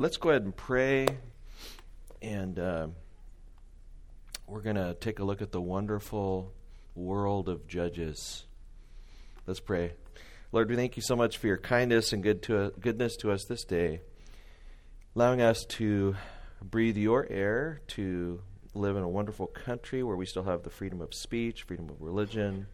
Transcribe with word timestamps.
let's 0.00 0.16
go 0.16 0.30
ahead 0.30 0.42
and 0.42 0.54
pray, 0.54 1.08
and 2.22 2.56
uh, 2.56 2.86
we're 4.46 4.60
going 4.60 4.76
to 4.76 4.94
take 4.94 5.18
a 5.18 5.24
look 5.24 5.42
at 5.42 5.50
the 5.50 5.60
wonderful 5.60 6.52
world 6.94 7.48
of 7.48 7.66
Judges. 7.66 8.44
Let's 9.44 9.58
pray. 9.58 9.94
Lord, 10.52 10.70
we 10.70 10.76
thank 10.76 10.96
you 10.96 11.02
so 11.02 11.16
much 11.16 11.36
for 11.36 11.48
your 11.48 11.56
kindness 11.56 12.12
and 12.12 12.22
good 12.22 12.42
to, 12.44 12.72
goodness 12.78 13.16
to 13.16 13.32
us 13.32 13.44
this 13.46 13.64
day, 13.64 14.00
allowing 15.16 15.42
us 15.42 15.64
to 15.70 16.14
breathe 16.62 16.96
your 16.96 17.26
air, 17.28 17.80
to 17.88 18.40
live 18.74 18.96
in 18.96 19.02
a 19.02 19.08
wonderful 19.08 19.48
country 19.48 20.04
where 20.04 20.16
we 20.16 20.26
still 20.26 20.44
have 20.44 20.62
the 20.62 20.70
freedom 20.70 21.00
of 21.00 21.12
speech, 21.12 21.64
freedom 21.64 21.90
of 21.90 22.00
religion. 22.00 22.68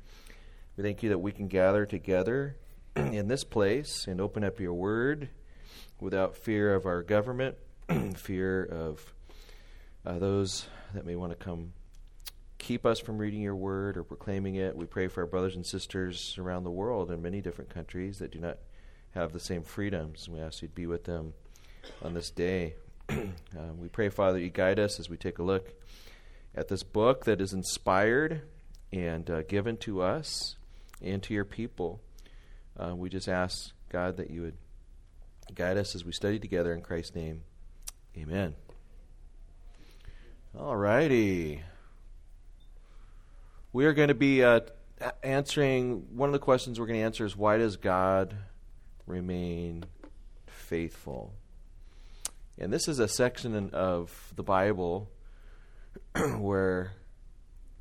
We 0.77 0.85
thank 0.85 1.03
you 1.03 1.09
that 1.09 1.21
we 1.21 1.33
can 1.33 1.49
gather 1.49 1.87
together 1.87 2.59
in 2.97 3.29
this 3.29 3.45
place 3.45 4.07
and 4.07 4.21
open 4.21 4.45
up 4.45 4.61
your 4.61 4.75
word 4.75 5.31
without 6.01 6.37
fear 6.37 6.75
of 6.75 6.87
our 6.87 7.03
government, 7.03 7.57
fear 8.17 8.65
of 8.65 9.13
uh, 10.05 10.19
those 10.19 10.67
that 10.95 11.07
may 11.07 11.17
want 11.17 11.33
to 11.33 11.37
come 11.37 11.73
keep 12.65 12.87
us 12.87 12.99
from 12.99 13.19
reading 13.19 13.43
your 13.43 13.55
word 13.55 13.99
or 13.99 14.03
proclaiming 14.03 14.55
it. 14.55 14.75
We 14.75 14.87
pray 14.87 15.09
for 15.09 15.21
our 15.21 15.27
brothers 15.27 15.55
and 15.55 15.67
sisters 15.67 16.37
around 16.39 16.65
the 16.65 16.71
world 16.71 17.11
in 17.11 17.21
many 17.21 17.43
different 17.43 17.69
countries 17.69 18.19
that 18.21 18.31
do 18.31 18.39
not 18.39 18.57
have 19.11 19.33
the 19.33 19.41
same 19.41 19.63
freedoms. 19.63 20.31
We 20.31 20.41
ask 20.41 20.63
you 20.63 20.69
to 20.69 20.75
be 20.75 20.87
with 20.87 21.05
them 21.05 21.35
on 22.03 22.15
this 22.15 22.31
day. 22.31 22.77
uh, 23.11 23.25
we 23.79 23.89
pray, 23.89 24.09
Father, 24.09 24.39
you 24.39 24.49
guide 24.49 24.79
us 24.79 24.99
as 24.99 25.11
we 25.11 25.19
take 25.19 25.39
a 25.39 25.43
look 25.43 25.75
at 26.55 26.69
this 26.69 26.83
book 26.83 27.27
that 27.27 27.43
is 27.43 27.53
inspired 27.53 28.41
and 28.91 29.29
uh, 29.29 29.43
given 29.43 29.77
to 29.77 30.01
us 30.01 30.57
and 31.03 31.23
to 31.25 31.35
your 31.35 31.45
people. 31.45 32.01
Uh, 32.79 32.95
we 32.97 33.11
just 33.11 33.29
ask, 33.29 33.73
God, 33.91 34.17
that 34.17 34.31
you 34.31 34.41
would 34.41 34.57
guide 35.53 35.77
us 35.77 35.95
as 35.95 36.05
we 36.05 36.13
study 36.13 36.39
together 36.39 36.73
in 36.73 36.81
Christ's 36.81 37.15
name. 37.15 37.43
Amen. 38.17 38.55
All 40.59 40.77
righty. 40.77 41.63
We 43.73 43.87
are 43.87 43.93
going 43.93 44.09
to 44.09 44.15
be 44.15 44.45
uh, 44.45 44.61
answering 45.23 46.07
one 46.17 46.29
of 46.29 46.33
the 46.33 46.39
questions 46.39 46.79
we're 46.79 46.87
going 46.87 47.01
to 47.01 47.05
answer 47.05 47.27
is 47.27 47.37
why 47.37 47.59
does 47.59 47.77
God 47.77 48.37
remain 49.07 49.85
faithful? 50.47 51.35
And 52.59 52.73
this 52.73 52.87
is 52.87 53.01
a 53.01 53.09
section 53.09 53.71
of 53.73 54.33
the 54.37 54.45
Bible 54.45 55.11
where 56.39 56.93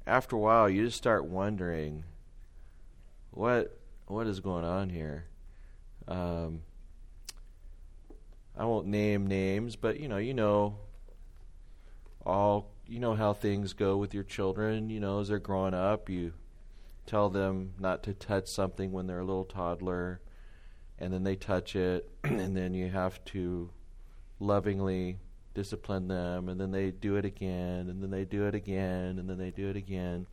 after 0.07 0.35
a 0.35 0.39
while 0.39 0.67
you 0.67 0.85
just 0.85 0.97
start 0.97 1.25
wondering 1.25 2.03
what 3.31 3.77
what 4.07 4.27
is 4.27 4.39
going 4.39 4.65
on 4.65 4.89
here. 4.89 5.25
Um, 6.07 6.61
I 8.55 8.65
won't 8.65 8.87
name 8.87 9.25
names, 9.25 9.75
but 9.75 9.99
you 9.99 10.07
know, 10.07 10.17
you 10.17 10.33
know, 10.33 10.77
all 12.25 12.71
you 12.85 12.99
know 12.99 13.15
how 13.15 13.33
things 13.33 13.73
go 13.73 13.97
with 13.97 14.13
your 14.13 14.23
children. 14.23 14.89
You 14.89 14.99
know, 14.99 15.19
as 15.19 15.29
they're 15.29 15.39
growing 15.39 15.73
up, 15.73 16.09
you 16.09 16.33
tell 17.05 17.29
them 17.29 17.73
not 17.79 18.03
to 18.03 18.13
touch 18.13 18.47
something 18.47 18.91
when 18.91 19.07
they're 19.07 19.19
a 19.19 19.25
little 19.25 19.45
toddler, 19.45 20.21
and 20.99 21.11
then 21.11 21.23
they 21.23 21.35
touch 21.35 21.75
it, 21.75 22.09
and 22.23 22.55
then 22.55 22.73
you 22.73 22.89
have 22.89 23.23
to 23.25 23.71
lovingly 24.39 25.17
discipline 25.55 26.07
them, 26.07 26.47
and 26.47 26.59
then 26.59 26.71
they 26.71 26.91
do 26.91 27.15
it 27.15 27.25
again, 27.25 27.89
and 27.89 28.03
then 28.03 28.11
they 28.11 28.25
do 28.25 28.45
it 28.45 28.55
again, 28.55 29.17
and 29.17 29.29
then 29.29 29.37
they 29.37 29.51
do 29.51 29.69
it 29.69 29.75
again. 29.75 30.27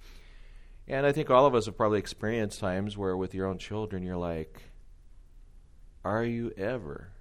And 0.87 1.07
I 1.07 1.13
think 1.13 1.31
all 1.31 1.47
of 1.47 1.55
us 1.55 1.67
have 1.67 1.77
probably 1.77 1.99
experienced 1.99 2.61
times 2.61 2.99
where, 2.99 3.17
with 3.17 3.35
your 3.35 3.47
own 3.47 3.59
children, 3.59 4.03
you're 4.03 4.17
like, 4.17 4.63
"Are 6.05 6.25
you 6.25 6.51
ever 6.59 7.13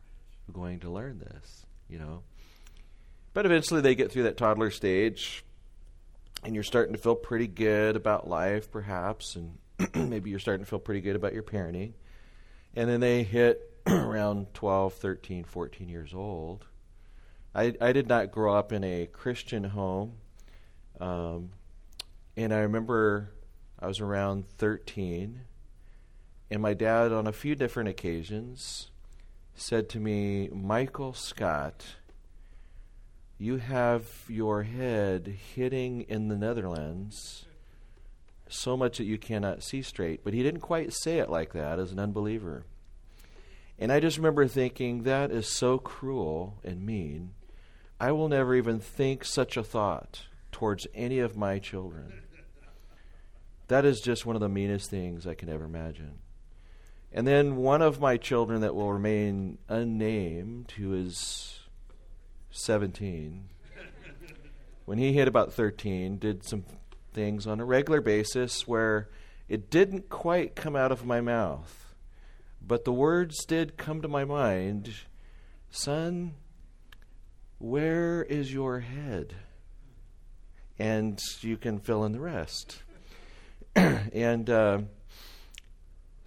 going 0.49 0.79
to 0.81 0.89
learn 0.89 1.19
this?" 1.19 1.65
You 1.87 1.99
know. 1.99 2.23
But 3.33 3.45
eventually, 3.45 3.81
they 3.81 3.95
get 3.95 4.11
through 4.11 4.23
that 4.23 4.37
toddler 4.37 4.71
stage, 4.71 5.43
and 6.43 6.55
you're 6.55 6.63
starting 6.63 6.93
to 6.93 6.99
feel 6.99 7.15
pretty 7.15 7.47
good 7.47 7.95
about 7.95 8.27
life, 8.27 8.71
perhaps, 8.71 9.35
and 9.35 9.57
maybe 10.09 10.29
you're 10.29 10.39
starting 10.39 10.65
to 10.65 10.69
feel 10.69 10.79
pretty 10.79 11.01
good 11.01 11.15
about 11.15 11.33
your 11.33 11.43
parenting. 11.43 11.93
And 12.75 12.89
then 12.89 12.99
they 12.99 13.23
hit 13.23 13.69
around 13.87 14.53
12, 14.53 14.93
13, 14.93 15.43
14 15.43 15.89
years 15.89 16.13
old, 16.13 16.65
I, 17.53 17.73
I 17.81 17.93
did 17.93 18.07
not 18.07 18.31
grow 18.31 18.53
up 18.53 18.71
in 18.71 18.83
a 18.83 19.07
Christian 19.07 19.63
home. 19.63 20.13
Um, 20.99 21.51
and 22.37 22.53
I 22.53 22.59
remember 22.59 23.31
I 23.79 23.87
was 23.87 23.99
around 23.99 24.47
13, 24.57 25.41
and 26.51 26.61
my 26.61 26.73
dad, 26.73 27.11
on 27.11 27.27
a 27.27 27.31
few 27.31 27.55
different 27.55 27.89
occasions, 27.89 28.91
said 29.59 29.89
to 29.89 29.99
me, 29.99 30.49
Michael 30.53 31.13
Scott, 31.13 31.85
you 33.37 33.57
have 33.57 34.07
your 34.27 34.63
head 34.63 35.35
hitting 35.55 36.01
in 36.01 36.27
the 36.27 36.37
Netherlands 36.37 37.45
so 38.47 38.75
much 38.75 38.97
that 38.97 39.05
you 39.05 39.17
cannot 39.17 39.63
see 39.63 39.81
straight. 39.81 40.23
But 40.23 40.33
he 40.33 40.43
didn't 40.43 40.61
quite 40.61 40.93
say 40.93 41.19
it 41.19 41.29
like 41.29 41.53
that 41.53 41.79
as 41.79 41.91
an 41.91 41.99
unbeliever. 41.99 42.65
And 43.77 43.91
I 43.91 43.99
just 43.99 44.17
remember 44.17 44.47
thinking, 44.47 45.03
that 45.03 45.31
is 45.31 45.47
so 45.47 45.77
cruel 45.77 46.57
and 46.63 46.85
mean. 46.85 47.31
I 47.99 48.11
will 48.11 48.29
never 48.29 48.55
even 48.55 48.79
think 48.79 49.23
such 49.23 49.55
a 49.55 49.63
thought 49.63 50.23
towards 50.51 50.87
any 50.93 51.19
of 51.19 51.37
my 51.37 51.59
children. 51.59 52.23
That 53.67 53.85
is 53.85 54.01
just 54.01 54.25
one 54.25 54.35
of 54.35 54.41
the 54.41 54.49
meanest 54.49 54.89
things 54.89 55.27
I 55.27 55.35
can 55.35 55.49
ever 55.49 55.65
imagine. 55.65 56.19
And 57.11 57.25
then 57.25 57.55
one 57.55 57.81
of 57.81 57.99
my 57.99 58.17
children 58.17 58.61
that 58.61 58.75
will 58.75 58.93
remain 58.93 59.57
unnamed, 59.67 60.71
who 60.77 60.93
is 60.93 61.59
17, 62.51 63.49
when 64.85 64.97
he 64.97 65.13
hit 65.13 65.27
about 65.27 65.53
13, 65.53 66.17
did 66.17 66.43
some 66.43 66.65
things 67.13 67.47
on 67.47 67.59
a 67.59 67.65
regular 67.65 68.01
basis 68.01 68.67
where 68.67 69.09
it 69.47 69.69
didn't 69.69 70.09
quite 70.09 70.55
come 70.55 70.75
out 70.75 70.91
of 70.91 71.05
my 71.05 71.21
mouth, 71.21 71.93
but 72.61 72.85
the 72.85 72.93
words 72.93 73.45
did 73.45 73.77
come 73.77 74.01
to 74.01 74.07
my 74.07 74.25
mind 74.25 74.93
Son, 75.71 76.33
where 77.59 78.23
is 78.23 78.51
your 78.51 78.79
head? 78.79 79.35
And 80.79 81.19
you 81.41 81.57
can 81.57 81.79
fill 81.79 82.03
in 82.05 82.11
the 82.11 82.19
rest. 82.19 82.81
and 83.75 84.49
uh, 84.49 84.79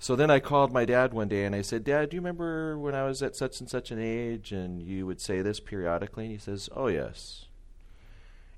so 0.03 0.17
then 0.17 0.33
I 0.33 0.41
called 0.41 0.73
my 0.73 0.85
dad 0.85 1.15
one 1.15 1.29
day 1.29 1.45
and 1.45 1.55
I 1.55 1.63
said, 1.63 1.85
Dad, 1.85 2.11
do 2.11 2.17
you 2.17 2.21
remember 2.21 2.77
when 2.77 2.93
I 2.93 3.05
was 3.05 3.23
at 3.23 3.37
such 3.37 3.61
and 3.61 3.71
such 3.71 3.93
an 3.93 4.01
age 4.01 4.51
and 4.51 4.83
you 4.83 5.07
would 5.07 5.21
say 5.21 5.43
this 5.43 5.61
periodically? 5.61 6.25
And 6.25 6.33
he 6.33 6.39
says, 6.39 6.69
Oh, 6.75 6.89
yes. 6.89 7.45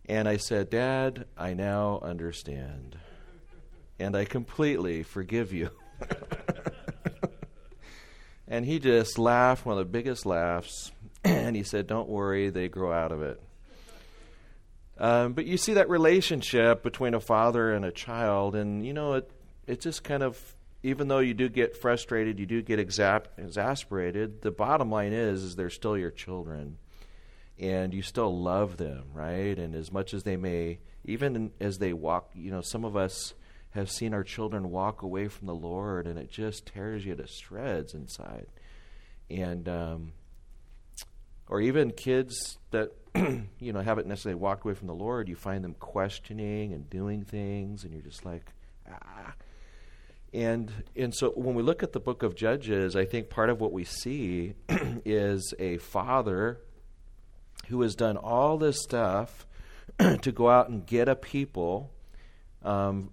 And 0.07 0.27
I 0.27 0.39
said, 0.39 0.71
Dad, 0.71 1.27
I 1.37 1.53
now 1.53 2.01
understand. 2.03 2.97
And 3.99 4.17
I 4.17 4.25
completely 4.25 5.03
forgive 5.03 5.53
you. 5.53 5.69
and 8.49 8.65
he 8.65 8.79
just 8.79 9.19
laughed, 9.19 9.67
one 9.67 9.77
of 9.77 9.87
the 9.87 9.93
biggest 9.93 10.25
laughs. 10.25 10.93
and 11.25 11.55
he 11.55 11.63
said, 11.63 11.87
Don't 11.87 12.09
worry, 12.09 12.49
they 12.49 12.69
grow 12.69 12.91
out 12.91 13.13
of 13.13 13.21
it. 13.21 13.39
Um, 14.97 15.35
but 15.35 15.45
you 15.45 15.59
see 15.59 15.75
that 15.75 15.91
relationship 15.91 16.83
between 16.83 17.13
a 17.13 17.21
father 17.21 17.71
and 17.75 17.85
a 17.85 17.93
child, 17.93 18.55
and 18.55 18.87
you 18.87 18.95
know, 18.95 19.13
it, 19.13 19.31
it 19.67 19.83
just 19.83 20.05
kind 20.05 20.23
of, 20.23 20.55
even 20.85 21.09
though 21.09 21.21
you 21.21 21.33
do 21.33 21.49
get 21.49 21.79
frustrated, 21.79 22.39
you 22.39 22.45
do 22.45 22.61
get 22.61 22.79
exasperated, 22.79 24.43
the 24.43 24.51
bottom 24.51 24.91
line 24.91 25.15
is, 25.15 25.43
is 25.43 25.57
they're 25.57 25.71
still 25.71 25.97
your 25.97 26.11
children. 26.11 26.77
And 27.59 27.95
you 27.95 28.03
still 28.03 28.39
love 28.39 28.77
them, 28.77 29.05
right? 29.15 29.59
And 29.59 29.75
as 29.75 29.91
much 29.91 30.13
as 30.13 30.25
they 30.25 30.37
may, 30.37 30.81
even 31.07 31.53
as 31.59 31.79
they 31.79 31.95
walk, 31.95 32.33
you 32.35 32.51
know, 32.51 32.61
some 32.61 32.85
of 32.85 32.97
us 32.97 33.33
have 33.71 33.91
seen 33.91 34.13
our 34.13 34.23
children 34.23 34.71
walk 34.71 35.01
away 35.01 35.29
from 35.29 35.47
the 35.47 35.55
Lord, 35.55 36.07
and 36.07 36.19
it 36.19 36.31
just 36.31 36.67
tears 36.67 37.07
you 37.07 37.17
to 37.17 37.27
shreds 37.27 37.95
inside. 37.95 38.47
And, 39.31 39.67
um, 39.67 40.13
or 41.49 41.63
even 41.63 41.93
kids 41.93 42.59
that 42.73 42.93
you 43.15 43.73
know 43.73 43.81
haven't 43.81 44.07
necessarily 44.07 44.39
walked 44.39 44.67
away 44.67 44.75
from 44.75 44.89
the 44.89 44.95
Lord, 44.95 45.29
you 45.31 45.37
find 45.37 45.65
them 45.65 45.75
questioning 45.79 46.75
and 46.75 46.91
doing 46.91 47.25
things, 47.25 47.85
and 47.85 47.93
you're 47.95 48.03
just 48.03 48.27
like, 48.27 48.53
ah. 48.91 49.33
And 50.35 50.73
and 50.97 51.15
so 51.15 51.31
when 51.31 51.55
we 51.55 51.63
look 51.63 51.85
at 51.85 51.93
the 51.93 52.01
book 52.01 52.25
of 52.25 52.35
Judges, 52.35 52.97
I 52.97 53.05
think 53.05 53.31
part 53.31 53.51
of 53.51 53.61
what 53.61 53.73
we 53.73 53.85
see 53.85 54.55
is 54.69 55.55
a 55.61 55.77
father 55.79 56.61
who 57.69 57.81
has 57.83 57.95
done 57.95 58.17
all 58.17 58.59
this 58.59 58.83
stuff 58.83 59.47
to 59.99 60.33
go 60.33 60.51
out 60.51 60.69
and 60.69 60.85
get 60.85 61.09
a 61.09 61.15
people 61.15 61.93
um, 62.65 63.11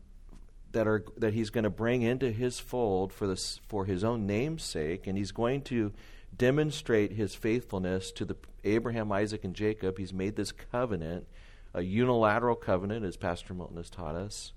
that 0.71 0.87
are 0.87 1.05
that 1.17 1.35
he's 1.35 1.51
going 1.51 1.63
to 1.63 1.69
bring 1.69 2.01
into 2.01 2.31
his 2.31 2.59
fold 2.59 3.13
for 3.13 3.27
this 3.27 3.59
for 3.67 3.85
his 3.85 4.03
own 4.03 4.25
name's 4.25 4.63
sake, 4.63 5.05
and 5.05 5.15
he's 5.15 5.31
going 5.31 5.61
to 5.61 5.93
demonstrate 6.35 7.11
his 7.11 7.35
faithfulness 7.35 8.11
to 8.13 8.25
the 8.25 8.35
Abraham, 8.63 9.11
Isaac, 9.11 9.43
and 9.43 9.53
Jacob. 9.53 9.99
He's 9.99 10.13
made 10.13 10.35
this 10.35 10.51
covenant, 10.51 11.27
a 11.75 11.83
unilateral 11.83 12.55
covenant, 12.55 13.05
as 13.05 13.15
Pastor 13.15 13.53
Milton 13.53 13.77
has 13.77 13.91
taught 13.91 14.15
us. 14.15 14.53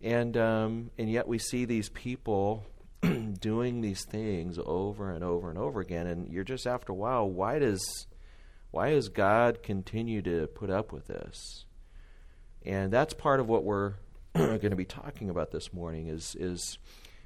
And 0.00 0.36
um, 0.36 0.90
and 0.96 1.10
yet 1.10 1.26
we 1.26 1.38
see 1.38 1.64
these 1.64 1.88
people 1.88 2.64
doing 3.40 3.80
these 3.80 4.04
things 4.04 4.58
over 4.64 5.10
and 5.10 5.24
over 5.24 5.50
and 5.50 5.58
over 5.58 5.80
again, 5.80 6.06
and 6.06 6.28
you're 6.32 6.44
just 6.44 6.66
after 6.66 6.92
a 6.92 6.96
while, 6.96 7.28
why 7.28 7.58
does 7.58 8.06
Why 8.70 8.90
does 8.90 9.08
God 9.08 9.62
continue 9.62 10.22
to 10.22 10.46
put 10.46 10.70
up 10.70 10.92
with 10.92 11.06
this? 11.06 11.64
And 12.64 12.92
that's 12.92 13.14
part 13.14 13.40
of 13.40 13.48
what 13.48 13.64
we're 13.64 13.94
going 14.34 14.70
to 14.70 14.76
be 14.76 14.84
talking 14.84 15.30
about 15.30 15.50
this 15.50 15.72
morning 15.72 16.08
is 16.08 16.36
is 16.38 16.78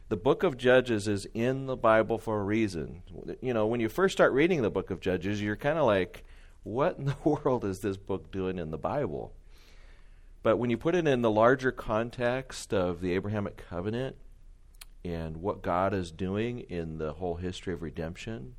the 0.09 0.17
book 0.17 0.43
of 0.43 0.59
Judges 0.59 1.09
is 1.09 1.27
in 1.33 1.67
the 1.67 1.77
Bible 1.77 2.19
for 2.19 2.39
a 2.39 2.45
reason. 2.45 3.03
You 3.41 3.55
know, 3.55 3.67
when 3.67 3.81
you 3.81 3.89
first 3.89 4.13
start 4.13 4.33
reading 4.33 4.61
the 4.61 4.71
book 4.71 4.91
of 4.91 5.01
Judges, 5.01 5.41
you're 5.41 5.57
kind 5.57 5.79
of 5.79 5.87
like, 5.87 6.25
what 6.65 6.99
in 6.99 7.07
the 7.07 7.17
world 7.25 7.65
is 7.65 7.81
this 7.81 7.97
book 7.97 8.31
doing 8.31 8.59
in 8.59 8.71
the 8.71 8.79
Bible? 8.79 9.33
But 10.43 10.57
when 10.57 10.71
you 10.71 10.77
put 10.77 10.95
it 10.95 11.07
in 11.07 11.23
the 11.23 11.31
larger 11.31 11.71
context 11.71 12.75
of 12.75 13.01
the 13.01 13.13
Abrahamic 13.13 13.57
covenant 13.57 14.17
and 15.05 15.37
what 15.37 15.63
God 15.63 15.95
is 15.95 16.11
doing 16.11 16.61
in 16.61 16.99
the 16.99 17.13
whole 17.15 17.37
history 17.37 17.73
of 17.73 17.83
redemption, 17.83 18.55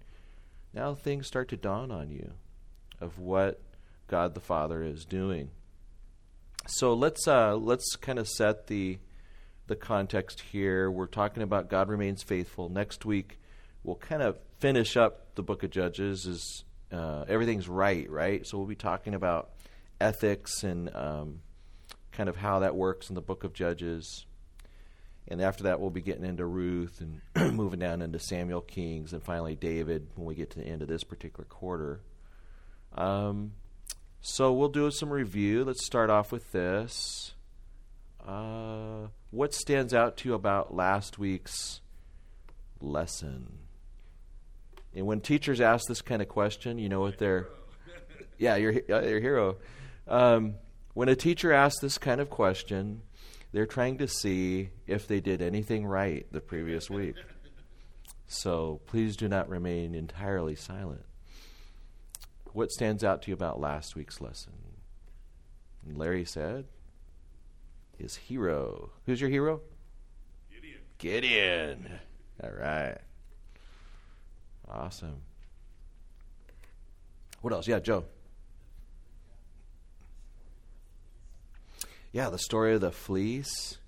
now 0.74 0.96
things 0.96 1.28
start 1.28 1.50
to 1.50 1.58
dawn 1.58 1.92
on 1.92 2.10
you 2.10 2.34
of 3.02 3.20
what 3.20 3.62
God 4.08 4.34
the 4.34 4.40
Father 4.40 4.82
is 4.84 5.06
doing. 5.06 5.52
So 6.66 6.94
let's 6.94 7.28
uh, 7.28 7.56
let's 7.58 7.98
kind 7.98 8.18
of 8.18 8.28
set 8.30 8.68
the 8.68 9.00
the 9.68 9.76
context 9.76 10.42
here. 10.52 10.90
We're 10.90 11.08
talking 11.08 11.44
about 11.44 11.70
God 11.70 11.90
remains 11.90 12.24
faithful. 12.24 12.70
Next 12.70 13.06
week, 13.06 13.40
we'll 13.84 13.98
kind 13.98 14.22
of 14.22 14.40
finish 14.60 14.96
up 14.96 15.36
the 15.36 15.44
book 15.44 15.64
of 15.64 15.72
Judges. 15.72 16.26
Is 16.26 16.64
uh, 16.92 17.26
everything's 17.28 17.68
right, 17.68 18.10
right? 18.10 18.48
So 18.48 18.58
we'll 18.58 18.68
be 18.68 18.76
talking 18.76 19.14
about 19.14 19.52
ethics 20.00 20.64
and 20.64 20.94
um, 20.96 21.42
kind 22.14 22.30
of 22.30 22.38
how 22.38 22.60
that 22.60 22.76
works 22.76 23.10
in 23.10 23.16
the 23.16 23.22
book 23.22 23.44
of 23.44 23.54
Judges. 23.54 24.26
And 25.28 25.42
after 25.42 25.64
that, 25.64 25.80
we'll 25.80 25.90
be 25.90 26.02
getting 26.02 26.26
into 26.26 26.46
Ruth 26.46 27.02
and 27.02 27.22
moving 27.56 27.80
down 27.80 28.02
into 28.02 28.20
Samuel 28.20 28.62
Kings 28.62 29.14
and 29.14 29.24
finally 29.24 29.56
David 29.56 30.08
when 30.16 30.26
we 30.26 30.36
get 30.36 30.52
to 30.52 30.60
the 30.60 30.66
end 30.66 30.82
of 30.82 30.88
this 30.88 31.04
particular 31.04 31.46
quarter. 31.46 32.02
Um, 32.96 33.54
so 34.22 34.54
we'll 34.54 34.70
do 34.70 34.90
some 34.92 35.10
review. 35.10 35.64
Let's 35.64 35.86
start 35.86 36.10
off 36.10 36.32
with 36.32 36.52
this. 36.52 37.34
Uh, 38.26 39.08
what 39.32 39.54
stands 39.54 39.94
out 39.94 40.18
to 40.18 40.30
you 40.30 40.36
about 40.36 40.74
last 40.74 41.18
week's 41.18 41.82
lesson? 42.80 43.60
And 44.96 45.08
when 45.08 45.22
teachers 45.22 45.60
ask 45.60 45.88
this 45.88 46.02
kind 46.02 46.22
of 46.22 46.28
question, 46.28 46.78
you 46.78 46.90
know 46.90 47.00
what 47.00 47.18
they're. 47.18 47.48
Yeah, 48.38 48.56
your 48.56 48.72
your 48.72 49.20
hero. 49.20 49.58
Um, 50.08 50.56
when 50.94 51.10
a 51.10 51.16
teacher 51.16 51.52
asks 51.52 51.80
this 51.80 51.98
kind 51.98 52.22
of 52.22 52.30
question, 52.30 53.02
they're 53.52 53.66
trying 53.66 53.98
to 54.00 54.08
see 54.08 54.70
if 54.88 55.08
they 55.08 55.20
did 55.20 55.42
anything 55.42 55.86
right 55.86 56.26
the 56.32 56.42
previous 56.42 56.90
week. 56.90 57.16
So 58.28 58.82
please 58.88 59.16
do 59.16 59.28
not 59.28 59.50
remain 59.50 59.94
entirely 59.94 60.56
silent. 60.56 61.06
What 62.54 62.72
stands 62.72 63.04
out 63.04 63.24
to 63.24 63.32
you 63.32 63.34
about 63.34 63.60
last 63.60 63.96
week's 63.96 64.22
lesson? 64.22 64.54
And 65.86 65.98
Larry 65.98 66.26
said, 66.26 66.66
his 67.98 68.16
hero. 68.16 68.92
Who's 69.06 69.22
your 69.22 69.30
hero? 69.30 69.62
Gideon. 70.52 70.80
Gideon. 70.98 72.00
All 72.44 72.52
right. 72.52 72.98
Awesome. 74.68 75.22
What 77.42 77.54
else? 77.54 77.68
Yeah, 77.68 77.80
Joe. 77.80 78.06
Yeah, 82.14 82.30
the 82.30 82.38
story 82.38 82.76
of 82.76 82.82
the 82.82 82.92
fleece. 82.92 83.80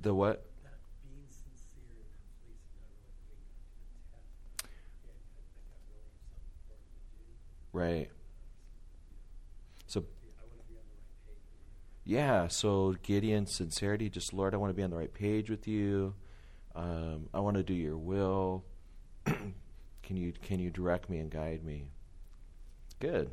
The 0.00 0.14
what? 0.14 0.46
Right. 7.72 8.10
So, 9.88 10.04
yeah, 12.04 12.46
so 12.46 12.94
Gideon, 13.02 13.46
sincerity, 13.46 14.08
just 14.08 14.32
Lord, 14.32 14.54
I 14.54 14.56
want 14.58 14.70
to 14.70 14.74
be 14.74 14.84
on 14.84 14.90
the 14.90 14.96
right 14.96 15.12
page 15.12 15.50
with 15.50 15.66
you. 15.66 16.14
Um, 16.74 17.28
I 17.34 17.40
want 17.40 17.56
to 17.56 17.62
do 17.62 17.74
your 17.74 17.98
will. 17.98 18.64
can 19.24 20.16
you 20.16 20.32
can 20.42 20.58
you 20.58 20.70
direct 20.70 21.10
me 21.10 21.18
and 21.18 21.30
guide 21.30 21.64
me? 21.64 21.88
Good. 22.98 23.30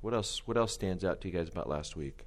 What 0.00 0.14
else? 0.14 0.46
What 0.46 0.56
else 0.56 0.72
stands 0.72 1.04
out 1.04 1.20
to 1.22 1.28
you 1.28 1.34
guys 1.34 1.48
about 1.48 1.68
last 1.68 1.96
week? 1.96 2.26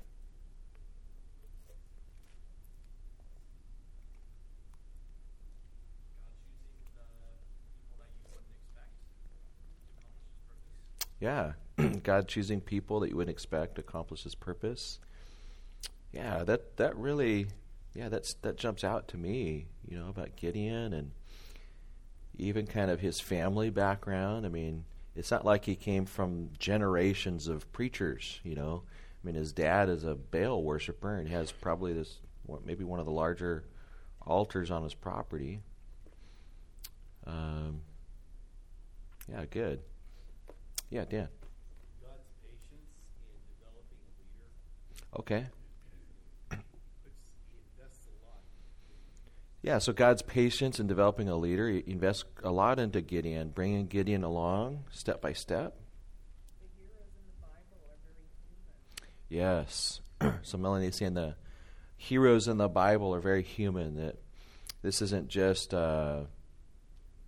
Yeah, 11.19 11.53
God 12.03 12.27
choosing 12.27 12.61
people 12.61 13.01
that 13.01 13.09
you 13.09 13.17
wouldn't 13.17 13.33
expect 13.33 13.75
to 13.75 13.81
accomplish 13.81 14.23
His 14.23 14.35
purpose. 14.35 14.99
Yeah, 16.13 16.43
that 16.45 16.77
that 16.77 16.95
really, 16.97 17.47
yeah, 17.93 18.09
that's 18.09 18.33
that 18.35 18.57
jumps 18.57 18.83
out 18.83 19.07
to 19.09 19.17
me. 19.17 19.67
You 19.87 19.97
know 19.97 20.09
about 20.09 20.35
Gideon 20.35 20.93
and 20.93 21.11
even 22.37 22.67
kind 22.67 22.89
of 22.89 22.99
his 22.99 23.19
family 23.19 23.69
background. 23.69 24.45
I 24.45 24.49
mean, 24.49 24.85
it's 25.15 25.31
not 25.31 25.45
like 25.45 25.65
he 25.65 25.75
came 25.75 26.05
from 26.05 26.49
generations 26.57 27.47
of 27.47 27.71
preachers. 27.73 28.39
You 28.43 28.55
know, 28.55 28.83
I 29.21 29.27
mean, 29.27 29.35
his 29.35 29.51
dad 29.51 29.89
is 29.89 30.03
a 30.05 30.15
Baal 30.15 30.63
worshiper 30.63 31.15
and 31.15 31.27
has 31.27 31.51
probably 31.51 31.93
this 31.93 32.19
maybe 32.65 32.83
one 32.83 32.99
of 32.99 33.05
the 33.05 33.11
larger 33.11 33.65
altars 34.25 34.71
on 34.71 34.83
his 34.83 34.93
property. 34.93 35.61
Um, 37.27 37.81
yeah, 39.29 39.45
good. 39.49 39.81
Yeah, 40.89 41.05
Dan. 41.05 41.27
God's 42.01 42.25
patience 42.41 42.89
in 43.21 43.29
developing 43.59 44.01
a 44.01 44.23
leader. 44.33 45.19
Okay. 45.19 45.45
It's, 46.51 47.29
he 47.51 47.57
invests 47.77 48.07
a 48.07 48.25
lot. 48.25 48.41
Yeah, 49.69 49.77
so 49.77 49.93
God's 49.93 50.23
patience 50.23 50.79
in 50.79 50.87
developing 50.87 51.29
a 51.29 51.35
leader. 51.35 51.69
He 51.69 51.83
invests 51.85 52.25
a 52.43 52.49
lot 52.49 52.79
into 52.79 53.01
Gideon, 53.01 53.49
bringing 53.49 53.85
Gideon 53.85 54.23
along 54.23 54.85
step 54.89 55.21
by 55.21 55.33
step. 55.33 55.75
Yes. 59.29 60.01
so 60.41 60.57
Melanie's 60.57 60.95
saying 60.95 61.13
the 61.13 61.35
heroes 61.97 62.47
in 62.47 62.57
the 62.57 62.67
Bible 62.67 63.13
are 63.13 63.19
very 63.19 63.43
human. 63.43 63.97
That 63.97 64.15
this 64.81 65.03
isn't 65.03 65.27
just, 65.27 65.71
uh, 65.71 66.21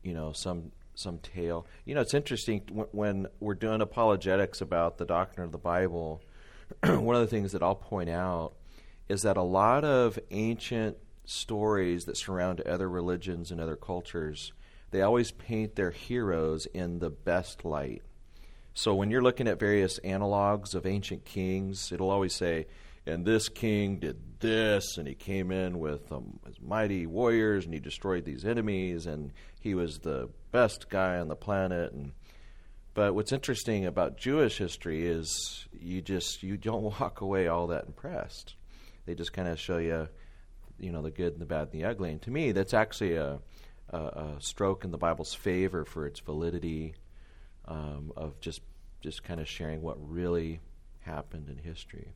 you 0.01 0.15
know, 0.15 0.31
some 0.31 0.71
some 0.95 1.19
tale. 1.19 1.67
You 1.85 1.93
know, 1.93 2.01
it's 2.01 2.15
interesting 2.15 2.63
when, 2.71 2.87
when 2.91 3.27
we're 3.39 3.53
doing 3.53 3.81
apologetics 3.81 4.61
about 4.61 4.97
the 4.97 5.05
doctrine 5.05 5.45
of 5.45 5.51
the 5.51 5.59
Bible. 5.59 6.23
one 6.83 7.15
of 7.15 7.21
the 7.21 7.27
things 7.27 7.51
that 7.51 7.61
I'll 7.61 7.75
point 7.75 8.09
out 8.09 8.53
is 9.07 9.21
that 9.21 9.37
a 9.37 9.43
lot 9.43 9.83
of 9.83 10.17
ancient 10.31 10.97
stories 11.25 12.05
that 12.05 12.17
surround 12.17 12.61
other 12.61 12.89
religions 12.89 13.51
and 13.51 13.59
other 13.59 13.75
cultures, 13.75 14.53
they 14.91 15.01
always 15.01 15.31
paint 15.31 15.75
their 15.75 15.91
heroes 15.91 16.65
in 16.67 16.99
the 16.99 17.09
best 17.09 17.63
light. 17.63 18.03
So 18.73 18.95
when 18.95 19.11
you're 19.11 19.21
looking 19.21 19.47
at 19.47 19.59
various 19.59 19.99
analogs 19.99 20.75
of 20.75 20.85
ancient 20.85 21.25
kings, 21.25 21.91
it'll 21.91 22.09
always 22.09 22.33
say, 22.33 22.67
and 23.05 23.25
this 23.25 23.49
king 23.49 23.97
did 23.97 24.39
this, 24.39 24.97
and 24.97 25.07
he 25.07 25.15
came 25.15 25.51
in 25.51 25.79
with 25.79 26.11
um, 26.11 26.39
his 26.45 26.61
mighty 26.61 27.05
warriors, 27.05 27.65
and 27.65 27.73
he 27.73 27.79
destroyed 27.79 28.25
these 28.25 28.45
enemies, 28.45 29.07
and 29.07 29.33
he 29.59 29.73
was 29.73 29.99
the 29.99 30.29
best 30.51 30.89
guy 30.89 31.17
on 31.17 31.27
the 31.27 31.35
planet. 31.35 31.93
And 31.93 32.11
but 32.93 33.15
what's 33.15 33.31
interesting 33.31 33.85
about 33.85 34.17
Jewish 34.17 34.57
history 34.57 35.07
is 35.07 35.67
you 35.71 36.01
just 36.01 36.43
you 36.43 36.57
don't 36.57 36.83
walk 36.99 37.21
away 37.21 37.47
all 37.47 37.67
that 37.67 37.85
impressed. 37.85 38.55
They 39.05 39.15
just 39.15 39.33
kind 39.33 39.47
of 39.47 39.59
show 39.59 39.77
you, 39.77 40.07
you 40.81 40.91
know, 40.91 41.01
the 41.01 41.11
good 41.11 41.33
and 41.33 41.41
the 41.41 41.45
bad 41.45 41.69
and 41.71 41.71
the 41.71 41.85
ugly. 41.85 42.11
And 42.11 42.21
to 42.23 42.31
me, 42.31 42.51
that's 42.51 42.73
actually 42.73 43.15
a, 43.15 43.39
a, 43.89 43.97
a 43.97 44.35
stroke 44.39 44.83
in 44.83 44.91
the 44.91 44.97
Bible's 44.97 45.33
favor 45.33 45.85
for 45.85 46.05
its 46.07 46.19
validity 46.19 46.95
um, 47.65 48.11
of 48.17 48.39
just 48.41 48.61
just 49.01 49.23
kind 49.23 49.39
of 49.39 49.47
sharing 49.47 49.81
what 49.81 49.97
really 49.99 50.59
happened 51.01 51.49
in 51.49 51.57
history. 51.57 52.13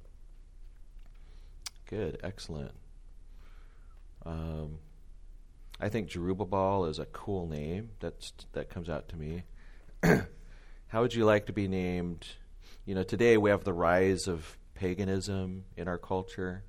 Good, 1.89 2.19
excellent. 2.23 2.71
Um, 4.25 4.79
I 5.79 5.89
think 5.89 6.09
Jerubbaal 6.09 6.89
is 6.89 6.99
a 6.99 7.05
cool 7.05 7.47
name. 7.47 7.91
That's 7.99 8.33
that 8.53 8.69
comes 8.69 8.89
out 8.89 9.09
to 9.09 9.15
me. 9.15 9.43
How 10.87 11.01
would 11.01 11.13
you 11.13 11.25
like 11.25 11.45
to 11.47 11.53
be 11.53 11.67
named? 11.67 12.25
You 12.85 12.95
know, 12.95 13.03
today 13.03 13.37
we 13.37 13.49
have 13.49 13.63
the 13.63 13.73
rise 13.73 14.27
of 14.27 14.57
paganism 14.73 15.65
in 15.75 15.87
our 15.87 15.97
culture, 15.97 16.63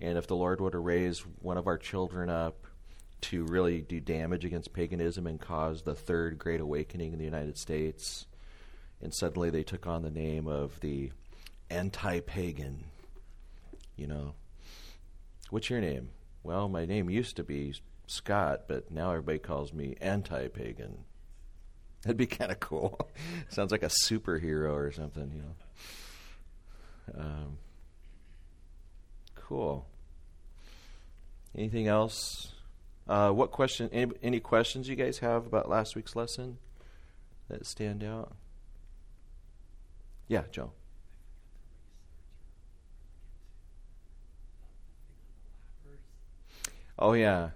and 0.00 0.18
if 0.18 0.26
the 0.26 0.36
Lord 0.36 0.60
were 0.60 0.70
to 0.70 0.78
raise 0.78 1.20
one 1.40 1.56
of 1.56 1.66
our 1.66 1.78
children 1.78 2.30
up 2.30 2.66
to 3.20 3.44
really 3.46 3.80
do 3.80 4.00
damage 4.00 4.44
against 4.44 4.72
paganism 4.72 5.26
and 5.26 5.40
cause 5.40 5.82
the 5.82 5.94
third 5.94 6.38
great 6.38 6.60
awakening 6.60 7.12
in 7.12 7.18
the 7.18 7.24
United 7.24 7.58
States, 7.58 8.26
and 9.02 9.12
suddenly 9.12 9.50
they 9.50 9.64
took 9.64 9.86
on 9.86 10.02
the 10.02 10.10
name 10.10 10.46
of 10.46 10.78
the 10.80 11.10
anti-pagan, 11.70 12.84
you 13.96 14.06
know, 14.06 14.34
What's 15.50 15.70
your 15.70 15.80
name? 15.80 16.10
Well, 16.42 16.68
my 16.68 16.84
name 16.84 17.08
used 17.08 17.36
to 17.36 17.42
be 17.42 17.72
Scott, 18.06 18.64
but 18.68 18.90
now 18.90 19.10
everybody 19.10 19.38
calls 19.38 19.72
me 19.72 19.96
anti 19.98 20.48
pagan. 20.48 21.04
That'd 22.02 22.18
be 22.18 22.26
kind 22.26 22.52
of 22.52 22.60
cool. 22.60 22.98
Sounds 23.48 23.72
like 23.72 23.82
a 23.82 23.86
superhero 23.86 24.74
or 24.74 24.92
something, 24.92 25.32
you 25.34 25.42
know. 25.42 27.22
Um, 27.22 27.58
cool. 29.48 29.86
Anything 31.56 31.88
else? 31.88 32.52
Uh, 33.08 33.30
what 33.30 33.50
question? 33.50 33.88
Any, 33.92 34.12
any 34.22 34.40
questions 34.40 34.88
you 34.88 34.96
guys 34.96 35.20
have 35.20 35.46
about 35.46 35.70
last 35.70 35.96
week's 35.96 36.14
lesson 36.14 36.58
that 37.48 37.64
stand 37.64 38.04
out? 38.04 38.36
Yeah, 40.26 40.42
Joe. 40.50 40.72
Oh 46.98 47.14
yeah. 47.14 47.50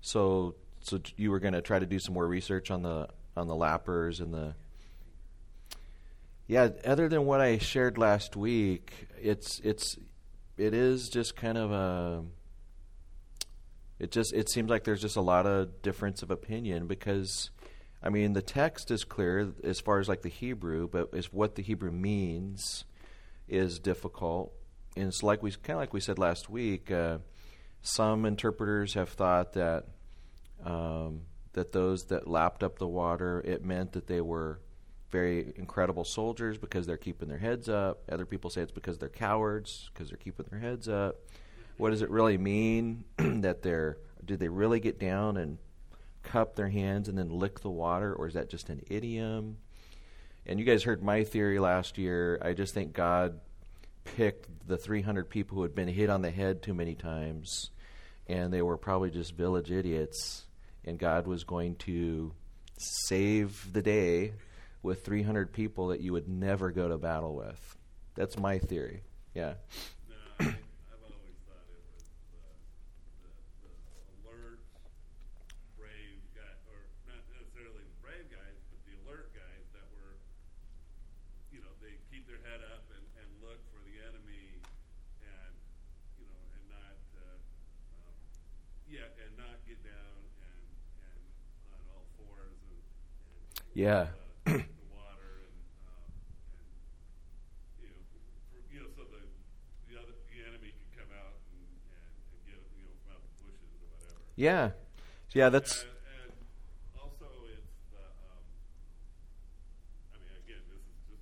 So 0.00 0.54
so 0.80 1.00
you 1.16 1.32
were 1.32 1.40
going 1.40 1.54
to 1.54 1.62
try 1.62 1.80
to 1.80 1.86
do 1.86 1.98
some 1.98 2.14
more 2.14 2.26
research 2.26 2.70
on 2.70 2.82
the 2.82 3.08
on 3.36 3.48
the 3.48 3.56
lappers 3.56 4.20
and 4.20 4.32
the 4.32 4.54
Yeah, 6.46 6.68
other 6.84 7.08
than 7.08 7.24
what 7.24 7.40
I 7.40 7.58
shared 7.58 7.98
last 7.98 8.36
week, 8.36 9.08
it's 9.20 9.58
it's 9.60 9.98
it 10.62 10.74
is 10.74 11.08
just 11.08 11.34
kind 11.34 11.58
of 11.58 11.72
a 11.72 12.22
it 13.98 14.12
just 14.12 14.32
it 14.32 14.48
seems 14.48 14.70
like 14.70 14.84
there's 14.84 15.00
just 15.00 15.16
a 15.16 15.20
lot 15.20 15.46
of 15.46 15.82
difference 15.82 16.22
of 16.22 16.30
opinion 16.30 16.86
because 16.86 17.50
I 18.02 18.10
mean 18.10 18.32
the 18.32 18.42
text 18.42 18.90
is 18.90 19.04
clear 19.04 19.52
as 19.64 19.80
far 19.80 19.98
as 19.98 20.08
like 20.08 20.22
the 20.22 20.28
Hebrew, 20.28 20.88
but 20.88 21.12
as 21.14 21.32
what 21.32 21.56
the 21.56 21.62
Hebrew 21.62 21.90
means 21.90 22.84
is 23.48 23.78
difficult. 23.78 24.52
And 24.96 25.08
it's 25.08 25.22
like 25.22 25.42
we 25.42 25.50
kind 25.50 25.76
of 25.76 25.80
like 25.80 25.92
we 25.92 26.00
said 26.00 26.18
last 26.18 26.48
week. 26.48 26.90
Uh, 26.90 27.18
some 27.84 28.24
interpreters 28.24 28.94
have 28.94 29.08
thought 29.08 29.54
that 29.54 29.86
um, 30.64 31.22
that 31.54 31.72
those 31.72 32.04
that 32.04 32.28
lapped 32.28 32.62
up 32.62 32.78
the 32.78 32.86
water, 32.86 33.40
it 33.44 33.64
meant 33.64 33.92
that 33.92 34.06
they 34.06 34.20
were 34.20 34.60
very 35.12 35.52
incredible 35.56 36.04
soldiers 36.04 36.58
because 36.58 36.86
they're 36.86 36.96
keeping 36.96 37.28
their 37.28 37.38
heads 37.38 37.68
up. 37.68 38.02
Other 38.10 38.26
people 38.26 38.50
say 38.50 38.62
it's 38.62 38.72
because 38.72 38.98
they're 38.98 39.10
cowards 39.10 39.90
because 39.92 40.08
they're 40.08 40.16
keeping 40.16 40.46
their 40.50 40.58
heads 40.58 40.88
up. 40.88 41.20
What 41.76 41.90
does 41.90 42.02
it 42.02 42.10
really 42.10 42.38
mean 42.38 43.04
that 43.18 43.62
they're? 43.62 43.98
Did 44.24 44.40
they 44.40 44.48
really 44.48 44.80
get 44.80 44.98
down 44.98 45.36
and 45.36 45.58
cup 46.22 46.56
their 46.56 46.68
hands 46.68 47.08
and 47.08 47.18
then 47.18 47.28
lick 47.28 47.60
the 47.60 47.70
water, 47.70 48.14
or 48.14 48.26
is 48.26 48.34
that 48.34 48.48
just 48.48 48.70
an 48.70 48.82
idiom? 48.88 49.58
And 50.46 50.58
you 50.58 50.64
guys 50.64 50.82
heard 50.82 51.02
my 51.02 51.24
theory 51.24 51.58
last 51.58 51.98
year. 51.98 52.38
I 52.40 52.52
just 52.52 52.72
think 52.72 52.92
God 52.92 53.40
picked 54.04 54.66
the 54.66 54.76
300 54.76 55.28
people 55.28 55.56
who 55.56 55.62
had 55.62 55.74
been 55.74 55.88
hit 55.88 56.08
on 56.08 56.22
the 56.22 56.30
head 56.30 56.62
too 56.62 56.74
many 56.74 56.94
times, 56.94 57.70
and 58.28 58.52
they 58.52 58.62
were 58.62 58.76
probably 58.76 59.10
just 59.10 59.36
village 59.36 59.70
idiots, 59.70 60.46
and 60.84 60.98
God 60.98 61.26
was 61.26 61.44
going 61.44 61.76
to 61.76 62.32
save 62.78 63.72
the 63.72 63.82
day 63.82 64.32
with 64.82 65.04
300 65.04 65.52
people 65.52 65.88
that 65.88 66.00
you 66.00 66.12
would 66.12 66.28
never 66.28 66.70
go 66.70 66.88
to 66.88 66.98
battle 66.98 67.34
with. 67.36 67.76
That's 68.14 68.38
my 68.38 68.58
theory. 68.58 69.02
Yeah. 69.34 69.54
No, 70.08 70.16
I, 70.40 70.44
I've 70.44 71.04
always 71.06 71.38
thought 71.48 71.64
it 71.70 71.80
was 71.94 72.04
the, 72.34 72.42
the, 73.22 73.30
the 73.64 73.72
alert, 74.28 74.60
brave 75.78 76.20
guy, 76.34 76.52
or 76.68 76.84
not 77.08 77.22
necessarily 77.32 77.80
the 77.86 77.96
brave 78.04 78.26
guys, 78.28 78.58
but 78.68 78.80
the 78.84 78.94
alert 79.06 79.32
guys 79.32 79.64
that 79.72 79.86
were, 79.96 80.18
you 81.54 81.60
know, 81.64 81.72
they 81.80 81.96
keep 82.12 82.26
their 82.28 82.42
head 82.44 82.60
up 82.74 82.84
and, 82.92 83.04
and 83.22 83.28
look 83.40 83.62
for 83.72 83.80
the 83.88 83.96
enemy, 84.02 84.60
and 85.24 85.54
you 86.20 86.26
know, 86.28 86.42
and 86.58 86.64
not, 86.68 86.98
uh, 87.16 87.38
um, 88.02 88.16
yeah, 88.90 89.08
and 89.24 89.32
not 89.40 89.56
get 89.64 89.80
down 89.80 90.20
and 90.44 90.60
and 91.08 91.20
on 91.72 91.80
all 91.96 92.04
fours 92.20 92.60
and, 92.68 92.76
and 92.76 93.72
Yeah. 93.72 94.12
uh, 94.44 94.60
the 94.60 94.88
water 94.92 95.48
and 95.48 95.56
um, 95.88 96.12
and 96.60 96.68
you 97.80 97.88
know, 97.88 98.02
for, 98.12 98.20
you 98.68 98.80
know, 98.84 98.90
so 98.92 99.06
the 99.08 99.22
the 99.88 99.96
other 100.00 100.12
the 100.32 100.40
enemy 100.48 100.72
could 100.76 100.92
come 101.04 101.12
out 101.14 101.36
and, 101.52 101.62
and, 101.92 102.12
and 102.32 102.40
get 102.48 102.56
it, 102.58 102.64
you 102.76 102.84
know 102.88 102.96
from 103.06 103.16
out 103.16 103.22
the 103.22 103.32
bushes 103.44 103.72
or 103.80 103.88
whatever. 103.92 104.18
Yeah. 104.18 104.20
Yeah, 104.20 104.20
that's 104.20 104.20
and, 104.20 104.20
and 104.20 104.20
also 104.20 104.20
it's 104.20 104.20
the 104.20 104.20
um, 104.20 104.20
I 104.20 104.20
mean 104.20 104.20
again 104.20 104.20
this 104.20 104.20
is 104.20 104.20
just 104.20 104.26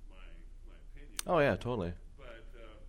my 0.09 0.25
my 0.65 0.77
opinion. 0.89 1.21
Oh 1.27 1.37
yeah, 1.37 1.55
totally. 1.55 1.93
But 2.17 2.41
um, 2.57 2.81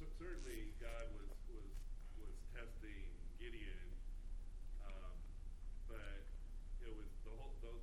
cer- 0.00 0.16
certainly 0.16 0.72
God 0.80 1.12
was 1.20 1.28
was 1.52 1.68
was 2.16 2.32
testing 2.56 3.04
Gideon, 3.36 3.84
um, 4.88 5.12
but 5.92 6.24
it 6.80 6.88
was 6.88 7.08
the 7.28 7.32
whole 7.36 7.52
the 7.60 7.74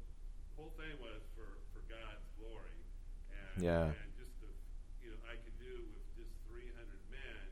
whole 0.57 0.73
thing 0.81 0.97
was 0.97 1.21
for 1.37 1.61
for 1.77 1.85
God's 1.85 2.25
glory, 2.41 2.81
and 3.29 3.61
Yeah. 3.61 3.93
and 3.93 4.09
just 4.17 4.33
to, 4.41 4.47
you 5.05 5.13
know 5.13 5.21
I 5.29 5.37
could 5.45 5.57
do 5.61 5.85
with 5.93 6.05
just 6.17 6.33
three 6.49 6.73
hundred 6.73 7.05
men 7.13 7.45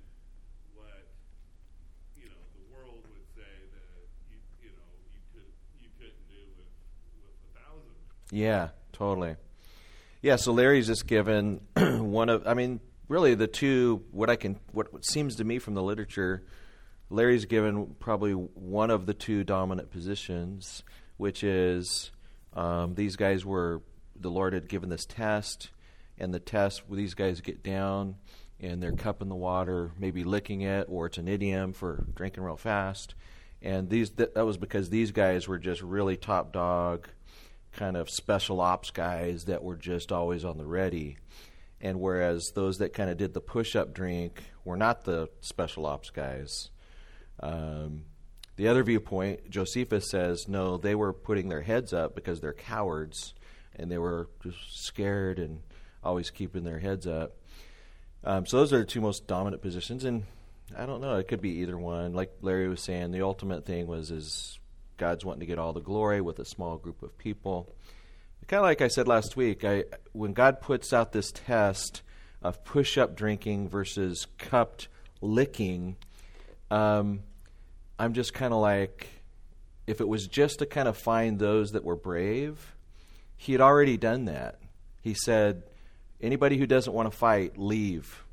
what 0.73 1.05
you 2.17 2.25
know 2.33 2.41
the 2.57 2.65
world 2.73 3.05
would 3.13 3.27
say 3.37 3.53
that 3.69 4.01
you 4.33 4.37
you 4.65 4.71
know 4.73 4.89
you 5.13 5.21
could 5.33 5.51
you 5.77 5.89
couldn't 6.01 6.25
do 6.29 6.41
with 6.57 6.71
with 7.21 7.37
a 7.37 7.51
thousand. 7.57 8.01
Yeah, 8.33 8.69
totally. 8.93 9.35
Yeah, 10.23 10.37
so 10.37 10.53
Larry's 10.53 10.87
just 10.87 11.05
given 11.05 11.61
one 11.75 12.29
of 12.29 12.47
I 12.47 12.55
mean, 12.55 12.79
really 13.07 13.35
the 13.35 13.45
two 13.45 14.03
what 14.11 14.27
I 14.29 14.35
can 14.35 14.59
what 14.71 15.05
seems 15.05 15.35
to 15.35 15.43
me 15.43 15.59
from 15.59 15.75
the 15.75 15.83
literature, 15.83 16.43
Larry's 17.11 17.45
given 17.45 17.95
probably 17.99 18.31
one 18.31 18.89
of 18.89 19.05
the 19.05 19.13
two 19.13 19.43
dominant 19.43 19.91
positions, 19.91 20.81
which 21.17 21.43
is 21.43 22.11
um, 22.53 22.95
these 22.95 23.17
guys 23.17 23.45
were 23.45 23.83
the 24.15 24.31
Lord 24.31 24.53
had 24.53 24.67
given 24.67 24.89
this 24.89 25.05
test, 25.05 25.69
and 26.17 26.33
the 26.33 26.39
test 26.39 26.81
these 26.89 27.13
guys 27.13 27.39
get 27.39 27.61
down 27.61 28.15
and 28.59 28.81
they're 28.81 28.93
cupping 28.93 29.29
the 29.29 29.35
water, 29.35 29.91
maybe 29.99 30.23
licking 30.23 30.61
it, 30.61 30.87
or 30.89 31.05
it's 31.05 31.19
an 31.19 31.27
idiom 31.27 31.73
for 31.73 32.05
drinking 32.15 32.43
real 32.43 32.57
fast. 32.57 33.13
And 33.61 33.89
these 33.89 34.09
that, 34.11 34.33
that 34.33 34.45
was 34.45 34.57
because 34.57 34.89
these 34.89 35.11
guys 35.11 35.47
were 35.47 35.59
just 35.59 35.83
really 35.83 36.17
top 36.17 36.51
dog 36.51 37.07
kind 37.73 37.97
of 37.97 38.09
special 38.09 38.61
ops 38.61 38.91
guys 38.91 39.45
that 39.45 39.63
were 39.63 39.75
just 39.75 40.11
always 40.11 40.45
on 40.45 40.57
the 40.57 40.65
ready. 40.65 41.17
And 41.81 41.99
whereas 41.99 42.51
those 42.55 42.77
that 42.77 42.93
kind 42.93 43.09
of 43.09 43.17
did 43.17 43.33
the 43.33 43.41
push 43.41 43.75
up 43.75 43.93
drink 43.93 44.41
were 44.63 44.77
not 44.77 45.03
the 45.03 45.29
special 45.41 45.85
ops 45.85 46.09
guys. 46.09 46.69
Um, 47.39 48.05
the 48.55 48.67
other 48.67 48.83
viewpoint, 48.83 49.49
Josephus 49.49 50.09
says, 50.09 50.47
no, 50.47 50.77
they 50.77 50.95
were 50.95 51.11
putting 51.11 51.49
their 51.49 51.61
heads 51.61 51.91
up 51.91 52.15
because 52.15 52.39
they're 52.39 52.53
cowards 52.53 53.33
and 53.75 53.91
they 53.91 53.97
were 53.97 54.29
just 54.43 54.85
scared 54.85 55.39
and 55.39 55.61
always 56.03 56.29
keeping 56.29 56.63
their 56.63 56.79
heads 56.79 57.07
up. 57.07 57.37
Um, 58.23 58.45
so 58.45 58.57
those 58.57 58.71
are 58.71 58.79
the 58.79 58.85
two 58.85 59.01
most 59.01 59.27
dominant 59.27 59.61
positions, 59.61 60.05
and 60.05 60.23
I 60.77 60.85
don't 60.85 61.01
know. 61.01 61.17
It 61.17 61.27
could 61.27 61.41
be 61.41 61.61
either 61.61 61.77
one. 61.77 62.13
Like 62.13 62.31
Larry 62.41 62.69
was 62.69 62.81
saying, 62.81 63.11
the 63.11 63.23
ultimate 63.23 63.65
thing 63.65 63.87
was 63.87 64.11
is 64.11 64.59
God's 64.97 65.25
wanting 65.25 65.41
to 65.41 65.45
get 65.45 65.59
all 65.59 65.73
the 65.73 65.81
glory 65.81 66.21
with 66.21 66.39
a 66.39 66.45
small 66.45 66.77
group 66.77 67.01
of 67.01 67.17
people. 67.17 67.73
Kind 68.47 68.59
of 68.59 68.65
like 68.65 68.81
I 68.81 68.89
said 68.89 69.07
last 69.07 69.37
week, 69.37 69.63
I 69.63 69.85
when 70.11 70.33
God 70.33 70.59
puts 70.59 70.91
out 70.91 71.13
this 71.13 71.31
test 71.31 72.01
of 72.41 72.63
push-up 72.65 73.15
drinking 73.15 73.69
versus 73.69 74.27
cupped 74.37 74.89
licking, 75.21 75.95
um, 76.69 77.21
I'm 77.97 78.13
just 78.13 78.33
kind 78.33 78.53
of 78.53 78.59
like, 78.59 79.07
if 79.87 80.01
it 80.01 80.07
was 80.07 80.27
just 80.27 80.59
to 80.59 80.65
kind 80.65 80.87
of 80.89 80.97
find 80.97 81.39
those 81.39 81.71
that 81.71 81.85
were 81.85 81.95
brave, 81.95 82.75
He 83.37 83.53
had 83.53 83.61
already 83.61 83.95
done 83.95 84.25
that. 84.25 84.59
He 85.01 85.13
said, 85.13 85.63
anybody 86.21 86.57
who 86.57 86.65
doesn't 86.65 86.93
want 86.93 87.11
to 87.11 87.17
fight, 87.17 87.57
leave. 87.57 88.23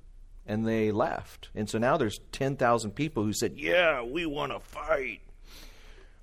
And 0.46 0.66
they 0.66 0.90
left. 0.90 1.50
And 1.54 1.68
so 1.68 1.78
now 1.78 1.96
there's 1.96 2.18
10,000 2.32 2.92
people 2.92 3.22
who 3.22 3.32
said, 3.32 3.54
yeah, 3.56 4.02
we 4.02 4.26
want 4.26 4.52
to 4.52 4.60
fight. 4.60 5.20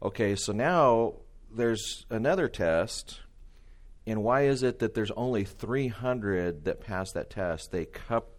Okay, 0.02 0.36
so 0.36 0.54
now 0.54 1.14
there's 1.52 2.06
another 2.10 2.48
test. 2.48 3.22
And 4.06 4.24
why 4.24 4.44
is 4.44 4.64
it 4.64 4.80
that 4.80 4.94
there's 4.94 5.12
only 5.12 5.44
300 5.44 6.66
that 6.66 6.82
pass 6.82 7.12
that 7.14 7.30
test? 7.30 7.72
They 7.72 7.86
cup, 7.86 8.30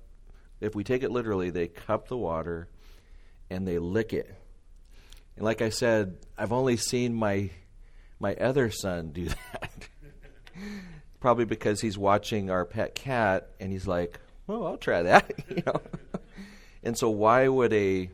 if 0.61 0.75
we 0.75 0.85
take 0.85 1.03
it 1.03 1.11
literally, 1.11 1.51
they 1.51 1.69
cup 1.69 2.09
the 2.09 2.17
water 2.17 2.69
and 3.51 3.67
they 3.67 3.79
lick 3.79 4.13
it. 4.13 4.33
And 5.37 5.45
like 5.45 5.61
I 5.61 5.71
said, 5.71 6.19
I've 6.37 6.53
only 6.53 6.77
seen 6.77 7.15
my 7.15 7.51
my 8.21 8.35
other 8.35 8.71
son 8.71 9.11
do 9.13 9.29
that. 9.53 9.89
Probably 11.21 11.45
because 11.45 11.81
he's 11.81 11.97
watching 11.99 12.51
our 12.51 12.65
pet 12.65 12.95
cat 12.95 13.51
and 13.61 13.71
he's 13.71 13.87
like, 13.87 14.19
"Well, 14.47 14.67
I'll 14.67 14.77
try 14.77 15.03
that," 15.03 15.33
you 15.49 15.63
know. 15.65 15.81
and 16.83 16.99
so 16.99 17.11
why 17.11 17.47
would 17.47 17.73
a 17.73 18.11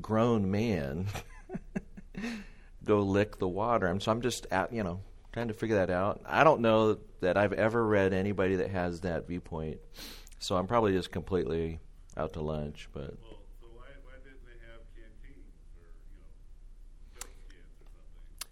grown 0.00 0.50
man 0.50 1.06
go 2.84 3.00
lick 3.00 3.38
the 3.38 3.48
water. 3.48 3.86
And 3.86 4.02
so 4.02 4.12
I'm 4.12 4.20
just 4.20 4.46
at, 4.50 4.72
you 4.72 4.82
know 4.82 5.00
trying 5.32 5.48
to 5.48 5.54
figure 5.54 5.76
that 5.76 5.90
out. 5.90 6.20
I 6.26 6.44
don't 6.44 6.60
know 6.60 6.98
that 7.20 7.36
I've 7.36 7.54
ever 7.54 7.84
read 7.84 8.12
anybody 8.12 8.56
that 8.56 8.70
has 8.70 9.00
that 9.00 9.26
viewpoint, 9.26 9.78
so 10.38 10.56
I'm 10.56 10.66
probably 10.66 10.92
just 10.92 11.10
completely 11.10 11.80
out 12.16 12.34
to 12.34 12.42
lunch. 12.42 12.88
But 12.92 13.14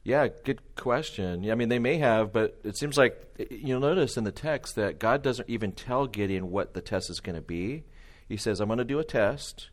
yeah, 0.03 0.29
good 0.45 0.75
question. 0.75 1.43
Yeah, 1.43 1.53
I 1.53 1.55
mean 1.57 1.69
they 1.69 1.79
may 1.79 1.99
have, 1.99 2.33
but 2.33 2.59
it 2.65 2.79
seems 2.79 2.97
like 2.97 3.47
you'll 3.51 3.81
notice 3.81 4.17
in 4.17 4.25
the 4.25 4.33
text 4.33 4.77
that 4.77 4.99
God 4.99 5.23
doesn't 5.23 5.51
even 5.51 5.73
tell 5.73 6.07
Gideon 6.07 6.51
what 6.51 6.73
the 6.73 6.81
test 6.81 7.11
is 7.11 7.21
going 7.21 7.37
to 7.37 7.43
be. 7.43 7.85
He 8.27 8.39
says, 8.39 8.61
"I'm 8.61 8.69
going 8.69 8.79
to 8.79 8.85
do 8.85 8.99
a 8.99 9.05
test." 9.05 9.69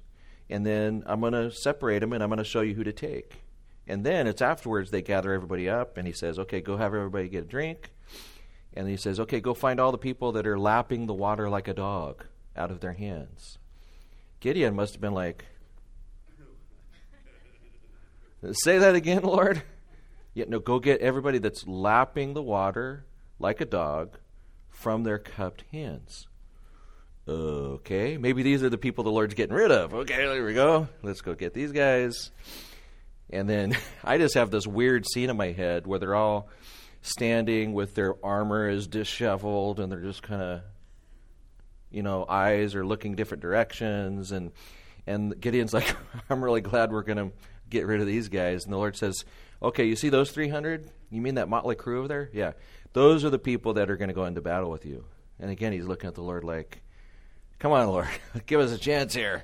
and 0.49 0.65
then 0.65 1.03
I'm 1.05 1.19
going 1.19 1.33
to 1.33 1.51
separate 1.51 1.99
them 1.99 2.13
and 2.13 2.23
I'm 2.23 2.29
going 2.29 2.37
to 2.37 2.43
show 2.43 2.61
you 2.61 2.73
who 2.73 2.83
to 2.83 2.93
take. 2.93 3.43
And 3.87 4.05
then 4.05 4.27
it's 4.27 4.41
afterwards 4.41 4.91
they 4.91 5.01
gather 5.01 5.31
everybody 5.31 5.69
up, 5.69 5.97
and 5.97 6.05
he 6.05 6.13
says, 6.13 6.37
Okay, 6.37 6.61
go 6.61 6.77
have 6.77 6.93
everybody 6.93 7.29
get 7.29 7.43
a 7.45 7.47
drink. 7.47 7.91
And 8.73 8.87
he 8.87 8.97
says, 8.97 9.19
Okay, 9.19 9.39
go 9.39 9.53
find 9.53 9.79
all 9.79 9.91
the 9.91 9.97
people 9.97 10.33
that 10.33 10.45
are 10.45 10.59
lapping 10.59 11.05
the 11.05 11.13
water 11.13 11.49
like 11.49 11.67
a 11.67 11.73
dog 11.73 12.25
out 12.55 12.71
of 12.71 12.81
their 12.81 12.93
hands. 12.93 13.57
Gideon 14.39 14.75
must 14.75 14.93
have 14.93 15.01
been 15.01 15.13
like, 15.13 15.45
Say 18.51 18.77
that 18.77 18.95
again, 18.95 19.23
Lord. 19.23 19.63
Yeah, 20.33 20.45
no, 20.47 20.59
go 20.59 20.79
get 20.79 21.01
everybody 21.01 21.39
that's 21.39 21.65
lapping 21.65 22.33
the 22.33 22.43
water 22.43 23.05
like 23.39 23.61
a 23.61 23.65
dog 23.65 24.19
from 24.69 25.03
their 25.03 25.17
cupped 25.17 25.63
hands. 25.71 26.27
Okay, 27.27 28.17
maybe 28.17 28.43
these 28.43 28.63
are 28.63 28.69
the 28.69 28.77
people 28.77 29.03
the 29.03 29.11
Lord's 29.11 29.33
getting 29.33 29.55
rid 29.55 29.71
of. 29.71 29.93
Okay, 29.93 30.15
there 30.15 30.45
we 30.45 30.53
go. 30.53 30.87
Let's 31.01 31.21
go 31.21 31.33
get 31.33 31.53
these 31.53 31.71
guys. 31.71 32.31
And 33.29 33.49
then 33.49 33.77
I 34.03 34.17
just 34.17 34.35
have 34.35 34.51
this 34.51 34.67
weird 34.67 35.05
scene 35.07 35.29
in 35.29 35.37
my 35.37 35.51
head 35.51 35.87
where 35.87 35.99
they're 35.99 36.15
all 36.15 36.49
standing 37.01 37.73
with 37.73 37.95
their 37.95 38.13
armor 38.25 38.69
is 38.69 38.87
disheveled 38.87 39.79
and 39.79 39.91
they're 39.91 40.01
just 40.01 40.23
kind 40.23 40.41
of, 40.41 40.61
you 41.89 42.03
know, 42.03 42.25
eyes 42.27 42.75
are 42.75 42.85
looking 42.85 43.15
different 43.15 43.41
directions. 43.41 44.31
And, 44.31 44.51
and 45.05 45.39
Gideon's 45.39 45.73
like, 45.73 45.95
I'm 46.29 46.43
really 46.43 46.61
glad 46.61 46.91
we're 46.91 47.03
going 47.03 47.29
to 47.29 47.31
get 47.69 47.85
rid 47.85 48.01
of 48.01 48.07
these 48.07 48.29
guys. 48.29 48.65
And 48.65 48.73
the 48.73 48.77
Lord 48.77 48.95
says, 48.95 49.25
Okay, 49.61 49.85
you 49.85 49.95
see 49.95 50.09
those 50.09 50.31
300? 50.31 50.91
You 51.09 51.21
mean 51.21 51.35
that 51.35 51.49
motley 51.49 51.75
crew 51.75 51.99
over 51.99 52.07
there? 52.07 52.29
Yeah. 52.31 52.51
Those 52.93 53.25
are 53.25 53.29
the 53.31 53.39
people 53.39 53.73
that 53.73 53.89
are 53.89 53.97
going 53.97 54.09
to 54.09 54.13
go 54.13 54.25
into 54.25 54.41
battle 54.41 54.69
with 54.69 54.85
you. 54.85 55.05
And 55.39 55.49
again, 55.49 55.71
he's 55.73 55.85
looking 55.85 56.07
at 56.07 56.15
the 56.15 56.21
Lord 56.21 56.43
like, 56.43 56.81
Come 57.59 57.71
on, 57.71 57.87
Lord, 57.87 58.07
give 58.45 58.59
us 58.59 58.71
a 58.71 58.77
chance 58.77 59.15
here. 59.15 59.43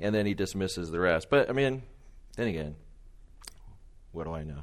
and 0.00 0.14
then 0.14 0.26
he 0.26 0.34
dismisses 0.34 0.90
the 0.90 0.98
rest. 0.98 1.30
But, 1.30 1.48
I 1.48 1.52
mean, 1.52 1.82
then 2.36 2.48
again, 2.48 2.76
what 4.12 4.24
do 4.24 4.32
I 4.32 4.44
know? 4.44 4.62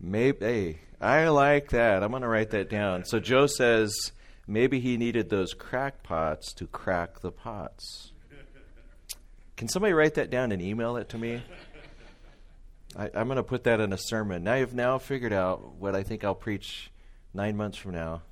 maybe, 0.00 0.38
hey, 0.44 0.78
I 1.00 1.28
like 1.28 1.70
that. 1.70 2.02
I'm 2.02 2.10
going 2.10 2.22
to 2.22 2.28
write 2.28 2.50
that 2.50 2.68
down. 2.70 3.04
So 3.04 3.18
Joe 3.20 3.46
says 3.46 4.12
maybe 4.46 4.80
he 4.80 4.96
needed 4.96 5.30
those 5.30 5.54
crackpots 5.54 6.54
to 6.54 6.66
crack 6.66 7.20
the 7.20 7.32
pots. 7.32 8.12
Can 9.56 9.68
somebody 9.68 9.92
write 9.92 10.14
that 10.14 10.30
down 10.30 10.52
and 10.52 10.62
email 10.62 10.96
it 10.96 11.10
to 11.10 11.18
me? 11.18 11.42
I, 12.96 13.10
am 13.14 13.26
going 13.26 13.36
to 13.36 13.42
put 13.42 13.64
that 13.64 13.80
in 13.80 13.92
a 13.92 13.98
sermon. 13.98 14.42
Now 14.42 14.54
you've 14.54 14.74
now 14.74 14.98
figured 14.98 15.32
out 15.32 15.74
what 15.74 15.94
I 15.94 16.02
think 16.02 16.24
I'll 16.24 16.34
preach 16.34 16.90
nine 17.34 17.56
months 17.56 17.78
from 17.78 17.92
now. 17.92 18.22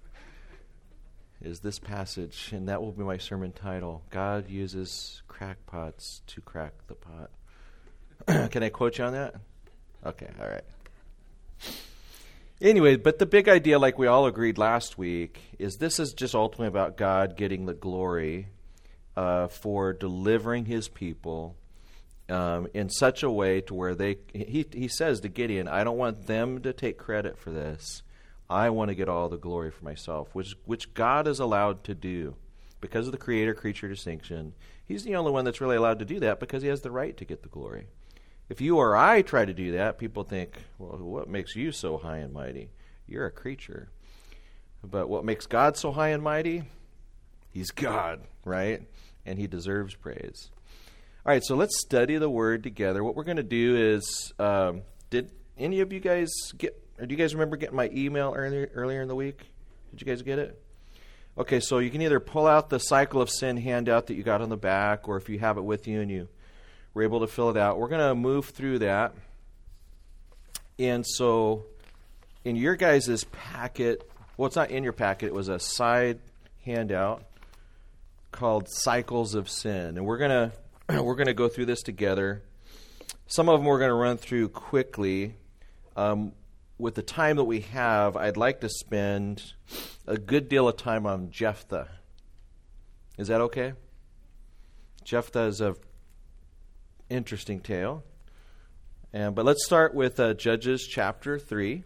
Is 1.41 1.61
this 1.61 1.79
passage, 1.79 2.51
and 2.53 2.69
that 2.69 2.83
will 2.83 2.91
be 2.91 3.05
my 3.05 3.19
sermon 3.19 3.53
title. 3.53 4.03
God 4.11 4.49
uses 4.51 5.23
crackpots 5.29 6.23
to 6.27 6.41
crack 6.41 6.73
the 6.89 6.95
pot. 6.95 7.31
Can 8.51 8.65
I 8.65 8.71
quote 8.71 8.99
you 8.99 9.05
on 9.05 9.13
that? 9.13 9.37
Okay, 10.05 10.29
all 10.41 10.49
right. 10.49 10.65
Anyway, 12.61 12.97
but 12.97 13.21
the 13.21 13.27
big 13.27 13.49
idea, 13.49 13.79
like 13.79 13.99
we 13.99 14.09
all 14.09 14.27
agreed 14.27 14.59
last 14.59 14.99
week, 14.99 15.41
is 15.61 15.77
this 15.77 16.01
is 16.01 16.13
just 16.13 16.35
ultimately 16.35 16.67
about 16.67 16.97
God 16.97 17.37
getting 17.37 17.67
the 17.67 17.75
glory 17.75 18.49
uh, 19.17 19.47
for 19.47 19.93
delivering 19.93 20.65
his 20.65 20.89
people 20.89 21.57
um, 22.29 22.67
in 22.75 22.91
such 22.91 23.23
a 23.23 23.31
way 23.31 23.61
to 23.63 23.75
where 23.75 23.95
they 23.95 24.17
he 24.35 24.67
he 24.73 24.89
says 24.89 25.21
to 25.21 25.29
Gideon, 25.29 25.69
I 25.69 25.85
don't 25.85 25.97
want 25.97 26.27
them 26.27 26.63
to 26.63 26.73
take 26.73 26.99
credit 26.99 27.39
for 27.39 27.51
this. 27.51 28.03
I 28.51 28.71
want 28.71 28.89
to 28.89 28.95
get 28.95 29.09
all 29.09 29.29
the 29.29 29.37
glory 29.37 29.71
for 29.71 29.85
myself, 29.85 30.35
which 30.35 30.57
which 30.65 30.95
God 30.95 31.27
is 31.29 31.39
allowed 31.39 31.85
to 31.85 31.95
do 31.95 32.37
because 32.81 33.07
of 33.07 33.13
the 33.13 33.19
creator 33.19 33.55
creature 33.55 33.89
distinction. 33.89 34.55
He's 34.85 35.05
the 35.05 35.17
only 35.17 35.33
one 35.33 35.45
that's 35.45 35.61
really 35.61 35.77
allowed 35.77 35.99
to 35.99 36.05
do 36.05 36.21
that 36.21 36.41
because 36.41 36.63
he 36.63 36.69
has 36.69 36.81
the 36.81 36.91
right 36.91 37.17
to 37.17 37.25
get 37.25 37.43
the 37.43 37.49
glory. 37.49 37.87
If 38.49 38.61
you 38.61 38.79
or 38.79 38.97
I 38.97 39.21
try 39.21 39.45
to 39.45 39.53
do 39.53 39.73
that, 39.73 39.99
people 39.99 40.25
think, 40.25 40.63
well, 40.79 40.97
what 40.99 41.29
makes 41.29 41.55
you 41.55 41.71
so 41.73 41.99
high 41.99 42.19
and 42.19 42.33
mighty? 42.33 42.71
You're 43.07 43.27
a 43.27 43.31
creature. 43.31 43.91
But 44.83 45.09
what 45.09 45.25
makes 45.25 45.47
God 45.47 45.77
so 45.77 45.93
high 45.93 46.09
and 46.09 46.23
mighty? 46.23 46.63
He's 47.51 47.71
God, 47.71 48.21
right? 48.45 48.83
and 49.29 49.39
he 49.39 49.47
deserves 49.47 49.95
praise. 49.95 50.51
All 51.25 51.33
right, 51.33 51.45
so 51.45 51.55
let's 51.55 51.79
study 51.81 52.17
the 52.17 52.31
word 52.31 52.63
together. 52.63 53.05
What 53.05 53.15
we're 53.15 53.25
going 53.25 53.37
to 53.37 53.43
do 53.43 53.77
is, 53.77 54.33
um, 54.39 54.83
did 55.11 55.31
any 55.59 55.81
of 55.81 55.93
you 55.93 56.01
guys 56.01 56.29
get, 56.57 56.83
do 57.07 57.15
you 57.15 57.17
guys 57.17 57.35
remember 57.35 57.57
getting 57.57 57.77
my 57.77 57.91
email 57.93 58.35
earlier, 58.37 58.71
earlier 58.75 59.03
in 59.03 59.09
the 59.09 59.15
week? 59.15 59.39
Did 59.91 60.01
you 60.01 60.07
guys 60.07 60.23
get 60.23 60.39
it? 60.39 60.61
Okay, 61.37 61.61
so 61.61 61.79
you 61.79 61.91
can 61.91 62.03
either 62.03 62.19
pull 62.21 62.47
out 62.47 62.69
the 62.69 62.81
Cycle 62.81 63.21
of 63.21 63.31
Sin 63.31 63.57
handout 63.57 64.09
that 64.09 64.15
you 64.15 64.23
got 64.23 64.43
on 64.43 64.49
the 64.49 64.57
back, 64.57 65.09
or 65.09 65.17
if 65.17 65.29
you 65.29 65.39
have 65.39 65.57
it 65.57 65.63
with 65.63 65.87
you 65.87 66.01
and 66.01 66.11
you 66.11 66.29
were 66.95 67.03
able 67.03 67.21
to 67.21 67.27
fill 67.27 67.51
it 67.51 67.57
out, 67.57 67.79
we're 67.79 67.89
going 67.89 68.07
to 68.07 68.15
move 68.15 68.47
through 68.47 68.81
that. 68.81 69.15
And 70.79 71.07
so 71.07 71.65
in 72.45 72.57
your 72.57 72.77
guys' 72.77 73.25
packet, 73.25 74.09
well, 74.37 74.47
it's 74.47 74.57
not 74.57 74.71
in 74.71 74.85
your 74.85 74.93
packet, 74.93 75.27
it 75.27 75.35
was 75.35 75.49
a 75.49 75.59
side 75.59 76.19
handout 76.65 77.25
called 78.31 78.69
Cycles 78.69 79.35
of 79.35 79.49
Sin, 79.49 79.97
and 79.97 80.05
we're 80.05 80.19
gonna 80.19 80.53
we're 81.03 81.17
gonna 81.17 81.35
go 81.35 81.49
through 81.49 81.67
this 81.67 81.83
together. 81.83 82.43
Some 83.27 83.49
of 83.49 83.59
them 83.59 83.67
we're 83.67 83.79
gonna 83.79 83.95
run 83.95 84.17
through 84.17 84.51
quickly. 84.51 85.35
Um, 85.97 86.33
with 86.79 86.95
the 86.95 87.03
time 87.03 87.37
that 87.37 87.45
we 87.45 87.61
have, 87.61 88.17
I'd 88.17 88.37
like 88.37 88.61
to 88.61 88.69
spend 88.69 89.53
a 90.07 90.17
good 90.17 90.49
deal 90.49 90.69
of 90.69 90.77
time 90.77 91.07
on 91.07 91.31
Jephthah. 91.31 91.89
Is 93.19 93.29
that 93.29 93.41
okay? 93.41 93.73
Jephthah 95.05 95.45
is 95.45 95.61
a 95.61 95.75
interesting 97.11 97.61
tale. 97.61 98.05
And, 99.13 99.35
but 99.35 99.45
let's 99.45 99.65
start 99.65 99.95
with 99.95 100.21
uh, 100.21 100.35
Judges 100.35 100.87
chapter 100.87 101.39
3. 101.39 101.83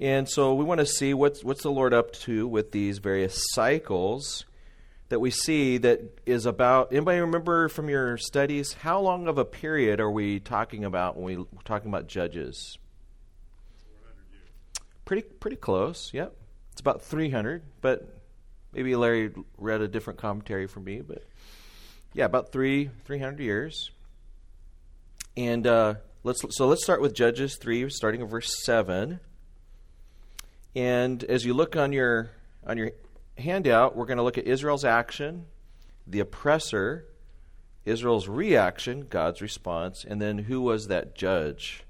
And 0.00 0.28
so 0.28 0.54
we 0.54 0.64
want 0.64 0.78
to 0.78 0.86
see 0.86 1.12
what's, 1.12 1.42
what's 1.42 1.64
the 1.64 1.70
Lord 1.70 1.92
up 1.92 2.12
to 2.12 2.46
with 2.46 2.70
these 2.70 2.98
various 2.98 3.42
cycles 3.52 4.44
that 5.08 5.18
we 5.18 5.30
see 5.30 5.78
that 5.78 6.20
is 6.24 6.46
about 6.46 6.92
anybody 6.92 7.18
remember 7.18 7.68
from 7.68 7.88
your 7.88 8.16
studies 8.18 8.74
how 8.74 9.00
long 9.00 9.26
of 9.26 9.38
a 9.38 9.44
period 9.44 10.00
are 10.00 10.10
we 10.10 10.38
talking 10.38 10.84
about 10.84 11.16
when 11.16 11.38
we're 11.38 11.62
talking 11.64 11.88
about 11.88 12.06
judges 12.06 12.78
pretty 15.08 15.22
pretty 15.22 15.56
close 15.56 16.10
yep. 16.12 16.36
It's 16.72 16.82
about 16.82 17.00
300 17.00 17.62
but 17.80 18.20
maybe 18.74 18.94
larry 18.94 19.32
read 19.56 19.80
a 19.80 19.88
different 19.88 20.18
commentary 20.18 20.66
from 20.66 20.84
me 20.84 21.00
but 21.00 21.24
yeah 22.12 22.26
about 22.26 22.52
three 22.52 22.90
300 23.06 23.40
years. 23.40 23.90
And 25.34 25.66
uh, 25.66 25.94
let's 26.24 26.42
so 26.50 26.66
let's 26.66 26.82
start 26.82 27.00
with 27.00 27.14
judges 27.14 27.56
3 27.58 27.88
starting 27.88 28.20
in 28.20 28.26
verse 28.26 28.52
7 28.64 29.20
and 30.76 31.24
as 31.24 31.42
you 31.46 31.54
look 31.54 31.74
on 31.74 31.92
your 31.92 32.30
on 32.66 32.76
your 32.76 32.90
handout, 33.38 33.96
we're 33.96 34.04
going 34.04 34.18
to 34.18 34.22
look 34.22 34.36
at 34.36 34.46
Israel's 34.46 34.84
action, 34.84 35.46
the 36.06 36.20
oppressor, 36.20 37.06
Israel's 37.86 38.28
reaction, 38.28 39.06
God's 39.08 39.40
response, 39.40 40.04
and 40.06 40.20
then 40.20 40.36
who 40.38 40.60
was 40.60 40.88
that 40.88 41.14
judge. 41.14 41.82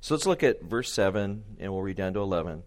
So 0.00 0.14
let's 0.14 0.26
look 0.26 0.42
at 0.42 0.62
verse 0.62 0.92
7, 0.94 1.44
and 1.58 1.72
we'll 1.72 1.82
read 1.82 1.96
down 1.96 2.14
to 2.14 2.20
11. 2.20 2.62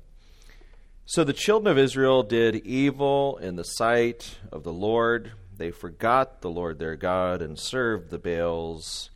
So 1.05 1.23
the 1.23 1.33
children 1.33 1.71
of 1.71 1.77
Israel 1.77 2.21
did 2.21 2.55
evil 2.57 3.37
in 3.37 3.55
the 3.55 3.63
sight 3.63 4.37
of 4.51 4.63
the 4.63 4.71
Lord. 4.71 5.31
They 5.57 5.71
forgot 5.71 6.41
the 6.41 6.49
Lord 6.49 6.77
their 6.77 6.95
God 6.95 7.41
and 7.41 7.59
served 7.59 8.09
the 8.09 8.19
Baals 8.19 9.09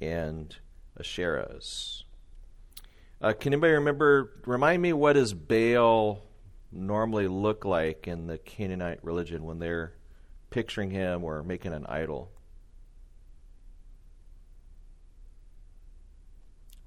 and 0.00 0.54
Asherahs. 0.98 2.02
Uh, 3.22 3.32
can 3.32 3.52
anybody 3.52 3.74
remember? 3.74 4.32
Remind 4.46 4.82
me 4.82 4.92
what 4.92 5.12
does 5.12 5.32
Baal 5.32 6.22
normally 6.72 7.28
look 7.28 7.64
like 7.64 8.08
in 8.08 8.26
the 8.26 8.38
Canaanite 8.38 9.04
religion 9.04 9.44
when 9.44 9.58
they're 9.60 9.92
picturing 10.50 10.90
him 10.90 11.22
or 11.22 11.42
making 11.42 11.72
an 11.72 11.86
idol? 11.86 12.32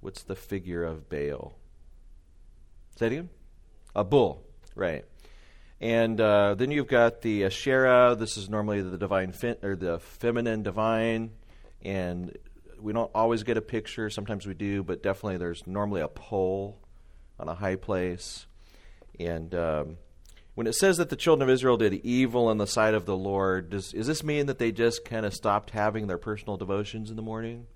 What's 0.03 0.23
the 0.23 0.35
figure 0.35 0.83
of 0.83 1.07
Baal? 1.07 1.55
Is 2.91 2.99
that 2.99 3.13
him? 3.13 3.29
A 3.95 4.03
bull, 4.03 4.43
right? 4.75 5.05
And 5.79 6.19
uh, 6.19 6.55
then 6.55 6.71
you've 6.71 6.89
got 6.89 7.21
the 7.21 7.45
Asherah. 7.45 8.13
This 8.19 8.35
is 8.35 8.49
normally 8.49 8.81
the 8.81 8.97
divine 8.97 9.33
or 9.63 9.77
the 9.77 9.99
feminine 9.99 10.61
divine, 10.61 11.31
and 11.81 12.37
we 12.81 12.91
don't 12.91 13.11
always 13.15 13.43
get 13.43 13.55
a 13.55 13.61
picture. 13.61 14.09
Sometimes 14.09 14.45
we 14.45 14.53
do, 14.53 14.83
but 14.83 15.01
definitely 15.01 15.37
there's 15.37 15.65
normally 15.65 16.01
a 16.01 16.09
pole 16.09 16.81
on 17.39 17.47
a 17.47 17.55
high 17.55 17.77
place. 17.77 18.45
And 19.21 19.55
um, 19.55 19.97
when 20.53 20.67
it 20.67 20.75
says 20.75 20.97
that 20.97 21.11
the 21.11 21.15
children 21.15 21.47
of 21.49 21.53
Israel 21.53 21.77
did 21.77 21.93
evil 21.93 22.51
in 22.51 22.57
the 22.57 22.67
sight 22.67 22.93
of 22.93 23.05
the 23.05 23.15
Lord, 23.15 23.69
does, 23.69 23.93
does 23.93 24.07
this 24.07 24.21
mean 24.21 24.47
that 24.47 24.59
they 24.59 24.73
just 24.73 25.05
kind 25.05 25.25
of 25.25 25.33
stopped 25.33 25.69
having 25.69 26.07
their 26.07 26.17
personal 26.17 26.57
devotions 26.57 27.09
in 27.09 27.15
the 27.15 27.21
morning? 27.21 27.67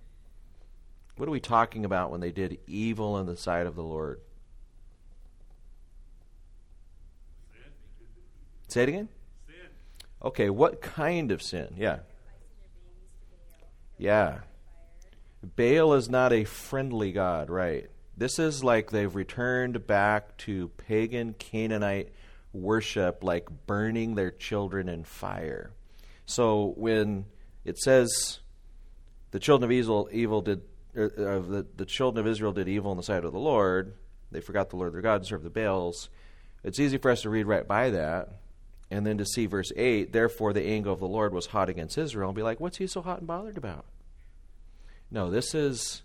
What 1.17 1.27
are 1.27 1.31
we 1.31 1.39
talking 1.39 1.83
about 1.83 2.11
when 2.11 2.21
they 2.21 2.31
did 2.31 2.59
evil 2.67 3.17
in 3.17 3.25
the 3.25 3.35
sight 3.35 3.65
of 3.65 3.75
the 3.75 3.83
Lord? 3.83 4.21
Sin. 7.51 7.71
Say 8.67 8.83
it 8.83 8.89
again? 8.89 9.09
Sin. 9.47 9.55
Okay, 10.23 10.49
what 10.49 10.81
kind 10.81 11.31
of 11.31 11.41
sin? 11.41 11.73
Yeah. 11.75 11.99
Yeah. 13.97 14.39
Baal 15.55 15.93
is 15.93 16.09
not 16.09 16.33
a 16.33 16.43
friendly 16.43 17.11
God, 17.11 17.49
right? 17.49 17.89
This 18.15 18.37
is 18.37 18.63
like 18.63 18.91
they've 18.91 19.13
returned 19.13 19.85
back 19.87 20.37
to 20.37 20.69
pagan 20.77 21.33
Canaanite 21.33 22.11
worship, 22.53 23.23
like 23.23 23.47
burning 23.65 24.15
their 24.15 24.31
children 24.31 24.89
in 24.89 25.03
fire. 25.03 25.71
So 26.25 26.73
when 26.77 27.25
it 27.63 27.77
says 27.79 28.39
the 29.31 29.39
children 29.39 29.71
of 29.71 29.75
Israel, 29.75 30.09
evil 30.11 30.41
did, 30.41 30.61
uh, 31.03 31.39
the, 31.39 31.65
the 31.75 31.85
children 31.85 32.25
of 32.25 32.31
Israel 32.31 32.51
did 32.51 32.67
evil 32.67 32.91
in 32.91 32.97
the 32.97 33.03
sight 33.03 33.23
of 33.23 33.33
the 33.33 33.39
Lord, 33.39 33.93
they 34.31 34.41
forgot 34.41 34.69
the 34.69 34.75
Lord 34.75 34.93
their 34.93 35.01
God 35.01 35.15
and 35.15 35.25
served 35.25 35.43
the 35.43 35.49
Baals. 35.49 36.09
It's 36.63 36.79
easy 36.79 36.97
for 36.97 37.11
us 37.11 37.21
to 37.21 37.29
read 37.29 37.45
right 37.45 37.67
by 37.67 37.91
that 37.91 38.29
and 38.89 39.05
then 39.05 39.17
to 39.17 39.25
see 39.25 39.45
verse 39.45 39.71
8, 39.75 40.13
therefore 40.13 40.53
the 40.53 40.65
anger 40.65 40.89
of 40.89 40.99
the 40.99 41.07
Lord 41.07 41.33
was 41.33 41.47
hot 41.47 41.69
against 41.69 41.97
Israel, 41.97 42.29
and 42.29 42.35
be 42.35 42.43
like, 42.43 42.59
what's 42.59 42.77
he 42.77 42.87
so 42.87 43.01
hot 43.01 43.19
and 43.19 43.27
bothered 43.27 43.57
about? 43.57 43.85
No, 45.11 45.29
this 45.29 45.53
is 45.53 46.03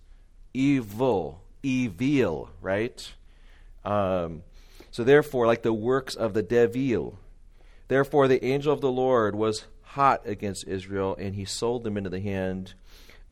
evil, 0.52 1.42
evil, 1.62 2.50
right? 2.60 3.12
Um, 3.84 4.42
so 4.90 5.04
therefore, 5.04 5.46
like 5.46 5.62
the 5.62 5.72
works 5.72 6.14
of 6.14 6.34
the 6.34 6.42
devil, 6.42 7.18
therefore 7.88 8.26
the 8.26 8.44
angel 8.44 8.72
of 8.72 8.80
the 8.80 8.90
Lord 8.90 9.34
was 9.34 9.64
hot 9.82 10.22
against 10.24 10.66
Israel, 10.66 11.16
and 11.18 11.34
he 11.34 11.44
sold 11.44 11.84
them 11.84 11.96
into 11.96 12.10
the 12.10 12.20
hand 12.20 12.74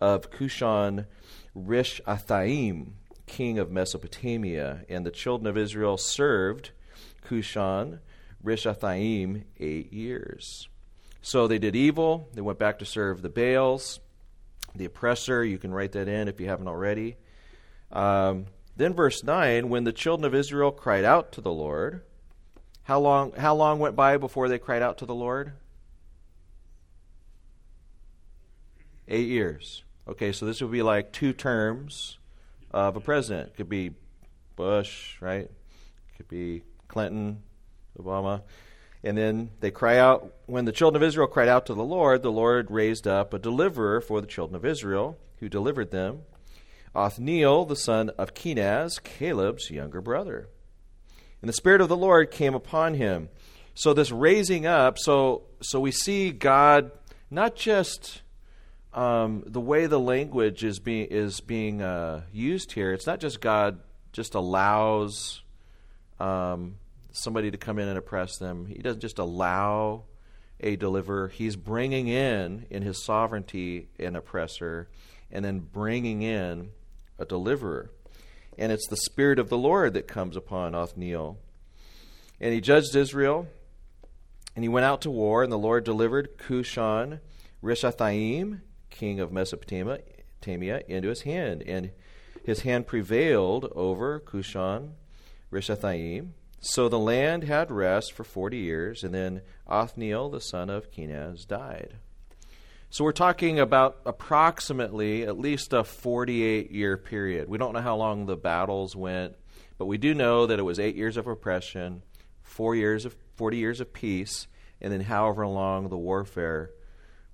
of 0.01 0.31
Cushan 0.31 1.07
Rishathaim, 1.56 2.92
king 3.26 3.58
of 3.58 3.70
Mesopotamia, 3.70 4.84
and 4.88 5.04
the 5.04 5.10
children 5.10 5.46
of 5.46 5.56
Israel 5.56 5.96
served 5.96 6.70
Cushan 7.26 8.00
Rishathaim 8.44 9.44
eight 9.58 9.92
years. 9.92 10.68
So 11.22 11.46
they 11.46 11.58
did 11.58 11.76
evil. 11.76 12.28
They 12.34 12.40
went 12.40 12.58
back 12.58 12.78
to 12.78 12.86
serve 12.86 13.22
the 13.22 13.28
Baals, 13.28 14.00
the 14.74 14.86
oppressor. 14.86 15.44
You 15.44 15.58
can 15.58 15.72
write 15.72 15.92
that 15.92 16.08
in 16.08 16.28
if 16.28 16.40
you 16.40 16.48
haven't 16.48 16.68
already. 16.68 17.16
Um, 17.92 18.46
then 18.76 18.94
verse 18.94 19.22
9, 19.22 19.68
when 19.68 19.84
the 19.84 19.92
children 19.92 20.24
of 20.24 20.34
Israel 20.34 20.70
cried 20.72 21.04
out 21.04 21.32
to 21.32 21.40
the 21.40 21.52
Lord, 21.52 22.02
how 22.84 22.98
long, 23.00 23.32
how 23.32 23.54
long 23.54 23.78
went 23.78 23.94
by 23.94 24.16
before 24.16 24.48
they 24.48 24.58
cried 24.58 24.82
out 24.82 24.98
to 24.98 25.06
the 25.06 25.14
Lord? 25.14 25.52
Eight 29.06 29.28
years. 29.28 29.82
Okay, 30.11 30.33
so 30.33 30.44
this 30.44 30.61
would 30.61 30.73
be 30.73 30.83
like 30.83 31.12
two 31.12 31.33
terms 31.33 32.18
of 32.73 32.96
a 32.96 33.01
president. 33.01 33.51
It 33.51 33.57
could 33.57 33.68
be 33.68 33.92
Bush, 34.57 35.16
right? 35.20 35.49
Could 36.16 36.27
be 36.27 36.64
Clinton, 36.88 37.44
Obama. 37.96 38.42
And 39.05 39.16
then 39.16 39.51
they 39.61 39.70
cry 39.70 39.99
out, 39.99 40.35
when 40.46 40.64
the 40.64 40.73
children 40.73 41.01
of 41.01 41.07
Israel 41.07 41.29
cried 41.29 41.46
out 41.46 41.66
to 41.66 41.75
the 41.75 41.85
Lord, 41.85 42.23
the 42.23 42.33
Lord 42.33 42.73
raised 42.73 43.07
up 43.07 43.33
a 43.33 43.38
deliverer 43.38 44.01
for 44.01 44.20
the 44.20 44.27
children 44.27 44.57
of 44.57 44.64
Israel, 44.64 45.16
who 45.38 45.49
delivered 45.49 45.92
them 45.92 46.23
Othniel, 46.92 47.66
the 47.66 47.77
son 47.77 48.11
of 48.18 48.35
Kenaz, 48.35 49.01
Caleb's 49.01 49.70
younger 49.70 50.01
brother. 50.01 50.49
And 51.40 51.49
the 51.49 51.55
Spirit 51.55 51.81
of 51.81 51.88
the 51.88 51.96
Lord 51.96 52.33
came 52.33 52.57
upon 52.57 52.94
him. 52.94 53.29
So 53.75 53.94
this 53.94 54.11
raising 54.11 54.66
up, 54.66 54.99
so 54.99 55.44
so 55.61 55.79
we 55.79 55.92
see 55.92 56.33
God 56.33 56.90
not 57.31 57.55
just 57.55 58.23
um, 58.92 59.44
the 59.46 59.61
way 59.61 59.87
the 59.87 60.00
language 60.00 60.64
is 60.64 60.79
being 60.79 61.07
is 61.11 61.40
being 61.40 61.81
uh, 61.83 62.22
used 62.33 62.72
here. 62.72 62.92
It's 62.92 63.07
not 63.07 63.20
just 63.20 63.40
God 63.40 63.81
just 64.12 64.35
allows 64.35 65.42
um, 66.18 66.76
somebody 67.12 67.50
to 67.50 67.57
come 67.57 67.79
in 67.79 67.88
and 67.88 67.96
oppress 67.96 68.38
them. 68.38 68.66
He 68.66 68.79
doesn't 68.79 69.00
just 69.00 69.18
allow 69.18 70.05
a 70.59 70.76
deliverer. 70.76 71.29
He's 71.29 71.57
bringing 71.57 72.09
in 72.09 72.66
in 72.68 72.83
His 72.83 73.05
sovereignty 73.05 73.88
an 73.98 74.16
oppressor, 74.16 74.88
and 75.31 75.44
then 75.44 75.61
bringing 75.61 76.22
in 76.22 76.70
a 77.18 77.24
deliverer. 77.24 77.90
And 78.59 78.72
it's 78.72 78.88
the 78.88 78.96
Spirit 78.96 79.38
of 79.38 79.48
the 79.48 79.59
Lord 79.59 79.94
that 79.94 80.09
comes 80.09 80.37
upon 80.37 80.74
Othniel. 80.74 81.38
And 82.40 82.53
he 82.53 82.61
judged 82.61 82.96
Israel, 82.96 83.46
and 84.57 84.64
he 84.64 84.68
went 84.68 84.85
out 84.85 85.03
to 85.03 85.11
war, 85.11 85.42
and 85.42 85.53
the 85.53 85.59
Lord 85.59 85.85
delivered 85.85 86.37
Cushan 86.38 87.20
Rishathaim, 87.62 88.61
king 89.00 89.18
of 89.18 89.32
Mesopotamia, 89.32 90.02
into 90.86 91.08
his 91.08 91.22
hand. 91.22 91.62
And 91.62 91.90
his 92.44 92.60
hand 92.60 92.86
prevailed 92.86 93.64
over 93.74 94.20
Cushan 94.20 94.92
Rishathaim. 95.50 96.32
So 96.60 96.90
the 96.90 96.98
land 96.98 97.44
had 97.44 97.70
rest 97.70 98.12
for 98.12 98.24
40 98.24 98.58
years, 98.58 99.02
and 99.02 99.14
then 99.14 99.40
Othniel, 99.66 100.28
the 100.28 100.40
son 100.40 100.68
of 100.68 100.90
Kenaz, 100.90 101.46
died. 101.46 101.94
So 102.90 103.04
we're 103.04 103.12
talking 103.12 103.58
about 103.58 103.98
approximately 104.04 105.22
at 105.22 105.38
least 105.38 105.72
a 105.72 105.82
48 105.82 106.70
year 106.70 106.98
period. 106.98 107.48
We 107.48 107.56
don't 107.56 107.72
know 107.72 107.80
how 107.80 107.96
long 107.96 108.26
the 108.26 108.36
battles 108.36 108.94
went, 108.94 109.36
but 109.78 109.86
we 109.86 109.96
do 109.96 110.12
know 110.12 110.46
that 110.46 110.58
it 110.58 110.64
was 110.64 110.78
eight 110.78 110.96
years 110.96 111.16
of 111.16 111.26
oppression, 111.26 112.02
four 112.42 112.74
years 112.74 113.06
of 113.06 113.16
40 113.36 113.56
years 113.56 113.80
of 113.80 113.94
peace, 113.94 114.46
and 114.78 114.92
then 114.92 115.00
however 115.00 115.46
long 115.46 115.88
the 115.88 115.96
warfare 115.96 116.72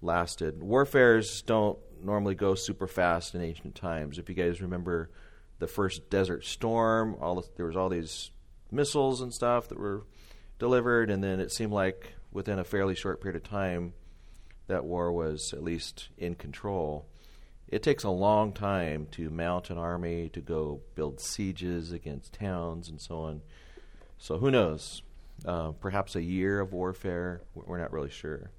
lasted. 0.07 0.63
Warfares 0.63 1.43
don't 1.43 1.79
normally 2.03 2.35
go 2.35 2.55
super 2.55 2.87
fast 2.87 3.35
in 3.35 3.43
ancient 3.43 3.75
times. 3.75 4.19
If 4.19 4.29
you 4.29 4.35
guys 4.35 4.63
remember 4.63 5.11
the 5.59 5.67
first 5.67 6.09
Desert 6.11 6.45
Storm, 6.45 7.17
all 7.21 7.37
the, 7.37 7.49
there 7.57 7.67
was 7.67 7.77
all 7.77 7.89
these 7.89 8.31
missiles 8.71 9.21
and 9.21 9.33
stuff 9.33 9.69
that 9.69 9.79
were 9.79 10.05
delivered, 10.59 11.11
and 11.11 11.23
then 11.23 11.41
it 11.41 11.53
seemed 11.53 11.73
like 11.73 12.15
within 12.33 12.59
a 12.59 12.65
fairly 12.65 12.95
short 12.95 13.21
period 13.21 13.37
of 13.37 13.49
time 13.49 13.93
that 14.67 14.85
war 14.85 15.13
was 15.13 15.53
at 15.53 15.63
least 15.63 16.09
in 16.19 16.35
control. 16.35 17.07
It 17.69 17.83
takes 17.83 18.05
a 18.05 18.11
long 18.11 18.53
time 18.53 19.09
to 19.13 19.31
mount 19.31 19.71
an 19.71 19.79
army, 19.79 20.29
to 20.31 20.41
go 20.41 20.81
build 20.95 21.21
sieges 21.21 21.93
against 21.93 22.33
towns, 22.33 22.89
and 22.89 23.01
so 23.01 23.19
on. 23.21 23.43
So 24.19 24.39
who 24.39 24.51
knows? 24.51 25.03
Uh, 25.45 25.73
perhaps 25.73 26.17
a 26.17 26.23
year 26.23 26.61
of 26.61 26.73
warfare. 26.73 27.43
We're 27.55 27.79
not 27.79 27.93
really 27.93 28.11
sure. 28.11 28.51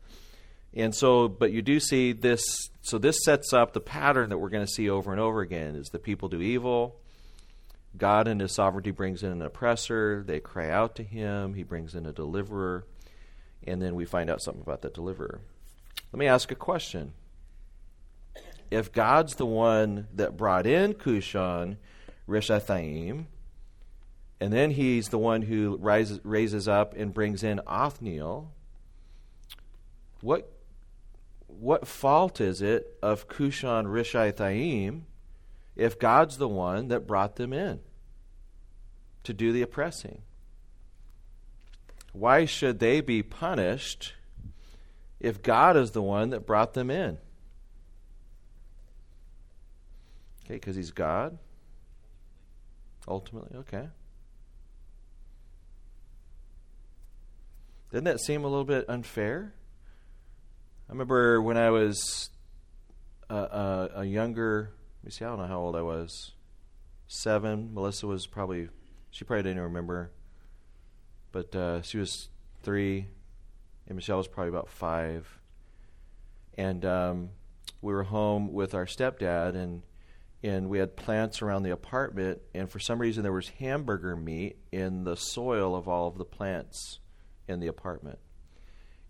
And 0.74 0.94
so, 0.94 1.28
but 1.28 1.52
you 1.52 1.62
do 1.62 1.80
see 1.80 2.14
this. 2.14 2.44
So 2.82 2.98
this 2.98 3.18
sets 3.24 3.54
up 3.54 3.74
the 3.74 3.80
pattern 3.80 4.30
that 4.30 4.38
we're 4.38 4.50
going 4.50 4.66
to 4.66 4.72
see 4.72 4.90
over 4.90 5.12
and 5.12 5.20
over 5.20 5.42
again: 5.42 5.76
is 5.76 5.90
the 5.90 6.00
people 6.00 6.30
do 6.30 6.42
evil. 6.42 6.98
God 7.98 8.28
in 8.28 8.40
His 8.40 8.54
sovereignty 8.54 8.92
brings 8.92 9.24
in 9.24 9.32
an 9.32 9.42
oppressor. 9.42 10.24
They 10.26 10.40
cry 10.40 10.70
out 10.70 10.96
to 10.96 11.04
Him. 11.04 11.56
He 11.56 11.64
brings 11.64 11.96
in 11.96 12.06
a 12.06 12.12
deliverer, 12.12 12.86
and 13.66 13.82
then 13.82 13.96
we 13.96 14.06
find 14.06 14.30
out 14.30 14.42
something 14.42 14.62
about 14.62 14.82
that 14.84 14.94
deliverer. 14.94 15.42
Let 16.12 16.20
me 16.20 16.28
ask 16.28 16.52
a 16.52 16.56
question. 16.56 17.14
If 18.70 18.92
God's 18.92 19.36
the 19.36 19.46
one 19.46 20.08
that 20.14 20.38
brought 20.38 20.68
in 20.68 20.94
Cushan 20.94 21.78
Rishathaim, 22.28 23.26
and 24.40 24.54
then 24.54 24.72
he's 24.72 25.10
the 25.10 25.18
one 25.18 25.42
who 25.42 25.78
rises, 25.78 26.20
raises 26.24 26.68
up 26.68 26.94
and 26.96 27.14
brings 27.14 27.44
in 27.44 27.62
Othniel, 27.66 28.52
what, 30.22 30.52
what 31.48 31.88
fault 31.88 32.40
is 32.40 32.62
it 32.62 32.98
of 33.02 33.28
Cushan 33.28 33.86
Rishathaim 33.88 35.02
if 35.76 35.98
God's 35.98 36.38
the 36.38 36.48
one 36.48 36.90
that 36.90 37.08
brought 37.08 37.38
them 37.38 37.54
in 37.54 37.80
to 39.24 39.34
do 39.34 39.52
the 39.52 39.62
oppressing? 39.62 40.22
Why 42.14 42.46
should 42.46 42.80
they 42.80 43.02
be 43.02 43.24
punished 43.24 44.14
if 45.20 45.42
God 45.42 45.78
is 45.78 45.92
the 45.92 46.02
one 46.02 46.32
that 46.32 46.46
brought 46.46 46.74
them 46.74 46.90
in? 46.90 47.18
Okay, 50.46 50.56
because 50.56 50.76
He's 50.76 50.92
God? 50.92 51.38
Ultimately, 53.08 53.58
okay. 53.60 53.88
Doesn't 57.92 58.06
that 58.06 58.20
seem 58.20 58.44
a 58.44 58.48
little 58.48 58.66
bit 58.66 58.86
unfair? 58.90 59.54
I 60.90 60.94
remember 60.94 61.42
when 61.42 61.58
I 61.58 61.70
was 61.70 62.30
a, 63.30 63.36
a, 63.36 63.90
a 63.96 64.06
younger, 64.06 64.72
let 65.02 65.06
me 65.06 65.12
see, 65.12 65.26
I 65.26 65.30
don't 65.30 65.40
know 65.40 65.48
how 65.48 65.60
old 65.60 65.76
I 65.76 65.82
was. 65.82 66.32
Seven. 67.08 67.74
Melissa 67.74 68.08
was 68.08 68.28
probably, 68.28 68.70
she 69.12 69.26
probably 69.26 69.44
didn't 69.44 69.64
remember. 69.64 70.12
But 71.32 71.56
uh, 71.56 71.82
she 71.82 71.98
was 71.98 72.30
three 72.64 73.08
and 73.88 73.96
Michelle 73.96 74.18
was 74.18 74.28
probably 74.28 74.50
about 74.50 74.70
five. 74.70 75.40
And 76.58 76.84
um, 76.86 77.30
we 77.82 77.94
were 77.94 78.04
home 78.04 78.52
with 78.52 78.74
our 78.74 78.86
stepdad, 78.86 79.56
and 79.56 79.84
and 80.44 80.70
we 80.70 80.80
had 80.80 80.96
plants 80.96 81.42
around 81.42 81.64
the 81.64 81.72
apartment. 81.72 82.42
And 82.54 82.70
for 82.70 82.80
some 82.80 83.00
reason, 83.00 83.24
there 83.24 83.34
was 83.34 83.50
hamburger 83.50 84.16
meat 84.16 84.58
in 84.72 85.04
the 85.04 85.16
soil 85.16 85.76
of 85.76 85.88
all 85.88 86.08
of 86.08 86.18
the 86.18 86.26
plants 86.26 87.00
in 87.48 87.60
the 87.60 87.68
apartment. 87.68 88.20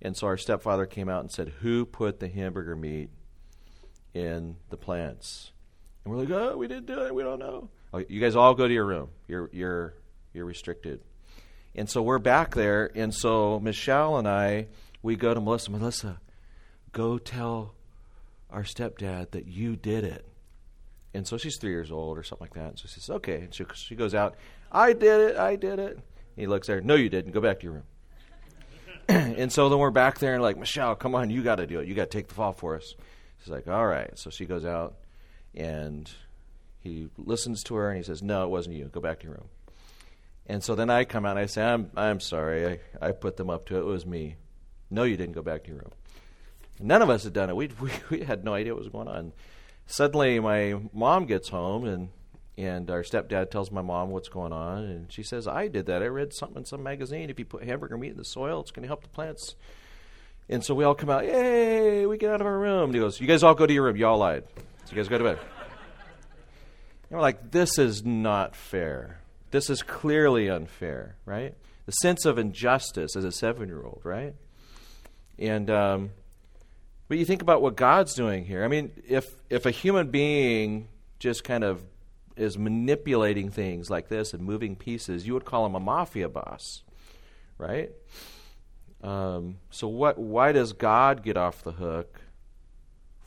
And 0.01 0.15
so 0.15 0.27
our 0.27 0.38
stepfather 0.38 0.86
came 0.86 1.10
out 1.10 1.21
and 1.21 1.31
said, 1.31 1.53
"Who 1.62 1.86
put 1.86 2.19
the 2.19 2.27
hamburger 2.27 2.75
meat 2.75 3.10
in 4.13 4.57
the 4.69 4.77
plants?" 4.77 5.51
And 6.07 6.15
we're 6.15 6.21
like, 6.21 6.29
oh, 6.29 6.55
we 6.55 6.69
didn't 6.69 6.86
do 6.86 7.05
it. 7.05 7.13
We 7.13 7.21
don't 7.21 7.39
know. 7.39 7.67
Oh, 7.93 8.01
you 8.07 8.21
guys 8.21 8.38
all 8.38 8.53
go 8.53 8.65
to 8.65 8.73
your 8.73 8.86
room. 8.86 9.10
You're 9.27 9.49
you're 9.51 9.93
you're 10.33 10.45
restricted. 10.45 11.01
And 11.75 11.89
so 11.89 12.01
we're 12.01 12.17
back 12.17 12.55
there. 12.55 12.89
And 12.95 13.13
so 13.13 13.60
Michelle 13.60 14.17
and 14.17 14.25
I, 14.25 14.67
we 15.01 15.17
go 15.17 15.33
to 15.33 15.41
Melissa. 15.41 15.69
Melissa, 15.69 16.21
go 16.93 17.17
tell 17.17 17.75
our 18.49 18.63
stepdad 18.63 19.31
that 19.31 19.47
you 19.47 19.75
did 19.75 20.05
it. 20.05 20.25
And 21.13 21.27
so 21.27 21.38
she's 21.38 21.57
three 21.60 21.71
years 21.71 21.91
old 21.91 22.17
or 22.17 22.23
something 22.23 22.45
like 22.45 22.53
that. 22.53 22.69
And 22.69 22.79
so 22.79 22.88
she 22.88 23.01
says, 23.01 23.10
okay. 23.17 23.41
And 23.41 23.53
she, 23.53 23.65
she 23.73 23.95
goes 23.95 24.15
out, 24.15 24.36
I 24.71 24.93
did 24.93 25.31
it. 25.31 25.36
I 25.36 25.57
did 25.57 25.77
it. 25.77 25.93
And 25.93 26.03
he 26.38 26.47
looks 26.47 26.67
there. 26.67 26.79
No, 26.79 26.95
you 26.95 27.10
didn't. 27.10 27.31
Go 27.31 27.41
back 27.41 27.60
to 27.60 27.63
your 27.63 27.73
room. 27.73 27.83
and 29.10 29.52
so 29.52 29.70
then 29.70 29.80
we're 29.80 29.91
back 29.91 30.20
there 30.20 30.34
and 30.34 30.43
like, 30.43 30.58
Michelle, 30.58 30.96
come 30.96 31.15
on, 31.15 31.30
you 31.30 31.41
got 31.41 31.56
to 31.56 31.67
do 31.67 31.80
it. 31.80 31.88
You 31.88 31.96
got 31.96 32.12
to 32.12 32.17
take 32.17 32.28
the 32.28 32.36
fall 32.36 32.52
for 32.52 32.76
us. 32.76 32.96
She's 33.39 33.50
like, 33.50 33.67
all 33.67 33.86
right. 33.86 34.17
So 34.17 34.30
she 34.30 34.46
goes 34.46 34.65
out 34.65 34.96
and 35.56 36.12
he 36.80 37.08
listens 37.17 37.63
to 37.63 37.76
her 37.76 37.89
and 37.89 37.98
he 37.98 38.04
says, 38.04 38.22
no, 38.22 38.43
it 38.43 38.50
wasn't 38.50 38.76
you. 38.76 38.86
Go 38.86 39.00
back 39.00 39.20
to 39.20 39.28
your 39.28 39.36
room. 39.36 39.48
And 40.46 40.63
so 40.63 40.76
then 40.76 40.89
I 40.89 41.06
come 41.06 41.26
out 41.26 41.32
and 41.32 41.39
I 41.39 41.46
say, 41.46 41.63
I'm, 41.63 41.89
I'm 41.96 42.20
sorry. 42.20 42.80
I, 43.02 43.08
I 43.08 43.12
put 43.13 43.38
them 43.38 43.50
up 43.50 43.65
to 43.67 43.78
it. 43.78 43.82
It 43.82 43.86
was 43.86 44.06
me. 44.06 44.36
No, 44.89 45.04
you 45.04 45.15
didn't 45.15 45.36
go 45.36 45.41
back 45.41 45.63
to 45.63 45.70
your 45.70 45.80
room. 45.80 45.91
None 46.80 47.02
of 47.02 47.10
us 47.10 47.24
had 47.24 47.34
done 47.34 47.50
it. 47.50 47.56
We, 47.56 47.70
we, 47.80 47.91
we 48.10 48.24
had 48.24 48.43
no 48.43 48.54
idea 48.54 48.74
what 48.74 48.84
was 48.84 48.89
going 48.89 49.08
on. 49.08 49.32
Suddenly, 49.86 50.41
my 50.41 50.76
mom 50.93 51.26
gets 51.26 51.48
home 51.48 51.86
and 51.86 52.10
and 52.58 52.89
our 52.89 53.04
stepdad 53.04 53.52
tells 53.52 53.72
my 53.72 53.82
mom 53.82 54.10
what's 54.10 54.30
going 54.30 54.52
on, 54.52 54.84
and 54.84 55.12
she 55.12 55.24
says, 55.24 55.48
"I 55.48 55.67
did 55.67 55.86
that. 55.86 56.02
I 56.02 56.08
read 56.08 56.34
something 56.34 56.58
in 56.58 56.65
some 56.65 56.82
magazine. 56.82 57.30
If 57.30 57.38
you 57.38 57.46
put 57.46 57.63
hamburger 57.63 57.98
meat 57.98 58.12
in 58.12 58.17
the 58.17 58.26
soil, 58.26 58.62
it's 58.62 58.72
going 58.72 58.84
to 58.84 58.88
help 58.88 59.04
the 59.04 59.10
plants." 59.10 59.56
And 60.50 60.63
so 60.63 60.74
we 60.74 60.84
all 60.84 60.96
come 60.96 61.10
out, 61.10 61.26
"Yay! 61.26 62.06
We 62.06 62.17
get 62.17 62.32
out 62.32 62.41
of 62.41 62.48
our 62.48 62.58
room." 62.58 62.86
And 62.86 62.93
he 62.93 63.00
goes, 63.00 63.22
"You 63.22 63.28
guys 63.28 63.43
all 63.43 63.54
go 63.54 63.67
to 63.67 63.74
your 63.74 63.84
room. 63.84 63.96
You 63.96 64.08
all 64.08 64.17
lied. 64.17 64.43
So 64.86 64.91
you 64.91 64.96
guys 64.96 65.08
go 65.08 65.17
to 65.17 65.24
bed." 65.24 65.39
And 67.10 67.12
we're 67.12 67.22
like, 67.22 67.52
"This 67.52 67.78
is 67.78 68.04
not 68.04 68.56
fair. 68.56 69.20
This 69.52 69.70
is 69.70 69.84
clearly 69.84 70.50
unfair, 70.50 71.15
right? 71.26 71.54
The 71.86 71.91
sense 71.91 72.26
of 72.26 72.38
injustice 72.38 73.15
as 73.15 73.24
a 73.24 73.32
seven-year-old, 73.32 74.02
right?" 74.04 74.34
And 75.38 75.70
um, 75.70 76.10
but 77.08 77.17
you 77.17 77.26
think 77.26 77.41
about 77.41 77.62
what 77.62 77.76
God's 77.76 78.15
doing 78.15 78.46
here. 78.46 78.63
I 78.63 78.67
mean, 78.67 78.91
if 79.08 79.28
if 79.50 79.65
a 79.65 79.72
human 79.72 80.10
being 80.10 80.88
just 81.20 81.43
kind 81.43 81.63
of 81.63 81.84
is 82.38 82.58
manipulating 82.58 83.50
things 83.50 83.89
like 83.89 84.10
this 84.10 84.34
and 84.34 84.43
moving 84.43 84.76
pieces, 84.76 85.26
you 85.26 85.34
would 85.34 85.45
call 85.45 85.65
him 85.65 85.76
a 85.76 85.80
mafia 85.80 86.30
boss, 86.30 86.84
right? 87.58 87.91
Um, 89.04 89.58
so 89.69 89.88
what? 89.88 90.17
Why 90.17 90.52
does 90.52 90.73
God 90.73 91.23
get 91.23 91.38
off 91.38 91.63
the 91.63 91.73
hook 91.73 92.21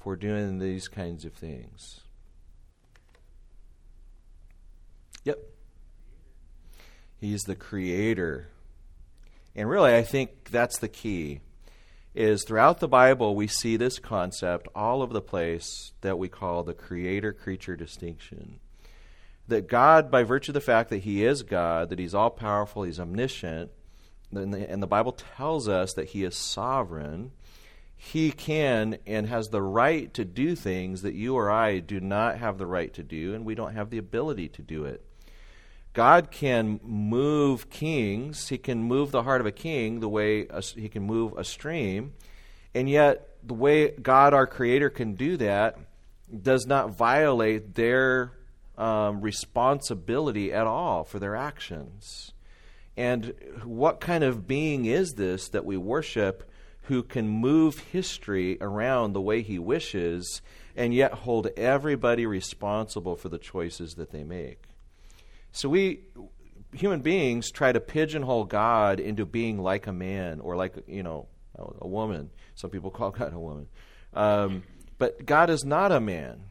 for 0.00 0.16
doing 0.16 0.58
these 0.58 0.88
kinds 0.88 1.24
of 1.24 1.32
things? 1.32 2.00
Yep, 5.24 5.38
He's 7.20 7.42
the 7.42 7.54
creator, 7.54 8.48
and 9.54 9.68
really, 9.68 9.94
I 9.94 10.02
think 10.02 10.50
that's 10.50 10.78
the 10.78 10.88
key. 10.88 11.40
Is 12.12 12.44
throughout 12.44 12.80
the 12.80 12.88
Bible 12.88 13.36
we 13.36 13.46
see 13.46 13.76
this 13.76 14.00
concept 14.00 14.66
all 14.74 15.00
over 15.00 15.12
the 15.12 15.20
place 15.20 15.92
that 16.00 16.18
we 16.18 16.28
call 16.28 16.64
the 16.64 16.74
creator 16.74 17.32
creature 17.32 17.76
distinction 17.76 18.58
that 19.50 19.68
God, 19.68 20.10
by 20.10 20.22
virtue 20.22 20.50
of 20.50 20.54
the 20.54 20.60
fact 20.60 20.90
that 20.90 20.98
He 20.98 21.24
is 21.24 21.42
God, 21.42 21.90
that 21.90 21.98
He's 21.98 22.14
all 22.14 22.30
powerful, 22.30 22.82
He's 22.82 22.98
omniscient, 22.98 23.70
and 24.32 24.54
the, 24.54 24.70
and 24.70 24.82
the 24.82 24.86
Bible 24.86 25.12
tells 25.12 25.68
us 25.68 25.92
that 25.94 26.10
He 26.10 26.24
is 26.24 26.36
sovereign, 26.36 27.32
He 27.96 28.32
can 28.32 28.98
and 29.06 29.26
has 29.26 29.48
the 29.48 29.62
right 29.62 30.12
to 30.14 30.24
do 30.24 30.54
things 30.54 31.02
that 31.02 31.14
you 31.14 31.34
or 31.34 31.50
I 31.50 31.80
do 31.80 32.00
not 32.00 32.38
have 32.38 32.58
the 32.58 32.66
right 32.66 32.92
to 32.94 33.02
do, 33.02 33.34
and 33.34 33.44
we 33.44 33.54
don't 33.54 33.74
have 33.74 33.90
the 33.90 33.98
ability 33.98 34.48
to 34.48 34.62
do 34.62 34.84
it. 34.84 35.04
God 35.92 36.30
can 36.30 36.80
move 36.82 37.68
kings, 37.68 38.48
He 38.48 38.58
can 38.58 38.82
move 38.82 39.10
the 39.10 39.22
heart 39.22 39.40
of 39.40 39.46
a 39.46 39.52
king 39.52 40.00
the 40.00 40.08
way 40.08 40.46
a, 40.48 40.62
He 40.62 40.88
can 40.88 41.02
move 41.02 41.34
a 41.36 41.44
stream, 41.44 42.14
and 42.74 42.88
yet 42.88 43.36
the 43.42 43.54
way 43.54 43.90
God, 43.90 44.32
our 44.34 44.46
Creator, 44.46 44.90
can 44.90 45.14
do 45.14 45.36
that 45.38 45.78
does 46.42 46.66
not 46.66 46.90
violate 46.90 47.74
their 47.74 48.32
um, 48.80 49.20
responsibility 49.20 50.52
at 50.52 50.66
all 50.66 51.04
for 51.04 51.18
their 51.18 51.36
actions. 51.36 52.32
And 52.96 53.34
what 53.62 54.00
kind 54.00 54.24
of 54.24 54.46
being 54.46 54.86
is 54.86 55.12
this 55.12 55.50
that 55.50 55.66
we 55.66 55.76
worship 55.76 56.50
who 56.84 57.02
can 57.02 57.28
move 57.28 57.78
history 57.78 58.56
around 58.60 59.12
the 59.12 59.20
way 59.20 59.42
he 59.42 59.58
wishes 59.58 60.40
and 60.74 60.94
yet 60.94 61.12
hold 61.12 61.48
everybody 61.58 62.24
responsible 62.24 63.16
for 63.16 63.28
the 63.28 63.38
choices 63.38 63.94
that 63.94 64.10
they 64.10 64.24
make? 64.24 64.62
So 65.52 65.68
we 65.68 66.00
human 66.72 67.00
beings 67.00 67.50
try 67.50 67.72
to 67.72 67.80
pigeonhole 67.80 68.44
God 68.44 68.98
into 68.98 69.26
being 69.26 69.58
like 69.58 69.88
a 69.88 69.92
man 69.92 70.40
or 70.40 70.56
like 70.56 70.74
you 70.86 71.02
know 71.02 71.28
a 71.54 71.86
woman. 71.86 72.30
Some 72.54 72.70
people 72.70 72.90
call 72.90 73.10
God 73.18 73.34
a 73.34 73.38
woman, 73.38 73.66
um, 74.14 74.62
but 74.96 75.26
God 75.26 75.50
is 75.50 75.64
not 75.64 75.92
a 75.92 76.00
man. 76.00 76.44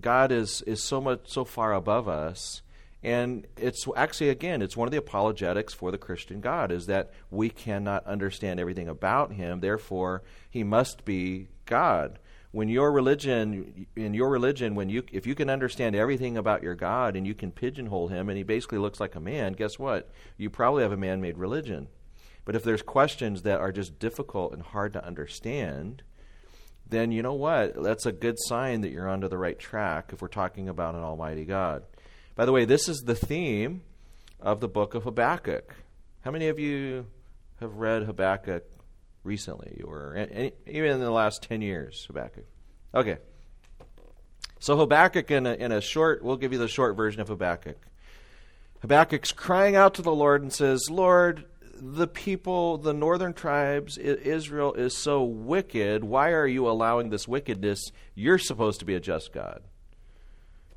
God 0.00 0.32
is 0.32 0.62
is 0.62 0.82
so 0.82 1.00
much 1.00 1.20
so 1.26 1.44
far 1.44 1.72
above 1.72 2.08
us. 2.08 2.62
And 3.04 3.48
it's 3.56 3.84
actually, 3.96 4.28
again, 4.28 4.62
it's 4.62 4.76
one 4.76 4.86
of 4.86 4.92
the 4.92 4.98
apologetics 4.98 5.74
for 5.74 5.90
the 5.90 5.98
Christian 5.98 6.40
God 6.40 6.70
is 6.70 6.86
that 6.86 7.10
we 7.30 7.50
cannot 7.50 8.06
understand 8.06 8.60
everything 8.60 8.88
about 8.88 9.32
Him. 9.32 9.58
Therefore, 9.58 10.22
He 10.48 10.62
must 10.62 11.04
be 11.04 11.48
God. 11.66 12.20
When 12.52 12.68
your 12.68 12.92
religion, 12.92 13.86
in 13.96 14.14
your 14.14 14.30
religion, 14.30 14.74
when 14.76 14.88
you, 14.88 15.02
if 15.10 15.26
you 15.26 15.34
can 15.34 15.50
understand 15.50 15.96
everything 15.96 16.36
about 16.36 16.62
your 16.62 16.76
God 16.76 17.16
and 17.16 17.26
you 17.26 17.34
can 17.34 17.50
pigeonhole 17.50 18.08
Him, 18.08 18.28
and 18.28 18.38
He 18.38 18.44
basically 18.44 18.78
looks 18.78 19.00
like 19.00 19.16
a 19.16 19.20
man, 19.20 19.54
guess 19.54 19.80
what? 19.80 20.08
You 20.36 20.48
probably 20.48 20.84
have 20.84 20.92
a 20.92 20.96
man-made 20.96 21.38
religion. 21.38 21.88
But 22.44 22.54
if 22.54 22.62
there's 22.62 22.82
questions 22.82 23.42
that 23.42 23.60
are 23.60 23.72
just 23.72 23.98
difficult 23.98 24.52
and 24.52 24.62
hard 24.62 24.92
to 24.92 25.04
understand, 25.04 26.02
then 26.92 27.10
you 27.10 27.22
know 27.22 27.34
what? 27.34 27.82
That's 27.82 28.06
a 28.06 28.12
good 28.12 28.36
sign 28.38 28.82
that 28.82 28.90
you're 28.90 29.08
onto 29.08 29.28
the 29.28 29.38
right 29.38 29.58
track 29.58 30.10
if 30.12 30.22
we're 30.22 30.28
talking 30.28 30.68
about 30.68 30.94
an 30.94 31.02
Almighty 31.02 31.44
God. 31.44 31.82
By 32.36 32.44
the 32.44 32.52
way, 32.52 32.64
this 32.64 32.88
is 32.88 33.00
the 33.00 33.14
theme 33.14 33.82
of 34.40 34.60
the 34.60 34.68
book 34.68 34.94
of 34.94 35.04
Habakkuk. 35.04 35.74
How 36.20 36.30
many 36.30 36.48
of 36.48 36.58
you 36.58 37.06
have 37.60 37.74
read 37.74 38.04
Habakkuk 38.04 38.64
recently 39.24 39.82
or 39.84 40.14
any, 40.14 40.52
even 40.66 40.92
in 40.92 41.00
the 41.00 41.10
last 41.10 41.42
10 41.42 41.62
years? 41.62 42.04
Habakkuk. 42.06 42.44
Okay. 42.94 43.18
So, 44.58 44.76
Habakkuk, 44.76 45.30
in 45.30 45.46
a, 45.46 45.54
in 45.54 45.72
a 45.72 45.80
short, 45.80 46.22
we'll 46.22 46.36
give 46.36 46.52
you 46.52 46.58
the 46.58 46.68
short 46.68 46.96
version 46.96 47.20
of 47.20 47.28
Habakkuk. 47.28 47.78
Habakkuk's 48.80 49.32
crying 49.32 49.74
out 49.76 49.94
to 49.94 50.02
the 50.02 50.14
Lord 50.14 50.42
and 50.42 50.52
says, 50.52 50.88
Lord, 50.90 51.44
the 51.84 52.06
people, 52.06 52.78
the 52.78 52.94
northern 52.94 53.34
tribes, 53.34 53.98
Israel 53.98 54.72
is 54.74 54.96
so 54.96 55.24
wicked. 55.24 56.04
Why 56.04 56.30
are 56.30 56.46
you 56.46 56.68
allowing 56.68 57.10
this 57.10 57.26
wickedness? 57.26 57.90
You're 58.14 58.38
supposed 58.38 58.78
to 58.78 58.86
be 58.86 58.94
a 58.94 59.00
just 59.00 59.32
God. 59.32 59.62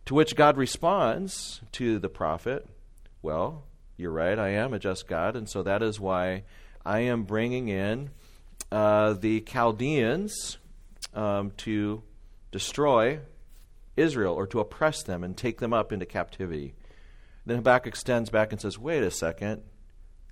To 0.08 0.16
which 0.16 0.36
God 0.36 0.58
responds 0.58 1.62
to 1.74 2.00
the 2.00 2.10
prophet, 2.10 2.68
Well, 3.22 3.66
you're 3.98 4.12
right, 4.12 4.38
I 4.38 4.50
am 4.50 4.74
a 4.74 4.80
just 4.80 5.08
God, 5.08 5.36
and 5.36 5.48
so 5.48 5.62
that 5.62 5.84
is 5.84 6.00
why 6.00 6.44
I 6.84 7.02
am 7.02 7.24
bringing 7.24 7.68
in 7.68 8.10
uh, 8.72 9.14
the 9.14 9.42
Chaldeans 9.42 10.58
um, 11.14 11.52
to 11.58 12.02
destroy 12.52 13.20
Israel 13.96 14.34
or 14.34 14.48
to 14.48 14.60
oppress 14.60 15.04
them 15.04 15.24
and 15.24 15.38
take 15.38 15.60
them 15.60 15.72
up 15.72 15.92
into 15.92 16.08
captivity. 16.08 16.74
Then 17.46 17.58
Habakkuk 17.58 17.88
extends 17.94 18.32
back 18.32 18.52
and 18.52 18.60
says, 18.60 18.80
Wait 18.80 19.04
a 19.04 19.12
second 19.12 19.62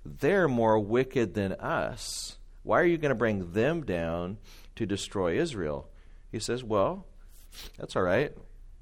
they're 0.04 0.48
more 0.48 0.78
wicked 0.78 1.34
than 1.34 1.52
us. 1.52 2.38
Why 2.62 2.80
are 2.80 2.86
you 2.86 2.98
going 2.98 3.10
to 3.10 3.14
bring 3.14 3.52
them 3.52 3.84
down 3.84 4.38
to 4.76 4.86
destroy 4.86 5.38
Israel? 5.38 5.88
He 6.30 6.38
says, 6.38 6.64
Well, 6.64 7.06
that's 7.78 7.96
all 7.96 8.02
right. 8.02 8.32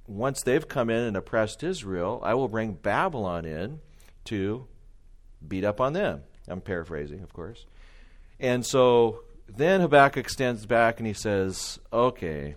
Once 0.06 0.42
they've 0.42 0.66
come 0.66 0.90
in 0.90 1.02
and 1.02 1.16
oppressed 1.16 1.62
Israel, 1.62 2.20
I 2.24 2.35
will 2.35 2.48
bring 2.48 2.72
Babylon 2.74 3.44
in 3.44 3.80
to 4.24 4.66
beat 5.46 5.64
up 5.64 5.80
on 5.80 5.92
them. 5.92 6.22
I'm 6.48 6.61
paraphrasing, 6.61 7.22
of 7.22 7.32
course. 7.32 7.66
And 8.40 8.66
so 8.66 9.22
then 9.48 9.80
Habakkuk 9.80 10.28
stands 10.28 10.66
back 10.66 10.98
and 10.98 11.06
he 11.06 11.12
says, 11.12 11.78
Okay, 11.92 12.56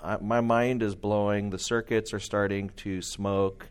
I, 0.00 0.16
my 0.18 0.40
mind 0.40 0.82
is 0.82 0.94
blowing. 0.94 1.50
The 1.50 1.58
circuits 1.58 2.12
are 2.12 2.20
starting 2.20 2.70
to 2.78 3.02
smoke. 3.02 3.68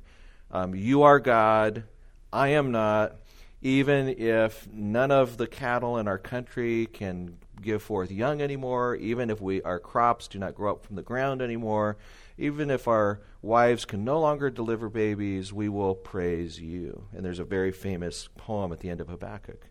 Um, 0.51 0.75
you 0.75 1.03
are 1.03 1.19
God. 1.19 1.84
I 2.31 2.49
am 2.49 2.71
not 2.71 3.15
even 3.62 4.10
if 4.10 4.67
none 4.71 5.12
of 5.12 5.38
the 5.38 5.47
cattle 5.47 5.97
in 5.97 6.08
our 6.08 6.17
country 6.17 6.88
can 6.88 7.38
give 7.62 7.84
forth 7.84 8.10
young 8.10 8.41
anymore, 8.41 8.95
even 8.95 9.30
if 9.30 9.39
we 9.39 9.62
our 9.62 9.80
crops 9.80 10.28
do 10.28 10.39
not 10.39 10.56
grow 10.56 10.71
up 10.71 10.86
from 10.86 10.95
the 10.95 11.04
ground 11.04 11.41
anymore, 11.41 11.97
even 12.38 12.71
if 12.71 12.88
our 12.88 13.21
wives 13.43 13.86
can 13.86 14.04
no 14.04 14.19
longer 14.19 14.50
deliver 14.50 14.89
babies, 14.89 15.54
we 15.54 15.69
will 15.69 15.93
praise 15.93 16.60
you. 16.60 17.04
And 17.13 17.24
there's 17.24 17.39
a 17.39 17.43
very 17.43 17.71
famous 17.71 18.30
poem 18.38 18.71
at 18.71 18.80
the 18.80 18.89
end 18.89 19.00
of 19.00 19.10
Habakkuk. 19.10 19.67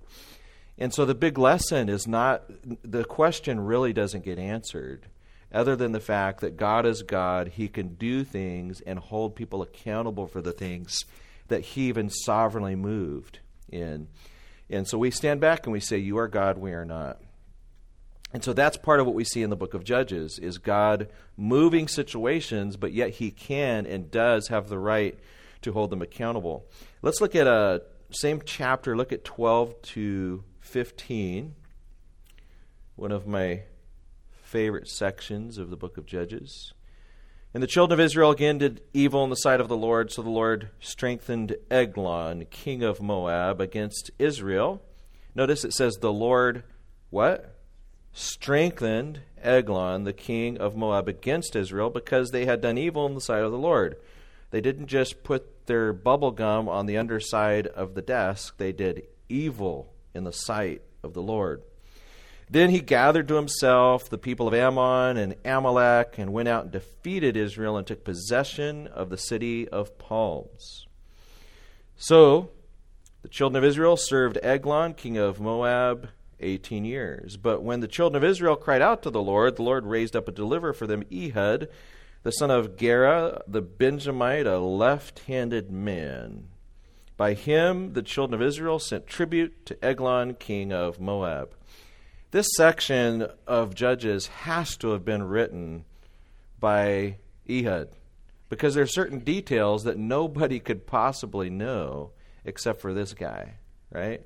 And 0.78 0.94
so 0.94 1.04
the 1.04 1.14
big 1.14 1.36
lesson 1.36 1.88
is 1.88 2.06
not 2.06 2.44
the 2.82 3.04
question 3.04 3.60
really 3.60 3.92
doesn't 3.92 4.24
get 4.24 4.38
answered. 4.38 5.08
other 5.52 5.76
than 5.76 5.92
the 5.92 6.00
fact 6.00 6.40
that 6.40 6.56
God 6.56 6.86
is 6.86 7.02
God. 7.02 7.48
He 7.48 7.68
can 7.68 7.94
do 7.94 8.24
things 8.24 8.80
and 8.82 8.98
hold 8.98 9.34
people 9.34 9.62
accountable 9.62 10.26
for 10.26 10.40
the 10.40 10.52
things 10.52 11.04
that 11.48 11.62
He 11.62 11.88
even 11.88 12.08
sovereignly 12.08 12.76
moved 12.76 13.40
in. 13.70 14.08
And 14.68 14.86
so 14.86 14.98
we 14.98 15.10
stand 15.10 15.40
back 15.40 15.66
and 15.66 15.72
we 15.72 15.80
say, 15.80 15.98
You 15.98 16.18
are 16.18 16.28
God, 16.28 16.58
we 16.58 16.72
are 16.72 16.84
not. 16.84 17.20
And 18.32 18.44
so 18.44 18.52
that's 18.52 18.76
part 18.76 19.00
of 19.00 19.06
what 19.06 19.16
we 19.16 19.24
see 19.24 19.42
in 19.42 19.50
the 19.50 19.56
book 19.56 19.74
of 19.74 19.82
Judges 19.82 20.38
is 20.38 20.58
God 20.58 21.08
moving 21.36 21.88
situations, 21.88 22.76
but 22.76 22.92
yet 22.92 23.10
he 23.10 23.32
can 23.32 23.86
and 23.86 24.10
does 24.10 24.48
have 24.48 24.68
the 24.68 24.78
right 24.78 25.18
to 25.62 25.72
hold 25.72 25.90
them 25.90 26.00
accountable. 26.00 26.66
Let's 27.02 27.20
look 27.20 27.34
at 27.34 27.48
a 27.48 27.82
same 28.10 28.40
chapter, 28.44 28.96
look 28.96 29.12
at 29.12 29.24
12 29.24 29.82
to 29.82 30.44
15. 30.60 31.54
One 32.96 33.12
of 33.12 33.26
my 33.26 33.62
favorite 34.30 34.88
sections 34.88 35.58
of 35.58 35.70
the 35.70 35.76
book 35.76 35.96
of 35.96 36.06
Judges. 36.06 36.72
And 37.52 37.62
the 37.62 37.68
children 37.68 37.98
of 37.98 38.04
Israel 38.04 38.30
again 38.30 38.58
did 38.58 38.82
evil 38.92 39.24
in 39.24 39.30
the 39.30 39.36
sight 39.36 39.60
of 39.60 39.68
the 39.68 39.76
Lord, 39.76 40.12
so 40.12 40.22
the 40.22 40.30
Lord 40.30 40.70
strengthened 40.78 41.56
Eglon, 41.70 42.46
king 42.50 42.82
of 42.82 43.00
Moab, 43.00 43.60
against 43.60 44.10
Israel. 44.18 44.82
Notice 45.34 45.64
it 45.64 45.72
says 45.72 45.96
the 45.96 46.12
Lord 46.12 46.62
what? 47.10 47.56
strengthened 48.12 49.20
Eglon, 49.42 50.04
the 50.04 50.12
king 50.12 50.58
of 50.58 50.76
Moab, 50.76 51.08
against 51.08 51.56
Israel 51.56 51.90
because 51.90 52.30
they 52.30 52.44
had 52.44 52.60
done 52.60 52.78
evil 52.78 53.06
in 53.06 53.14
the 53.14 53.20
sight 53.20 53.42
of 53.42 53.52
the 53.52 53.58
Lord. 53.58 53.96
They 54.50 54.60
didn't 54.60 54.88
just 54.88 55.22
put 55.22 55.66
their 55.66 55.92
bubble 55.92 56.32
gum 56.32 56.68
on 56.68 56.86
the 56.86 56.98
underside 56.98 57.66
of 57.68 57.94
the 57.94 58.02
desk, 58.02 58.56
they 58.58 58.72
did 58.72 59.04
evil 59.28 59.92
in 60.14 60.24
the 60.24 60.32
sight 60.32 60.82
of 61.02 61.14
the 61.14 61.22
Lord. 61.22 61.62
Then 62.52 62.70
he 62.70 62.80
gathered 62.80 63.28
to 63.28 63.36
himself 63.36 64.10
the 64.10 64.18
people 64.18 64.48
of 64.48 64.54
Ammon 64.54 65.16
and 65.16 65.36
Amalek 65.44 66.18
and 66.18 66.32
went 66.32 66.48
out 66.48 66.64
and 66.64 66.72
defeated 66.72 67.36
Israel 67.36 67.76
and 67.76 67.86
took 67.86 68.02
possession 68.02 68.88
of 68.88 69.08
the 69.08 69.16
city 69.16 69.68
of 69.68 69.96
palms. 69.98 70.86
So 71.96 72.50
the 73.22 73.28
children 73.28 73.62
of 73.62 73.68
Israel 73.68 73.96
served 73.96 74.36
Eglon, 74.42 74.94
king 74.94 75.16
of 75.16 75.38
Moab, 75.38 76.08
18 76.40 76.84
years. 76.84 77.36
But 77.36 77.62
when 77.62 77.80
the 77.80 77.86
children 77.86 78.20
of 78.20 78.28
Israel 78.28 78.56
cried 78.56 78.82
out 78.82 79.02
to 79.04 79.10
the 79.10 79.22
Lord, 79.22 79.54
the 79.54 79.62
Lord 79.62 79.86
raised 79.86 80.16
up 80.16 80.26
a 80.26 80.32
deliverer 80.32 80.72
for 80.72 80.88
them, 80.88 81.04
Ehud, 81.12 81.68
the 82.24 82.32
son 82.32 82.50
of 82.50 82.76
Gera, 82.76 83.42
the 83.46 83.62
Benjamite, 83.62 84.46
a 84.46 84.58
left 84.58 85.20
handed 85.20 85.70
man. 85.70 86.48
By 87.16 87.34
him, 87.34 87.92
the 87.92 88.02
children 88.02 88.40
of 88.40 88.46
Israel 88.46 88.80
sent 88.80 89.06
tribute 89.06 89.66
to 89.66 89.84
Eglon, 89.84 90.34
king 90.34 90.72
of 90.72 90.98
Moab. 90.98 91.54
This 92.32 92.46
section 92.56 93.26
of 93.48 93.74
Judges 93.74 94.28
has 94.28 94.76
to 94.76 94.90
have 94.92 95.04
been 95.04 95.24
written 95.24 95.84
by 96.60 97.16
Ehud 97.48 97.88
because 98.48 98.74
there 98.74 98.84
are 98.84 98.88
certain 98.88 99.20
details 99.20 99.82
that 99.82 99.98
nobody 99.98 100.60
could 100.60 100.86
possibly 100.86 101.50
know 101.50 102.12
except 102.44 102.80
for 102.80 102.94
this 102.94 103.14
guy, 103.14 103.54
right? 103.90 104.22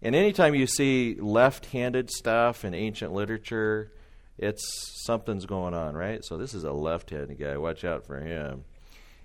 And 0.00 0.14
anytime 0.14 0.54
you 0.54 0.68
see 0.68 1.16
left 1.18 1.66
handed 1.66 2.08
stuff 2.08 2.64
in 2.64 2.72
ancient 2.72 3.12
literature, 3.12 3.90
it's 4.38 4.62
something's 5.04 5.46
going 5.46 5.74
on, 5.74 5.96
right? 5.96 6.24
So 6.24 6.36
this 6.36 6.54
is 6.54 6.62
a 6.62 6.72
left 6.72 7.10
handed 7.10 7.40
guy. 7.40 7.56
Watch 7.56 7.84
out 7.84 8.06
for 8.06 8.20
him. 8.20 8.64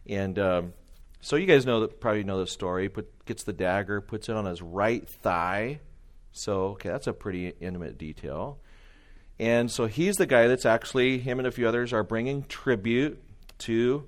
And 0.08 0.40
um, 0.40 0.74
so 1.22 1.36
you 1.36 1.46
guys 1.46 1.64
know 1.64 1.82
that 1.82 2.00
probably 2.00 2.24
know 2.24 2.40
the 2.40 2.48
story. 2.48 2.90
Put, 2.90 3.26
gets 3.26 3.44
the 3.44 3.54
dagger, 3.54 4.02
puts 4.02 4.30
it 4.30 4.36
on 4.36 4.46
his 4.46 4.64
right 4.64 5.08
thigh. 5.22 5.80
So 6.32 6.70
okay, 6.72 6.90
that's 6.90 7.08
a 7.08 7.14
pretty 7.14 7.54
intimate 7.60 7.98
detail. 7.98 8.60
And 9.40 9.72
so 9.72 9.86
he's 9.88 10.16
the 10.16 10.26
guy 10.26 10.48
that's 10.48 10.66
actually 10.66 11.20
him 11.20 11.40
and 11.40 11.48
a 11.48 11.52
few 11.52 11.68
others 11.68 11.94
are 11.94 12.04
bringing 12.04 12.44
tribute 12.44 13.22
to 13.60 14.06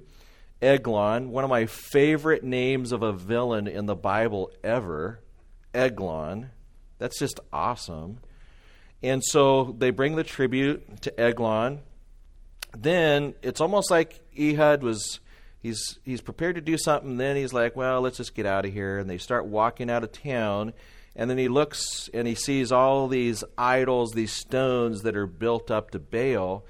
Eglon, 0.62 1.32
one 1.32 1.44
of 1.44 1.50
my 1.50 1.66
favorite 1.66 2.44
names 2.44 2.92
of 2.92 3.02
a 3.02 3.12
villain 3.12 3.68
in 3.68 3.86
the 3.86 3.96
Bible 3.96 4.52
ever. 4.64 5.20
Eglon. 5.74 6.52
That's 7.00 7.18
just 7.18 7.40
awesome. 7.52 8.20
And 9.02 9.24
so 9.24 9.76
they 9.78 9.90
bring 9.90 10.16
the 10.16 10.24
tribute 10.24 11.02
to 11.02 11.20
Eglon. 11.20 11.80
Then 12.78 13.34
it's 13.42 13.60
almost 13.60 13.90
like 13.90 14.20
Ehud 14.38 14.84
was 14.84 15.20
he's 15.60 15.98
he's 16.04 16.22
prepared 16.22 16.56
to 16.56 16.62
do 16.62 16.78
something. 16.78 17.18
Then 17.18 17.36
he's 17.36 17.54
like, 17.54 17.76
well, 17.76 18.02
let's 18.02 18.18
just 18.18 18.36
get 18.36 18.46
out 18.46 18.66
of 18.66 18.74
here. 18.74 19.00
And 19.00 19.10
they 19.10 19.18
start 19.18 19.46
walking 19.46 19.90
out 19.90 20.04
of 20.04 20.12
town. 20.12 20.74
And 21.16 21.30
then 21.30 21.38
he 21.38 21.48
looks 21.48 22.10
and 22.14 22.28
he 22.28 22.36
sees 22.36 22.72
all 22.72 23.08
these 23.08 23.44
idols, 23.58 24.12
these 24.12 24.32
stones 24.32 25.02
that 25.02 25.18
are 25.18 25.28
built 25.28 25.70
up 25.70 25.92
to 25.92 26.00
Baal. 26.00 26.66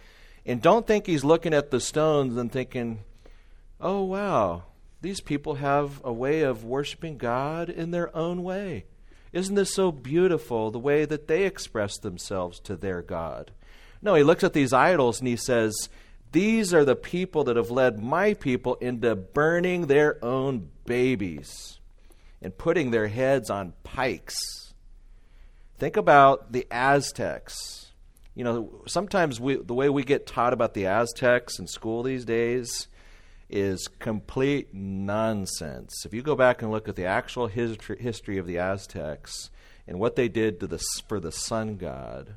And 0.45 0.61
don't 0.61 0.87
think 0.87 1.05
he's 1.05 1.23
looking 1.23 1.53
at 1.53 1.69
the 1.69 1.79
stones 1.79 2.35
and 2.37 2.51
thinking, 2.51 3.03
oh, 3.79 4.03
wow, 4.03 4.63
these 5.01 5.21
people 5.21 5.55
have 5.55 6.01
a 6.03 6.11
way 6.11 6.41
of 6.41 6.63
worshiping 6.63 7.17
God 7.17 7.69
in 7.69 7.91
their 7.91 8.15
own 8.15 8.41
way. 8.43 8.85
Isn't 9.31 9.55
this 9.55 9.73
so 9.73 9.91
beautiful, 9.91 10.71
the 10.71 10.79
way 10.79 11.05
that 11.05 11.27
they 11.27 11.45
express 11.45 11.97
themselves 11.97 12.59
to 12.61 12.75
their 12.75 13.01
God? 13.01 13.51
No, 14.01 14.15
he 14.15 14.23
looks 14.23 14.43
at 14.43 14.53
these 14.53 14.73
idols 14.73 15.19
and 15.19 15.27
he 15.27 15.37
says, 15.37 15.89
These 16.31 16.73
are 16.73 16.83
the 16.83 16.95
people 16.95 17.43
that 17.45 17.55
have 17.55 17.71
led 17.71 17.99
my 17.99 18.33
people 18.33 18.75
into 18.75 19.15
burning 19.15 19.85
their 19.85 20.23
own 20.25 20.69
babies 20.85 21.79
and 22.41 22.57
putting 22.57 22.91
their 22.91 23.07
heads 23.07 23.49
on 23.49 23.73
pikes. 23.83 24.73
Think 25.77 25.97
about 25.97 26.51
the 26.51 26.67
Aztecs. 26.71 27.91
You 28.35 28.43
know, 28.43 28.81
sometimes 28.87 29.39
we, 29.39 29.55
the 29.55 29.73
way 29.73 29.89
we 29.89 30.03
get 30.03 30.25
taught 30.25 30.53
about 30.53 30.73
the 30.73 30.85
Aztecs 30.87 31.59
in 31.59 31.67
school 31.67 32.03
these 32.03 32.25
days 32.25 32.87
is 33.49 33.87
complete 33.99 34.73
nonsense. 34.73 36.05
If 36.05 36.13
you 36.13 36.21
go 36.21 36.35
back 36.35 36.61
and 36.61 36.71
look 36.71 36.87
at 36.87 36.95
the 36.95 37.05
actual 37.05 37.47
history, 37.47 37.97
history 37.99 38.37
of 38.37 38.47
the 38.47 38.57
Aztecs 38.57 39.49
and 39.87 39.99
what 39.99 40.15
they 40.15 40.29
did 40.29 40.59
to 40.61 40.67
the, 40.67 40.81
for 41.07 41.19
the 41.19 41.31
sun 41.31 41.75
god, 41.75 42.35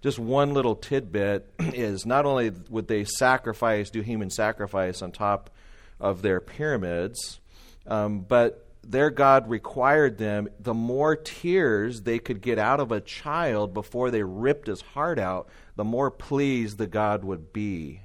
just 0.00 0.18
one 0.18 0.54
little 0.54 0.76
tidbit 0.76 1.52
is 1.58 2.06
not 2.06 2.24
only 2.24 2.52
would 2.70 2.86
they 2.86 3.04
sacrifice, 3.04 3.90
do 3.90 4.00
human 4.00 4.30
sacrifice 4.30 5.02
on 5.02 5.10
top 5.10 5.50
of 5.98 6.22
their 6.22 6.40
pyramids, 6.40 7.40
um, 7.86 8.20
but 8.20 8.63
their 8.84 9.10
God 9.10 9.48
required 9.48 10.18
them, 10.18 10.48
the 10.60 10.74
more 10.74 11.16
tears 11.16 12.02
they 12.02 12.18
could 12.18 12.40
get 12.40 12.58
out 12.58 12.80
of 12.80 12.92
a 12.92 13.00
child 13.00 13.74
before 13.74 14.10
they 14.10 14.22
ripped 14.22 14.68
his 14.68 14.80
heart 14.80 15.18
out, 15.18 15.48
the 15.76 15.84
more 15.84 16.10
pleased 16.10 16.78
the 16.78 16.86
God 16.86 17.24
would 17.24 17.52
be. 17.52 18.00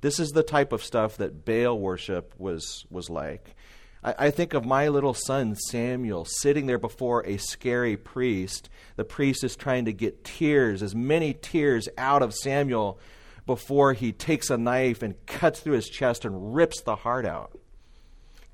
This 0.00 0.18
is 0.18 0.30
the 0.30 0.42
type 0.42 0.72
of 0.72 0.84
stuff 0.84 1.16
that 1.16 1.44
Baal 1.44 1.78
worship 1.78 2.34
was, 2.38 2.86
was 2.90 3.10
like. 3.10 3.54
I, 4.02 4.14
I 4.18 4.30
think 4.30 4.54
of 4.54 4.64
my 4.64 4.88
little 4.88 5.14
son 5.14 5.56
Samuel 5.56 6.24
sitting 6.24 6.66
there 6.66 6.78
before 6.78 7.26
a 7.26 7.36
scary 7.36 7.96
priest. 7.96 8.68
The 8.96 9.04
priest 9.04 9.44
is 9.44 9.56
trying 9.56 9.86
to 9.86 9.92
get 9.92 10.24
tears, 10.24 10.82
as 10.82 10.94
many 10.94 11.34
tears, 11.34 11.88
out 11.98 12.22
of 12.22 12.34
Samuel 12.34 12.98
before 13.46 13.94
he 13.94 14.12
takes 14.12 14.50
a 14.50 14.58
knife 14.58 15.02
and 15.02 15.14
cuts 15.26 15.60
through 15.60 15.72
his 15.72 15.88
chest 15.88 16.24
and 16.24 16.54
rips 16.54 16.82
the 16.82 16.96
heart 16.96 17.24
out. 17.24 17.58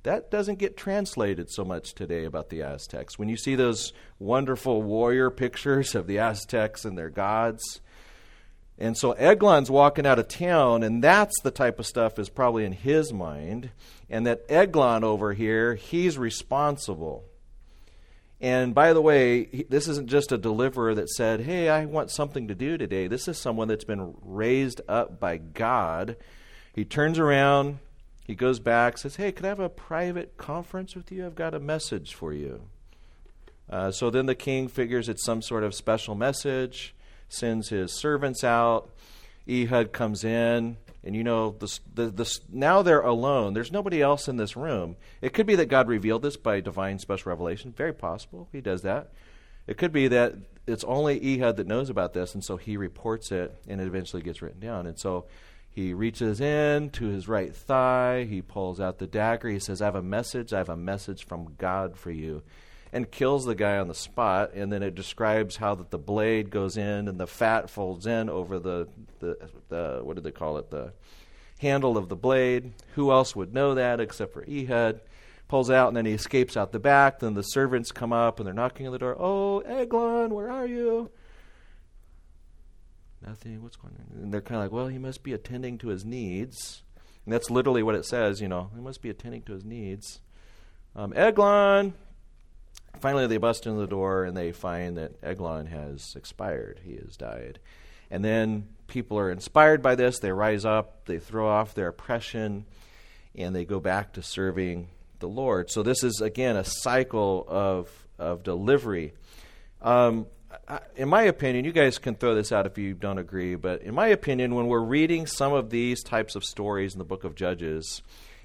That 0.05 0.31
doesn't 0.31 0.59
get 0.59 0.77
translated 0.77 1.51
so 1.51 1.65
much 1.65 1.95
today 1.95 2.25
about 2.25 2.51
the 2.51 2.63
Aztecs. 2.63 3.19
When 3.19 3.31
you 3.31 3.39
see 3.39 3.55
those 3.55 3.95
wonderful 4.19 4.83
warrior 4.83 5.31
pictures 5.31 5.95
of 5.95 6.07
the 6.07 6.19
Aztecs 6.19 6.85
and 6.85 6.97
their 6.97 7.09
gods, 7.09 7.81
and 8.79 8.99
so 8.99 9.13
Eglon's 9.13 9.71
walking 9.71 10.07
out 10.07 10.19
of 10.19 10.29
town, 10.29 10.83
and 10.83 11.03
that's 11.03 11.41
the 11.41 11.51
type 11.51 11.79
of 11.79 11.87
stuff 11.87 12.19
is 12.19 12.29
probably 12.29 12.67
in 12.67 12.73
his 12.73 13.15
mind. 13.15 13.71
And 14.11 14.27
that 14.27 14.45
Eglon 14.51 15.05
over 15.05 15.33
here, 15.33 15.75
he's 15.75 16.19
responsible. 16.19 17.25
And 18.43 18.75
by 18.75 18.93
the 18.93 19.01
way, 19.01 19.65
this 19.71 19.89
isn't 19.89 20.11
just 20.11 20.33
a 20.33 20.39
deliverer 20.39 20.95
that 20.97 21.09
said, 21.09 21.41
Hey, 21.41 21.71
I 21.71 21.87
want 21.87 22.11
something 22.11 22.49
to 22.49 22.55
do 22.55 22.77
today. 22.77 23.07
This 23.07 23.27
is 23.27 23.39
someone 23.39 23.69
that's 23.69 23.85
been 23.85 24.15
raised 24.21 24.83
up 24.87 25.19
by 25.19 25.39
God. 25.39 26.17
He 26.75 26.85
turns 26.85 27.19
around, 27.19 27.79
he 28.25 28.35
goes 28.35 28.59
back, 28.59 28.99
says, 28.99 29.17
Hey, 29.17 29.31
can 29.31 29.45
I 29.45 29.49
have 29.51 29.61
a 29.61 29.69
private 29.69 30.37
conference 30.37 30.97
with 30.97 31.13
you? 31.13 31.27
I've 31.27 31.35
got 31.35 31.55
a 31.55 31.61
message 31.61 32.15
for 32.15 32.33
you. 32.33 32.63
Uh, 33.69 33.91
so 33.91 34.11
then 34.11 34.27
the 34.27 34.35
king 34.35 34.69
figures 34.69 35.09
it's 35.09 35.25
some 35.25 35.43
sort 35.43 35.63
of 35.63 35.75
special 35.75 36.15
message 36.15 36.95
sends 37.29 37.69
his 37.69 37.99
servants 37.99 38.43
out. 38.43 38.91
Ehud 39.49 39.93
comes 39.93 40.25
in, 40.25 40.79
and 41.03 41.15
you 41.15 41.23
know, 41.23 41.55
the, 41.59 41.79
the, 41.95 42.11
the, 42.11 42.39
now 42.51 42.81
they're 42.81 43.01
alone. 43.01 43.53
There's 43.53 43.73
nobody 43.73 44.01
else 44.01 44.27
in 44.27 44.37
this 44.37 44.57
room. 44.57 44.97
It 45.21 45.35
could 45.35 45.47
be 45.47 45.57
that 45.57 45.67
God 45.67 45.87
revealed 45.87 46.23
this 46.23 46.37
by 46.39 46.61
divine 46.61 46.99
special 46.99 47.31
revelation. 47.31 47.73
Very 47.77 47.93
possible. 47.93 48.49
He 48.53 48.63
does 48.63 48.83
that. 48.83 49.13
It 49.67 49.77
could 49.77 49.93
be 49.93 50.09
that 50.09 50.35
it's 50.67 50.85
only 50.85 51.21
Ehud 51.35 51.57
that 51.57 51.67
knows 51.67 51.91
about 51.91 52.15
this, 52.15 52.35
and 52.35 52.43
so 52.43 52.57
he 52.57 52.79
reports 52.79 53.31
it, 53.33 53.55
and 53.69 53.81
it 53.81 53.87
eventually 53.87 54.23
gets 54.23 54.41
written 54.41 54.61
down. 54.61 54.87
And 54.87 54.99
so 54.99 55.27
he 55.75 55.93
reaches 55.93 56.41
in 56.41 56.91
to 56.91 57.07
his 57.07 57.27
right 57.27 57.55
thigh. 57.55 58.25
He 58.31 58.41
pulls 58.43 58.79
out 58.81 58.99
the 58.99 59.07
dagger. 59.09 59.49
He 59.49 59.59
says, 59.59 59.83
I 59.83 59.87
have 59.87 59.97
a 59.97 60.03
message. 60.03 60.53
I 60.53 60.59
have 60.59 60.69
a 60.69 60.77
message 60.77 61.27
from 61.27 61.55
God 61.59 61.97
for 61.97 62.13
you. 62.13 62.43
and 62.93 63.11
kills 63.11 63.45
the 63.45 63.57
guy 63.57 63.77
on 63.79 63.89
the 63.89 63.95
spot. 63.95 64.53
And 64.55 64.73
then 64.73 64.85
it 64.85 64.95
describes 64.95 65.57
how 65.57 65.75
that 65.75 65.91
the 65.91 65.99
blade 65.99 66.51
goes 66.51 66.77
in 66.77 67.09
and 67.09 67.19
the 67.19 67.27
fat 67.27 67.69
folds 67.69 68.07
in 68.07 68.31
over 68.31 68.61
the 68.61 68.87
the, 69.19 69.37
the 69.69 70.01
what 70.05 70.15
do 70.15 70.23
they 70.23 70.31
call 70.31 70.59
it 70.59 70.71
the 70.71 70.93
handle 71.59 71.99
of 71.99 72.09
the 72.09 72.15
blade. 72.17 72.73
Who 72.95 73.11
else 73.11 73.35
would 73.35 73.53
know 73.53 73.75
that 73.75 73.99
except 73.99 74.33
for 74.33 74.45
Ehud? 74.49 75.01
Pulls 75.49 75.71
out 75.71 75.89
and 75.89 75.97
then 75.97 76.07
he 76.07 76.13
escapes 76.13 76.57
out 76.57 76.71
the 76.71 76.79
back. 76.79 77.19
Then 77.19 77.35
the 77.35 77.43
servants 77.43 77.91
come 77.91 78.13
up 78.13 78.39
and 78.39 78.47
they're 78.47 78.55
knocking 78.55 78.87
on 78.87 78.93
the 78.93 78.99
door. 79.01 79.17
Oh, 79.19 79.59
Eglon, 79.61 80.33
where 80.33 80.51
are 80.51 80.67
you? 80.67 81.11
Nothing. 83.27 83.63
What's 83.63 83.77
going 83.77 83.95
on? 83.95 84.23
And 84.23 84.33
they're 84.33 84.41
kind 84.41 84.57
of 84.57 84.65
like, 84.65 84.73
well, 84.73 84.89
he 84.89 84.99
must 84.99 85.23
be 85.23 85.33
attending 85.33 85.79
to 85.79 85.89
his 85.89 86.05
needs. 86.05 86.83
And 87.25 87.33
that's 87.33 87.51
literally 87.51 87.83
what 87.83 87.95
it 87.95 88.05
says, 88.05 88.41
you 88.41 88.49
know, 88.49 88.71
he 88.75 88.81
must 88.81 89.01
be 89.01 89.09
attending 89.09 89.43
to 89.43 89.53
his 89.53 89.65
needs. 89.65 90.21
Um, 90.95 91.13
Eglon! 91.17 91.95
Finally, 93.01 93.27
they 93.27 93.39
bust 93.39 93.67
into 93.67 93.81
the 93.81 93.87
door 93.87 94.25
and 94.25 94.37
they 94.37 94.53
find 94.53 94.97
that 94.99 95.13
Eglon 95.23 95.67
has 95.67 96.15
expired. 96.17 96.81
He 96.85 96.97
has 96.97 97.17
died. 97.17 97.59
And 98.11 98.25
then 98.25 98.69
people 98.87 99.19
are 99.19 99.31
inspired 99.31 99.83
by 99.83 99.95
this. 99.95 100.19
They 100.19 100.31
rise 100.31 100.65
up, 100.65 101.07
they 101.07 101.19
throw 101.19 101.49
off 101.49 101.75
their 101.75 101.89
oppression, 101.89 102.67
and 103.35 103.57
they 103.57 103.65
go 103.65 103.81
back 103.81 104.13
to 104.13 104.23
serving 104.23 104.89
the 105.19 105.29
Lord. 105.29 105.71
So, 105.71 105.83
this 105.83 106.05
is, 106.05 106.21
again, 106.21 106.57
a 106.57 106.65
cycle 106.65 107.45
of, 107.49 107.91
of 108.19 108.43
delivery. 108.43 109.15
Um, 109.83 110.27
in 110.97 111.09
my 111.09 111.23
opinion, 111.23 111.65
you 111.65 111.73
guys 111.73 111.99
can 111.99 112.15
throw 112.15 112.35
this 112.35 112.53
out 112.53 112.67
if 112.67 112.79
you 112.79 112.95
don't 112.95 113.19
agree, 113.19 113.55
but 113.55 113.83
in 113.83 113.95
my 113.95 114.09
opinion, 114.09 114.55
when 114.55 114.67
we're 114.67 114.81
reading 114.81 115.27
some 115.27 115.53
of 115.53 115.71
these 115.71 116.03
types 116.03 116.37
of 116.37 116.45
stories 116.45 116.93
in 116.93 116.99
the 116.99 117.05
book 117.05 117.25
of 117.25 117.35
Judges, 117.35 118.03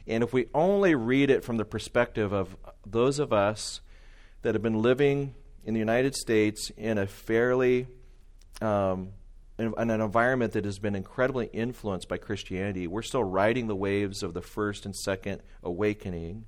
and 0.07 0.23
if 0.23 0.33
we 0.33 0.47
only 0.53 0.95
read 0.95 1.29
it 1.29 1.43
from 1.43 1.57
the 1.57 1.65
perspective 1.65 2.33
of 2.33 2.55
those 2.85 3.19
of 3.19 3.31
us 3.31 3.81
that 4.41 4.55
have 4.55 4.63
been 4.63 4.81
living 4.81 5.35
in 5.65 5.73
the 5.73 5.79
United 5.79 6.15
States 6.15 6.71
in 6.77 6.97
a 6.97 7.05
fairly 7.05 7.87
um, 8.61 9.09
in, 9.57 9.73
in 9.77 9.89
an 9.89 10.01
environment 10.01 10.53
that 10.53 10.65
has 10.65 10.79
been 10.79 10.95
incredibly 10.95 11.47
influenced 11.47 12.07
by 12.07 12.17
Christianity, 12.17 12.87
we're 12.87 13.01
still 13.01 13.23
riding 13.23 13.67
the 13.67 13.75
waves 13.75 14.23
of 14.23 14.33
the 14.33 14.41
first 14.41 14.85
and 14.85 14.95
second 14.95 15.41
awakening 15.61 16.45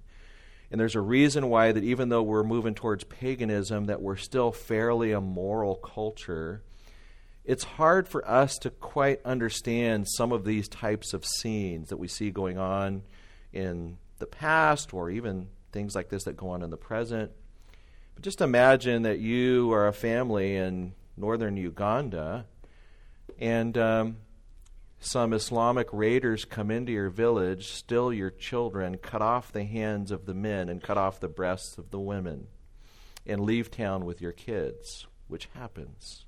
and 0.72 0.80
there's 0.80 0.96
a 0.96 1.02
reason 1.02 1.50
why 1.50 1.74
that 1.74 1.84
even 1.84 2.08
though 2.08 2.24
we're 2.24 2.44
moving 2.44 2.74
towards 2.74 3.04
paganism, 3.04 3.86
that 3.86 4.02
we're 4.02 4.16
still 4.16 4.54
fairly 4.54 5.12
a 5.12 5.20
moral 5.20 5.76
culture. 5.76 6.64
It's 7.44 7.66
hard 7.66 8.08
for 8.08 8.26
us 8.28 8.58
to 8.60 8.70
quite 8.70 9.20
understand 9.26 10.08
some 10.08 10.32
of 10.32 10.46
these 10.46 10.70
types 10.70 11.14
of 11.14 11.26
scenes 11.26 11.90
that 11.90 11.98
we 11.98 12.08
see 12.08 12.32
going 12.32 12.58
on 12.58 13.02
in 13.52 13.98
the 14.20 14.26
past 14.26 14.94
or 14.94 15.10
even 15.10 15.50
things 15.74 15.94
like 15.94 16.08
this 16.08 16.24
that 16.24 16.38
go 16.38 16.50
on 16.50 16.62
in 16.62 16.70
the 16.70 16.78
present. 16.78 17.32
But 18.16 18.24
just 18.24 18.40
imagine 18.40 19.02
that 19.02 19.20
you 19.20 19.74
are 19.74 19.88
a 19.88 19.94
family 19.94 20.56
in 20.56 20.94
northern 21.18 21.58
Uganda 21.58 22.46
and 23.40 23.78
um, 23.78 24.18
some 25.04 25.34
Islamic 25.34 25.88
raiders 25.92 26.46
come 26.46 26.70
into 26.70 26.92
your 26.92 27.10
village, 27.10 27.74
steal 27.74 28.14
your 28.14 28.30
children, 28.30 28.98
cut 28.98 29.24
off 29.24 29.52
the 29.52 29.64
hands 29.64 30.12
of 30.12 30.28
the 30.28 30.36
men, 30.36 30.70
and 30.70 30.82
cut 30.82 30.96
off 30.96 31.20
the 31.20 31.28
breasts 31.28 31.80
of 31.80 31.90
the 31.90 32.00
women, 32.00 32.46
and 33.26 33.42
leave 33.42 33.72
town 33.72 34.06
with 34.06 34.22
your 34.22 34.32
kids, 34.32 35.08
which 35.28 35.50
happens. 35.56 36.26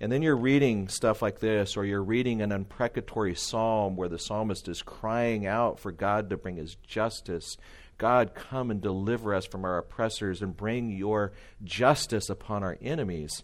And 0.00 0.12
then 0.12 0.22
you're 0.22 0.36
reading 0.36 0.86
stuff 0.86 1.20
like 1.20 1.40
this, 1.40 1.76
or 1.76 1.84
you're 1.84 2.02
reading 2.02 2.42
an 2.42 2.52
imprecatory 2.52 3.34
psalm 3.34 3.96
where 3.96 4.08
the 4.08 4.20
psalmist 4.20 4.68
is 4.68 4.80
crying 4.80 5.44
out 5.44 5.80
for 5.80 5.90
God 5.90 6.30
to 6.30 6.36
bring 6.36 6.56
his 6.56 6.76
justice. 6.76 7.56
God, 7.98 8.36
come 8.36 8.70
and 8.70 8.80
deliver 8.80 9.34
us 9.34 9.46
from 9.46 9.64
our 9.64 9.78
oppressors 9.78 10.42
and 10.42 10.56
bring 10.56 10.90
your 10.90 11.32
justice 11.64 12.30
upon 12.30 12.62
our 12.62 12.78
enemies. 12.80 13.42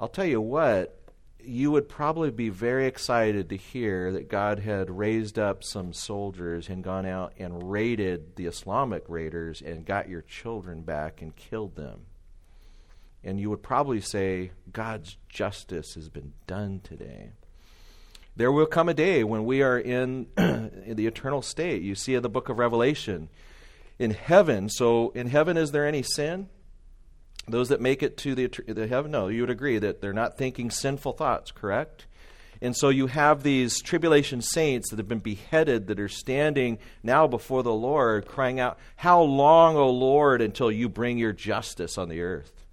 I'll 0.00 0.08
tell 0.08 0.24
you 0.24 0.40
what, 0.40 0.98
you 1.40 1.70
would 1.70 1.88
probably 1.88 2.30
be 2.30 2.48
very 2.48 2.86
excited 2.86 3.48
to 3.48 3.56
hear 3.56 4.12
that 4.12 4.28
God 4.28 4.58
had 4.58 4.90
raised 4.90 5.38
up 5.38 5.62
some 5.62 5.92
soldiers 5.92 6.68
and 6.68 6.82
gone 6.82 7.06
out 7.06 7.32
and 7.38 7.70
raided 7.70 8.36
the 8.36 8.46
Islamic 8.46 9.04
raiders 9.08 9.62
and 9.62 9.86
got 9.86 10.08
your 10.08 10.22
children 10.22 10.82
back 10.82 11.22
and 11.22 11.34
killed 11.36 11.76
them. 11.76 12.06
And 13.22 13.40
you 13.40 13.50
would 13.50 13.62
probably 13.62 14.00
say, 14.00 14.52
God's 14.72 15.16
justice 15.28 15.94
has 15.94 16.08
been 16.08 16.32
done 16.46 16.80
today. 16.82 17.32
There 18.36 18.52
will 18.52 18.66
come 18.66 18.88
a 18.88 18.94
day 18.94 19.24
when 19.24 19.44
we 19.44 19.62
are 19.62 19.78
in, 19.78 20.28
in 20.36 20.94
the 20.96 21.06
eternal 21.06 21.42
state. 21.42 21.82
You 21.82 21.94
see 21.94 22.14
in 22.14 22.22
the 22.22 22.28
book 22.28 22.48
of 22.48 22.58
Revelation, 22.58 23.28
in 23.98 24.12
heaven. 24.12 24.68
So, 24.68 25.10
in 25.10 25.26
heaven, 25.26 25.56
is 25.56 25.72
there 25.72 25.86
any 25.86 26.02
sin? 26.02 26.48
Those 27.48 27.68
that 27.70 27.80
make 27.80 28.02
it 28.02 28.16
to 28.18 28.34
the, 28.34 28.46
the 28.66 28.86
heaven, 28.86 29.10
no, 29.10 29.28
you 29.28 29.42
would 29.42 29.50
agree 29.50 29.78
that 29.78 30.00
they're 30.00 30.12
not 30.12 30.36
thinking 30.36 30.70
sinful 30.70 31.14
thoughts, 31.14 31.50
correct? 31.50 32.06
And 32.60 32.76
so 32.76 32.88
you 32.88 33.06
have 33.06 33.42
these 33.42 33.80
tribulation 33.80 34.42
saints 34.42 34.90
that 34.90 34.98
have 34.98 35.08
been 35.08 35.20
beheaded 35.20 35.86
that 35.86 36.00
are 36.00 36.08
standing 36.08 36.78
now 37.02 37.26
before 37.26 37.62
the 37.62 37.72
Lord, 37.72 38.26
crying 38.26 38.58
out, 38.58 38.78
How 38.96 39.22
long, 39.22 39.76
O 39.76 39.90
Lord, 39.90 40.42
until 40.42 40.70
you 40.70 40.88
bring 40.88 41.18
your 41.18 41.32
justice 41.32 41.96
on 41.96 42.08
the 42.08 42.20
earth? 42.20 42.64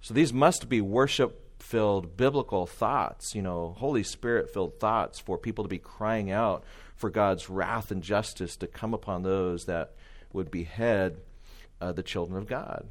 So 0.00 0.14
these 0.14 0.32
must 0.32 0.68
be 0.68 0.80
worship 0.80 1.60
filled 1.62 2.16
biblical 2.16 2.66
thoughts, 2.66 3.34
you 3.34 3.42
know, 3.42 3.74
Holy 3.78 4.02
Spirit 4.02 4.52
filled 4.52 4.80
thoughts 4.80 5.20
for 5.20 5.38
people 5.38 5.64
to 5.64 5.68
be 5.68 5.78
crying 5.78 6.30
out 6.30 6.64
for 6.96 7.08
God's 7.08 7.48
wrath 7.48 7.90
and 7.90 8.02
justice 8.02 8.56
to 8.56 8.66
come 8.66 8.94
upon 8.94 9.22
those 9.22 9.64
that 9.66 9.92
would 10.32 10.50
behead 10.50 11.18
uh, 11.80 11.92
the 11.92 12.02
children 12.02 12.38
of 12.38 12.46
God. 12.48 12.88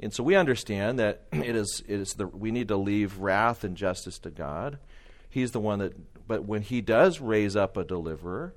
And 0.00 0.12
so 0.12 0.22
we 0.22 0.34
understand 0.34 0.98
that 0.98 1.22
it 1.32 1.56
is, 1.56 1.82
it 1.86 2.00
is 2.00 2.14
the, 2.14 2.26
we 2.26 2.50
need 2.50 2.68
to 2.68 2.76
leave 2.76 3.18
wrath 3.18 3.64
and 3.64 3.76
justice 3.76 4.18
to 4.20 4.30
God. 4.30 4.78
He's 5.28 5.52
the 5.52 5.60
one 5.60 5.78
that, 5.80 6.28
but 6.28 6.44
when 6.44 6.62
He 6.62 6.80
does 6.80 7.20
raise 7.20 7.56
up 7.56 7.76
a 7.76 7.84
deliverer, 7.84 8.54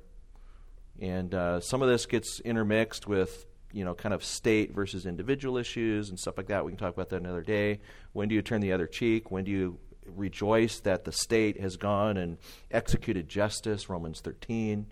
and 1.00 1.34
uh, 1.34 1.60
some 1.60 1.82
of 1.82 1.90
this 1.90 2.06
gets 2.06 2.40
intermixed 2.40 3.08
with, 3.08 3.46
you 3.72 3.86
know, 3.86 3.94
kind 3.94 4.14
of 4.14 4.24
state 4.24 4.74
versus 4.74 5.06
individual 5.06 5.58
issues 5.58 6.10
and 6.10 6.20
stuff 6.20 6.38
like 6.38 6.48
that. 6.48 6.66
We 6.66 6.72
can 6.72 6.80
talk 6.80 6.94
about 6.94 7.10
that 7.10 7.22
another 7.22 7.44
day. 7.44 7.80
When 8.14 8.30
do 8.30 8.36
you 8.36 8.42
turn 8.42 8.62
the 8.62 8.74
other 8.74 8.88
cheek? 8.88 9.30
When 9.30 9.44
do 9.44 9.52
you 9.52 9.80
rejoice 10.06 10.80
that 10.80 11.06
the 11.06 11.12
state 11.12 11.60
has 11.60 11.78
gone 11.78 12.18
and 12.18 12.38
executed 12.72 13.28
justice? 13.28 13.90
Romans 13.90 14.22
13. 14.22 14.88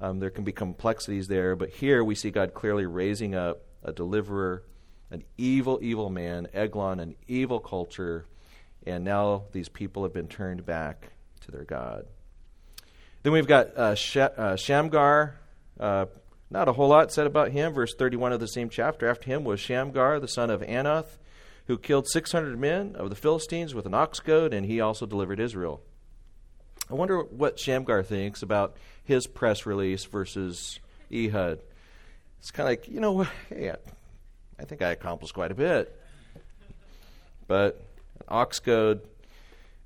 Um, 0.00 0.18
there 0.20 0.30
can 0.30 0.44
be 0.44 0.52
complexities 0.52 1.28
there, 1.28 1.56
but 1.56 1.70
here 1.70 2.04
we 2.04 2.14
see 2.14 2.30
God 2.30 2.54
clearly 2.54 2.86
raising 2.86 3.34
up 3.34 3.62
a 3.82 3.92
deliverer 3.92 4.62
an 5.14 5.24
evil, 5.38 5.78
evil 5.80 6.10
man, 6.10 6.48
Eglon, 6.52 7.00
an 7.00 7.14
evil 7.28 7.60
culture, 7.60 8.26
and 8.84 9.04
now 9.04 9.44
these 9.52 9.68
people 9.68 10.02
have 10.02 10.12
been 10.12 10.28
turned 10.28 10.66
back 10.66 11.12
to 11.42 11.50
their 11.50 11.64
God. 11.64 12.06
Then 13.22 13.32
we've 13.32 13.46
got 13.46 13.76
uh, 13.76 13.94
Sh- 13.94 14.16
uh, 14.16 14.56
Shamgar. 14.56 15.38
Uh, 15.80 16.06
not 16.50 16.68
a 16.68 16.72
whole 16.72 16.88
lot 16.88 17.12
said 17.12 17.26
about 17.26 17.52
him. 17.52 17.72
Verse 17.72 17.94
31 17.94 18.32
of 18.32 18.40
the 18.40 18.48
same 18.48 18.68
chapter. 18.68 19.08
After 19.08 19.26
him 19.26 19.44
was 19.44 19.60
Shamgar, 19.60 20.20
the 20.20 20.28
son 20.28 20.50
of 20.50 20.60
Anath, 20.60 21.16
who 21.66 21.78
killed 21.78 22.06
600 22.08 22.58
men 22.58 22.94
of 22.96 23.08
the 23.08 23.16
Philistines 23.16 23.74
with 23.74 23.86
an 23.86 23.94
ox 23.94 24.20
goad, 24.20 24.52
and 24.52 24.66
he 24.66 24.80
also 24.80 25.06
delivered 25.06 25.40
Israel. 25.40 25.80
I 26.90 26.94
wonder 26.94 27.22
what 27.22 27.58
Shamgar 27.58 28.02
thinks 28.02 28.42
about 28.42 28.76
his 29.04 29.26
press 29.26 29.64
release 29.64 30.04
versus 30.04 30.78
Ehud. 31.10 31.60
It's 32.40 32.50
kind 32.50 32.68
of 32.68 32.72
like, 32.72 32.88
you 32.88 33.00
know, 33.00 33.12
what 33.12 33.28
hey, 33.48 33.72
I 34.58 34.64
think 34.64 34.82
I 34.82 34.90
accomplished 34.90 35.34
quite 35.34 35.50
a 35.50 35.54
bit. 35.54 35.98
But 37.46 37.82
ox 38.28 38.58
goad, 38.60 39.02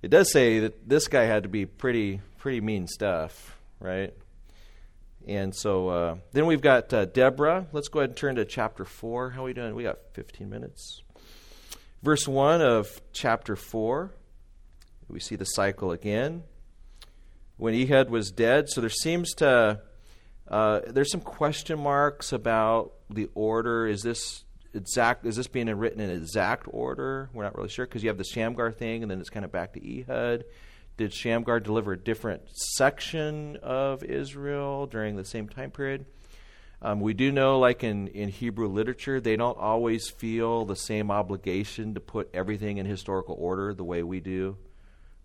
it 0.03 0.09
does 0.09 0.31
say 0.33 0.61
that 0.61 0.89
this 0.89 1.09
guy 1.09 1.25
had 1.25 1.43
to 1.43 1.49
be 1.49 1.67
pretty 1.67 2.21
pretty 2.39 2.61
mean 2.61 2.87
stuff, 2.87 3.59
right? 3.81 4.15
And 5.27 5.55
so 5.55 5.89
uh, 5.89 6.17
then 6.33 6.47
we've 6.47 6.63
got 6.63 6.93
uh, 6.93 7.05
Deborah. 7.05 7.67
Let's 7.73 7.89
go 7.89 8.01
ahead 8.01 8.11
and 8.11 8.17
turn 8.17 8.37
to 8.37 8.45
chapter 8.45 8.85
4. 8.85 9.31
How 9.31 9.43
are 9.43 9.45
we 9.45 9.53
doing? 9.53 9.75
We 9.75 9.83
got 9.83 9.99
15 10.15 10.49
minutes. 10.49 11.03
Verse 12.03 12.27
1 12.29 12.63
of 12.63 13.01
chapter 13.13 13.57
4, 13.57 14.15
we 15.09 15.19
see 15.19 15.35
the 15.35 15.45
cycle 15.45 15.91
again. 15.91 16.45
When 17.57 17.75
Ehud 17.75 18.09
was 18.09 18.31
dead, 18.31 18.69
so 18.69 18.81
there 18.81 18.89
seems 18.89 19.35
to, 19.35 19.81
uh, 20.47 20.81
there's 20.87 21.11
some 21.11 21.21
question 21.21 21.81
marks 21.81 22.33
about 22.33 22.93
the 23.11 23.29
order. 23.35 23.89
Is 23.89 24.03
this 24.03 24.45
exact 24.75 25.27
is 25.27 25.37
this 25.37 25.47
being 25.47 25.69
written 25.69 26.01
in 26.01 26.11
exact 26.11 26.67
order? 26.71 27.31
We're 27.33 27.45
not 27.45 27.57
really 27.57 27.69
sure 27.69 27.87
because 27.87 28.03
you 28.03 28.09
have 28.09 28.19
the 28.19 28.25
Shamgar 28.25 28.73
thing, 28.73 29.03
and 29.03 29.11
then 29.11 29.21
it's 29.21 29.31
kind 29.31 29.45
of 29.45 29.53
back 29.53 29.75
to 29.75 30.01
Ehud. 30.01 30.45
Did 30.97 31.13
Shamgar 31.13 31.61
deliver 31.61 31.93
a 31.93 31.99
different 31.99 32.43
section 32.77 33.57
of 33.63 34.03
Israel 34.03 34.87
during 34.87 35.17
the 35.17 35.25
same 35.25 35.49
time 35.49 35.71
period? 35.71 36.07
Um, 36.81 37.01
we 37.01 37.13
do 37.13 37.33
know, 37.33 37.59
like 37.59 37.83
in, 37.83 38.09
in 38.09 38.29
Hebrew 38.29 38.69
literature, 38.69 39.21
they 39.21 39.37
don't 39.37 39.59
always 39.59 40.11
feel 40.11 40.65
the 40.65 40.77
same 40.77 41.11
obligation 41.11 41.95
to 41.95 42.01
put 42.01 42.31
everything 42.33 42.79
in 42.79 42.87
historical 42.87 43.37
order 43.39 43.75
the 43.75 43.85
way 43.85 44.03
we 44.03 44.21
do 44.21 44.57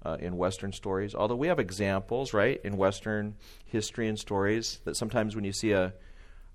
uh, 0.04 0.18
in 0.20 0.38
Western 0.38 0.72
stories. 0.72 1.14
Although 1.14 1.36
we 1.36 1.48
have 1.48 1.60
examples, 1.60 2.34
right, 2.34 2.60
in 2.64 2.78
Western 2.78 3.36
history 3.66 4.08
and 4.08 4.18
stories 4.18 4.80
that 4.86 4.96
sometimes 4.96 5.36
when 5.36 5.46
you 5.46 5.54
see 5.54 5.72
a 5.72 5.94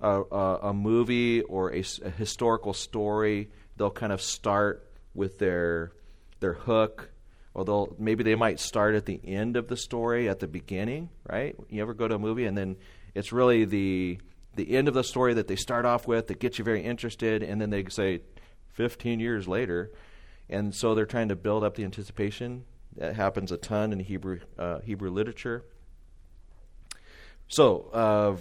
a, 0.01 0.22
a, 0.22 0.59
a 0.68 0.72
movie 0.72 1.42
or 1.42 1.70
a 1.70 1.82
historical 1.82 2.72
story, 2.72 3.51
they'll 3.76 3.90
kind 3.90 4.12
of 4.12 4.22
start 4.22 4.88
with 5.14 5.38
their 5.38 5.92
their 6.40 6.53
hook, 6.53 7.11
or 7.55 7.64
they'll 7.64 7.96
maybe 7.99 8.22
they 8.22 8.36
might 8.36 8.61
start 8.61 8.94
at 8.94 9.07
the 9.07 9.20
end 9.24 9.57
of 9.57 9.68
the 9.68 9.76
story 9.76 10.28
at 10.28 10.38
the 10.38 10.46
beginning, 10.46 11.11
right? 11.28 11.57
You 11.68 11.82
ever 11.82 11.94
go 11.94 12.07
to 12.07 12.14
a 12.14 12.18
movie 12.18 12.46
and 12.46 12.57
then 12.57 12.76
it's 13.14 13.32
really 13.32 13.64
the 13.64 14.20
the 14.55 14.76
end 14.76 14.88
of 14.88 14.94
the 14.94 15.05
story 15.05 15.34
that 15.34 15.49
they 15.49 15.57
start 15.57 15.84
off 15.84 16.07
with 16.07 16.26
that 16.26 16.40
gets 16.40 16.59
you 16.59 16.64
very 16.64 16.82
interested, 16.82 17.42
and 17.42 17.61
then 17.61 17.70
they 17.70 17.84
say, 17.88 18.20
15 18.72 19.20
years 19.20 19.49
later, 19.49 19.90
and 20.49 20.74
so 20.74 20.94
they're 20.94 21.07
trying 21.07 21.28
to 21.28 21.36
build 21.36 21.64
up 21.64 21.74
the 21.74 21.84
anticipation. 21.84 22.64
That 22.96 23.14
happens 23.14 23.53
a 23.53 23.57
ton 23.57 23.92
in 23.92 24.01
Hebrew 24.01 24.40
uh, 24.59 24.80
Hebrew 24.80 25.11
literature. 25.11 25.64
So, 27.49 27.88
uh, 27.92 28.36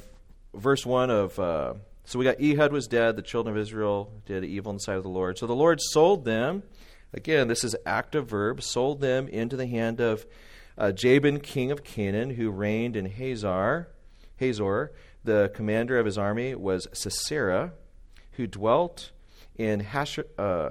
verse 0.54 0.86
1 0.86 1.10
of. 1.10 1.40
Uh, 1.40 1.74
so 2.06 2.18
we 2.18 2.24
got 2.24 2.40
Ehud 2.42 2.72
was 2.72 2.88
dead, 2.88 3.18
the 3.18 3.22
children 3.22 3.54
of 3.56 3.62
Israel 3.62 4.10
did 4.26 4.46
evil 4.46 4.70
in 4.70 4.78
the 4.78 4.82
sight 4.82 4.96
of 4.96 5.04
the 5.04 5.10
Lord. 5.10 5.38
So 5.38 5.46
the 5.46 5.54
Lord 5.54 5.82
sold 5.82 6.24
them. 6.24 6.64
Again, 7.14 7.50
this 7.50 7.64
is 7.66 7.76
active 7.86 8.30
verb, 8.30 8.62
sold 8.62 9.02
them 9.02 9.28
into 9.28 9.58
the 9.58 9.68
hand 9.68 10.00
of 10.00 10.26
uh, 10.78 10.92
Jabin, 10.94 11.40
king 11.40 11.72
of 11.72 11.84
Canaan, 11.84 12.30
who 12.32 12.50
reigned 12.50 12.96
in 12.96 13.08
Hazar. 13.08 13.90
Hazor. 14.38 14.92
The 15.24 15.52
commander 15.54 16.00
of 16.00 16.06
his 16.06 16.18
army 16.18 16.56
was 16.56 16.88
Sisera, 16.94 17.74
who 18.34 18.48
dwelt 18.48 19.12
in 19.58 19.82
Hash- 19.82 20.20
uh, 20.38 20.70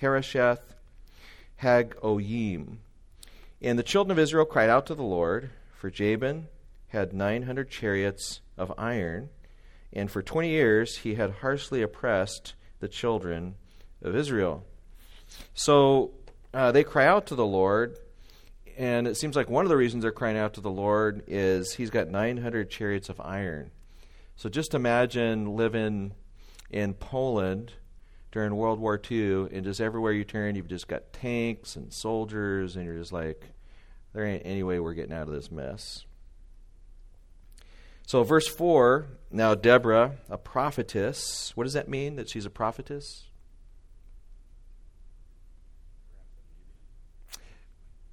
Harasheth 0.00 0.60
Hagoyim. 1.62 2.76
And 3.60 3.78
the 3.78 3.82
children 3.82 4.12
of 4.12 4.18
Israel 4.18 4.44
cried 4.44 4.70
out 4.70 4.86
to 4.86 4.94
the 4.94 5.02
Lord, 5.02 5.50
for 5.72 5.90
Jabin 5.90 6.46
had 6.88 7.12
900 7.12 7.70
chariots 7.70 8.40
of 8.56 8.72
iron, 8.78 9.30
and 9.92 10.10
for 10.10 10.22
20 10.22 10.48
years 10.48 10.98
he 10.98 11.14
had 11.14 11.30
harshly 11.40 11.82
oppressed 11.82 12.54
the 12.80 12.88
children 12.88 13.56
of 14.02 14.14
Israel. 14.14 14.64
So 15.54 16.12
uh, 16.54 16.72
they 16.72 16.84
cry 16.84 17.06
out 17.06 17.26
to 17.26 17.34
the 17.34 17.46
Lord, 17.46 17.98
and 18.76 19.06
it 19.06 19.16
seems 19.16 19.36
like 19.36 19.50
one 19.50 19.64
of 19.64 19.68
the 19.68 19.76
reasons 19.76 20.02
they're 20.02 20.12
crying 20.12 20.36
out 20.38 20.54
to 20.54 20.60
the 20.60 20.70
Lord 20.70 21.24
is 21.26 21.74
he's 21.74 21.90
got 21.90 22.08
900 22.08 22.70
chariots 22.70 23.08
of 23.08 23.20
iron. 23.20 23.70
So 24.36 24.48
just 24.48 24.74
imagine 24.74 25.56
living 25.56 26.12
in 26.70 26.94
Poland 26.94 27.72
during 28.32 28.54
World 28.54 28.78
War 28.78 29.00
II, 29.10 29.48
and 29.52 29.64
just 29.64 29.80
everywhere 29.80 30.12
you 30.12 30.24
turn, 30.24 30.56
you've 30.56 30.68
just 30.68 30.88
got 30.88 31.12
tanks 31.12 31.76
and 31.76 31.92
soldiers, 31.92 32.76
and 32.76 32.84
you're 32.84 32.98
just 32.98 33.12
like, 33.12 33.44
there 34.12 34.24
ain't 34.24 34.46
any 34.46 34.62
way 34.62 34.80
we're 34.80 34.94
getting 34.94 35.12
out 35.12 35.28
of 35.28 35.34
this 35.34 35.50
mess. 35.50 36.05
So, 38.06 38.22
verse 38.22 38.46
4 38.46 39.08
now 39.32 39.56
Deborah, 39.56 40.12
a 40.30 40.38
prophetess, 40.38 41.50
what 41.56 41.64
does 41.64 41.72
that 41.72 41.88
mean 41.88 42.14
that 42.16 42.30
she's 42.30 42.46
a 42.46 42.50
prophetess? 42.50 43.24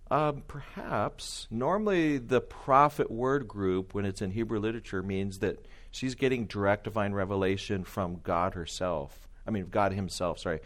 Um, 0.09 0.43
perhaps. 0.47 1.47
Normally, 1.51 2.17
the 2.17 2.41
prophet 2.41 3.11
word 3.11 3.47
group, 3.47 3.93
when 3.93 4.05
it's 4.05 4.21
in 4.21 4.31
Hebrew 4.31 4.59
literature, 4.59 5.03
means 5.03 5.39
that 5.39 5.63
she's 5.91 6.15
getting 6.15 6.47
direct 6.47 6.85
divine 6.85 7.13
revelation 7.13 7.83
from 7.83 8.19
God 8.23 8.55
herself. 8.55 9.27
I 9.47 9.51
mean, 9.51 9.67
God 9.69 9.93
Himself, 9.93 10.39
sorry. 10.39 10.59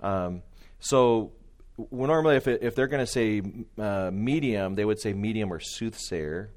Um, 0.00 0.42
so, 0.80 1.30
normally, 1.92 2.34
if, 2.34 2.48
it, 2.48 2.64
if 2.64 2.74
they're 2.74 2.88
going 2.88 3.04
to 3.04 3.10
say 3.10 3.42
uh, 3.78 4.10
medium, 4.12 4.74
they 4.74 4.84
would 4.84 5.00
say 5.00 5.12
medium 5.12 5.52
or 5.52 5.60
soothsayer. 5.60 6.50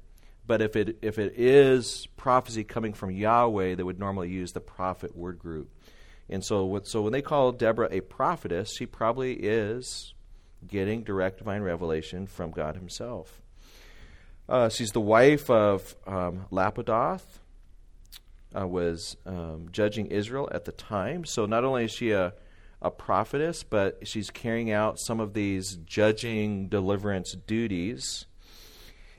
But 0.46 0.62
if 0.62 0.76
it, 0.76 0.98
if 1.02 1.18
it 1.18 1.34
is 1.36 2.06
prophecy 2.16 2.64
coming 2.64 2.92
from 2.92 3.10
Yahweh, 3.10 3.74
they 3.74 3.82
would 3.82 3.98
normally 3.98 4.30
use 4.30 4.52
the 4.52 4.60
prophet 4.60 5.16
word 5.16 5.38
group. 5.38 5.70
And 6.28 6.44
so, 6.44 6.64
what, 6.64 6.86
so 6.86 7.02
when 7.02 7.12
they 7.12 7.22
call 7.22 7.52
Deborah 7.52 7.88
a 7.90 8.00
prophetess, 8.00 8.74
she 8.76 8.86
probably 8.86 9.34
is 9.34 10.14
getting 10.66 11.02
direct 11.02 11.38
divine 11.38 11.62
revelation 11.62 12.26
from 12.26 12.50
God 12.50 12.76
Himself. 12.76 13.40
Uh, 14.48 14.68
she's 14.68 14.90
the 14.90 15.00
wife 15.00 15.50
of 15.50 15.96
um, 16.06 16.46
Lapidoth, 16.52 17.40
uh, 18.56 18.66
was 18.66 19.16
um, 19.26 19.68
judging 19.70 20.06
Israel 20.06 20.48
at 20.52 20.64
the 20.64 20.72
time. 20.72 21.24
So 21.24 21.46
not 21.46 21.64
only 21.64 21.84
is 21.84 21.90
she 21.90 22.12
a, 22.12 22.32
a 22.80 22.90
prophetess, 22.90 23.62
but 23.62 24.06
she's 24.06 24.30
carrying 24.30 24.70
out 24.70 24.98
some 24.98 25.20
of 25.20 25.34
these 25.34 25.76
judging 25.84 26.68
deliverance 26.68 27.34
duties. 27.46 28.26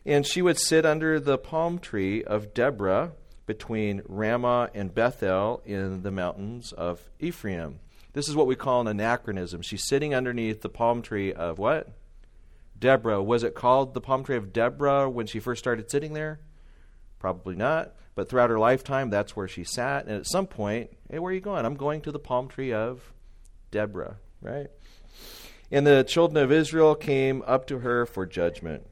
And 0.08 0.26
she 0.26 0.42
would 0.42 0.58
sit 0.58 0.86
under 0.86 1.20
the 1.20 1.38
palm 1.38 1.80
tree 1.80 2.24
of 2.24 2.54
Deborah 2.54 3.12
between 3.46 4.02
Ramah 4.08 4.70
and 4.74 4.96
Bethel 4.96 5.62
in 5.66 6.02
the 6.02 6.12
mountains 6.12 6.72
of 6.72 7.02
Ephraim. 7.20 7.82
This 8.14 8.30
is 8.30 8.36
what 8.36 8.48
we 8.48 8.56
call 8.56 8.80
an 8.80 8.88
anachronism. 8.88 9.62
She's 9.62 9.86
sitting 9.86 10.16
underneath 10.16 10.62
the 10.62 10.70
palm 10.70 11.02
tree 11.02 11.34
of 11.34 11.60
what? 11.60 11.90
Deborah. 12.80 13.22
Was 13.22 13.44
it 13.44 13.54
called 13.54 13.94
the 13.94 14.00
palm 14.00 14.24
tree 14.24 14.38
of 14.38 14.54
Deborah 14.54 15.10
when 15.10 15.28
she 15.28 15.42
first 15.42 15.60
started 15.60 15.92
sitting 15.92 16.14
there? 16.14 16.40
Probably 17.20 17.56
not. 17.56 17.94
But 18.16 18.30
throughout 18.30 18.50
her 18.50 18.60
lifetime, 18.60 19.10
that's 19.10 19.36
where 19.36 19.50
she 19.50 19.66
sat. 19.66 20.06
And 20.06 20.16
at 20.16 20.26
some 20.26 20.48
point, 20.48 20.90
hey, 21.12 21.20
where 21.20 21.32
are 21.32 21.36
you 21.36 21.42
going? 21.42 21.66
I'm 21.66 21.76
going 21.76 22.00
to 22.04 22.14
the 22.14 22.18
palm 22.18 22.48
tree 22.48 22.72
of 22.72 23.12
Deborah, 23.72 24.16
right? 24.42 24.68
And 25.70 25.86
the 25.86 26.06
children 26.06 26.42
of 26.42 26.50
Israel 26.50 26.96
came 26.96 27.44
up 27.46 27.68
to 27.68 27.80
her 27.80 28.06
for 28.06 28.26
judgment. 28.26 28.88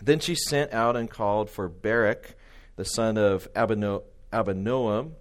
Then 0.00 0.20
she 0.20 0.34
sent 0.34 0.72
out 0.72 0.96
and 0.96 1.10
called 1.10 1.50
for 1.50 1.68
Barak, 1.68 2.36
the 2.76 2.84
son 2.84 3.16
of 3.16 3.52
Abino- 3.54 4.02
Abinoam, 4.32 5.12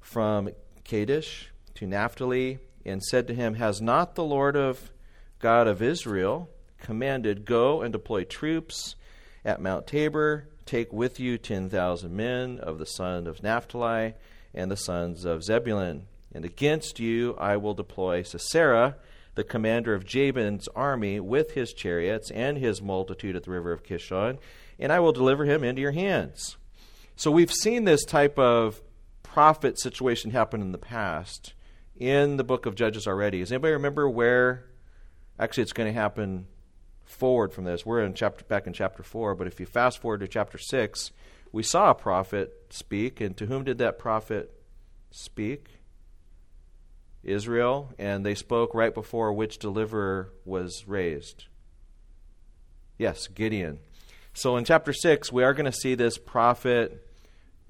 from 0.00 0.50
Kadesh 0.84 1.50
to 1.74 1.86
Naphtali, 1.86 2.58
and 2.84 3.02
said 3.02 3.26
to 3.28 3.34
him, 3.34 3.54
Has 3.54 3.80
not 3.80 4.14
the 4.14 4.24
Lord 4.24 4.56
of 4.56 4.90
God 5.38 5.66
of 5.66 5.82
Israel 5.82 6.50
commanded, 6.78 7.44
Go 7.44 7.82
and 7.82 7.92
deploy 7.92 8.24
troops 8.24 8.94
at 9.44 9.60
Mount 9.60 9.86
Tabor? 9.86 10.48
Take 10.66 10.92
with 10.92 11.18
you 11.18 11.36
ten 11.38 11.68
thousand 11.68 12.14
men 12.14 12.58
of 12.60 12.78
the 12.78 12.86
son 12.86 13.26
of 13.26 13.42
Naphtali 13.42 14.14
and 14.54 14.70
the 14.70 14.76
sons 14.76 15.24
of 15.24 15.42
Zebulun. 15.42 16.06
And 16.32 16.44
against 16.44 17.00
you 17.00 17.34
I 17.38 17.56
will 17.56 17.74
deploy 17.74 18.22
Sisera, 18.22 18.96
the 19.34 19.44
commander 19.44 19.94
of 19.94 20.04
Jabin's 20.04 20.68
army, 20.68 21.20
with 21.20 21.52
his 21.52 21.72
chariots 21.72 22.30
and 22.30 22.58
his 22.58 22.82
multitude 22.82 23.36
at 23.36 23.44
the 23.44 23.50
river 23.50 23.72
of 23.72 23.82
Kishon, 23.82 24.38
and 24.78 24.92
I 24.92 25.00
will 25.00 25.12
deliver 25.12 25.44
him 25.44 25.62
into 25.62 25.80
your 25.80 25.92
hands. 25.92 26.56
So 27.16 27.30
we've 27.30 27.52
seen 27.52 27.84
this 27.84 28.04
type 28.04 28.38
of 28.38 28.80
prophet 29.22 29.78
situation 29.78 30.30
happen 30.30 30.60
in 30.60 30.72
the 30.72 30.78
past 30.78 31.54
in 31.96 32.36
the 32.38 32.44
book 32.44 32.66
of 32.66 32.74
Judges 32.74 33.06
already. 33.06 33.40
Does 33.40 33.52
anybody 33.52 33.74
remember 33.74 34.08
where? 34.08 34.64
Actually, 35.38 35.64
it's 35.64 35.72
going 35.72 35.92
to 35.92 35.98
happen 35.98 36.46
forward 37.04 37.52
from 37.52 37.64
this. 37.64 37.84
We're 37.84 38.02
in 38.02 38.14
chapter 38.14 38.44
back 38.44 38.66
in 38.66 38.72
chapter 38.72 39.02
four, 39.02 39.34
but 39.34 39.46
if 39.46 39.60
you 39.60 39.66
fast 39.66 40.00
forward 40.00 40.20
to 40.20 40.28
chapter 40.28 40.58
six, 40.58 41.12
we 41.52 41.62
saw 41.62 41.90
a 41.90 41.94
prophet 41.94 42.66
speak, 42.70 43.20
and 43.20 43.36
to 43.36 43.46
whom 43.46 43.64
did 43.64 43.78
that 43.78 43.98
prophet 43.98 44.52
speak? 45.10 45.79
Israel, 47.22 47.92
and 47.98 48.24
they 48.24 48.34
spoke 48.34 48.74
right 48.74 48.94
before 48.94 49.32
which 49.32 49.58
deliverer 49.58 50.32
was 50.44 50.84
raised. 50.86 51.46
Yes, 52.98 53.26
Gideon. 53.28 53.78
So 54.32 54.56
in 54.56 54.64
chapter 54.64 54.92
6, 54.92 55.32
we 55.32 55.42
are 55.42 55.54
going 55.54 55.70
to 55.70 55.72
see 55.72 55.94
this 55.94 56.18
prophet. 56.18 57.06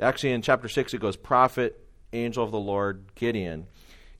Actually, 0.00 0.32
in 0.32 0.42
chapter 0.42 0.68
6, 0.68 0.94
it 0.94 1.00
goes 1.00 1.16
prophet, 1.16 1.84
angel 2.12 2.44
of 2.44 2.50
the 2.50 2.58
Lord, 2.58 3.04
Gideon. 3.14 3.66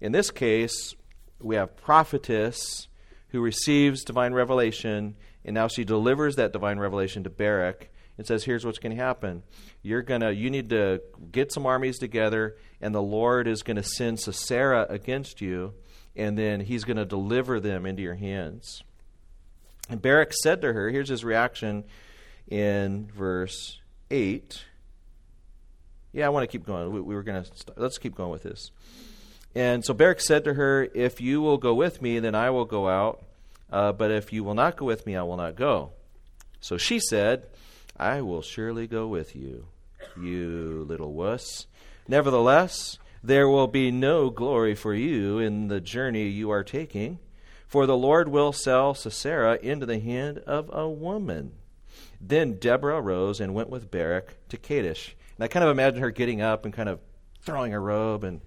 In 0.00 0.12
this 0.12 0.30
case, 0.30 0.94
we 1.40 1.56
have 1.56 1.76
prophetess 1.76 2.88
who 3.28 3.40
receives 3.40 4.04
divine 4.04 4.34
revelation, 4.34 5.16
and 5.44 5.54
now 5.54 5.68
she 5.68 5.84
delivers 5.84 6.36
that 6.36 6.52
divine 6.52 6.78
revelation 6.78 7.24
to 7.24 7.30
Barak 7.30 7.90
and 8.20 8.26
says, 8.26 8.44
Here's 8.44 8.66
what's 8.66 8.78
going 8.78 8.94
to 8.94 9.02
happen. 9.02 9.42
You're 9.82 10.02
gonna 10.02 10.30
you 10.30 10.50
need 10.50 10.68
to 10.68 11.00
get 11.32 11.50
some 11.50 11.64
armies 11.64 11.98
together, 11.98 12.54
and 12.78 12.94
the 12.94 13.00
Lord 13.00 13.48
is 13.48 13.62
going 13.62 13.78
to 13.78 13.82
send 13.82 14.20
Sisera 14.20 14.84
against 14.90 15.40
you, 15.40 15.72
and 16.14 16.36
then 16.36 16.60
he's 16.60 16.84
going 16.84 16.98
to 16.98 17.06
deliver 17.06 17.60
them 17.60 17.86
into 17.86 18.02
your 18.02 18.16
hands. 18.16 18.82
And 19.88 20.02
Barak 20.02 20.34
said 20.34 20.60
to 20.60 20.74
her, 20.74 20.90
here's 20.90 21.08
his 21.08 21.24
reaction 21.24 21.84
in 22.46 23.06
verse 23.06 23.80
8. 24.10 24.64
Yeah, 26.12 26.26
I 26.26 26.28
want 26.28 26.42
to 26.42 26.46
keep 26.58 26.66
going. 26.66 26.92
We, 26.92 27.00
we 27.00 27.14
were 27.14 27.22
going 27.22 27.42
to 27.42 27.48
st- 27.48 27.78
let's 27.78 27.96
keep 27.96 28.14
going 28.14 28.30
with 28.30 28.42
this. 28.42 28.70
And 29.54 29.82
so 29.82 29.94
Barak 29.94 30.20
said 30.20 30.44
to 30.44 30.52
her, 30.52 30.86
If 30.92 31.22
you 31.22 31.40
will 31.40 31.56
go 31.56 31.72
with 31.72 32.02
me, 32.02 32.18
then 32.18 32.34
I 32.34 32.50
will 32.50 32.66
go 32.66 32.86
out. 32.86 33.24
Uh, 33.72 33.92
but 33.92 34.10
if 34.10 34.30
you 34.30 34.44
will 34.44 34.54
not 34.54 34.76
go 34.76 34.84
with 34.84 35.06
me, 35.06 35.16
I 35.16 35.22
will 35.22 35.38
not 35.38 35.56
go. 35.56 35.92
So 36.60 36.76
she 36.76 37.00
said, 37.00 37.46
I 38.00 38.22
will 38.22 38.40
surely 38.40 38.86
go 38.86 39.06
with 39.06 39.36
you, 39.36 39.66
you 40.18 40.86
little 40.88 41.12
wuss. 41.12 41.66
Nevertheless, 42.08 42.98
there 43.22 43.46
will 43.46 43.66
be 43.66 43.90
no 43.90 44.30
glory 44.30 44.74
for 44.74 44.94
you 44.94 45.38
in 45.38 45.68
the 45.68 45.82
journey 45.82 46.26
you 46.26 46.48
are 46.48 46.64
taking, 46.64 47.18
for 47.68 47.84
the 47.84 47.98
Lord 47.98 48.28
will 48.28 48.54
sell 48.54 48.94
Sisera 48.94 49.58
into 49.60 49.84
the 49.84 50.00
hand 50.00 50.38
of 50.46 50.70
a 50.72 50.88
woman. 50.88 51.52
Then 52.18 52.54
Deborah 52.54 53.02
rose 53.02 53.38
and 53.38 53.52
went 53.52 53.68
with 53.68 53.90
Barak 53.90 54.38
to 54.48 54.56
Kadesh. 54.56 55.14
And 55.36 55.44
I 55.44 55.48
kind 55.48 55.62
of 55.62 55.70
imagine 55.70 56.00
her 56.00 56.10
getting 56.10 56.40
up 56.40 56.64
and 56.64 56.72
kind 56.72 56.88
of 56.88 57.00
throwing 57.42 57.74
a 57.74 57.80
robe 57.80 58.24
and, 58.24 58.40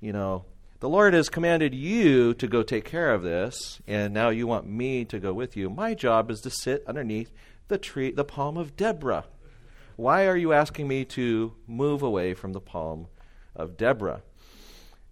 you 0.00 0.12
know, 0.12 0.44
the 0.78 0.88
Lord 0.88 1.12
has 1.14 1.28
commanded 1.28 1.74
you 1.74 2.34
to 2.34 2.46
go 2.46 2.62
take 2.62 2.84
care 2.84 3.14
of 3.14 3.22
this, 3.22 3.80
and 3.86 4.12
now 4.12 4.28
you 4.28 4.46
want 4.46 4.68
me 4.68 5.06
to 5.06 5.18
go 5.18 5.32
with 5.32 5.56
you. 5.56 5.70
My 5.70 5.94
job 5.94 6.30
is 6.30 6.40
to 6.42 6.50
sit 6.50 6.84
underneath 6.86 7.32
the 7.68 7.78
tree, 7.78 8.10
the 8.10 8.24
palm 8.24 8.56
of 8.56 8.76
Deborah. 8.76 9.24
Why 9.96 10.26
are 10.26 10.36
you 10.36 10.52
asking 10.52 10.88
me 10.88 11.04
to 11.06 11.54
move 11.66 12.02
away 12.02 12.34
from 12.34 12.52
the 12.52 12.60
palm 12.60 13.06
of 13.54 13.76
Deborah? 13.76 14.22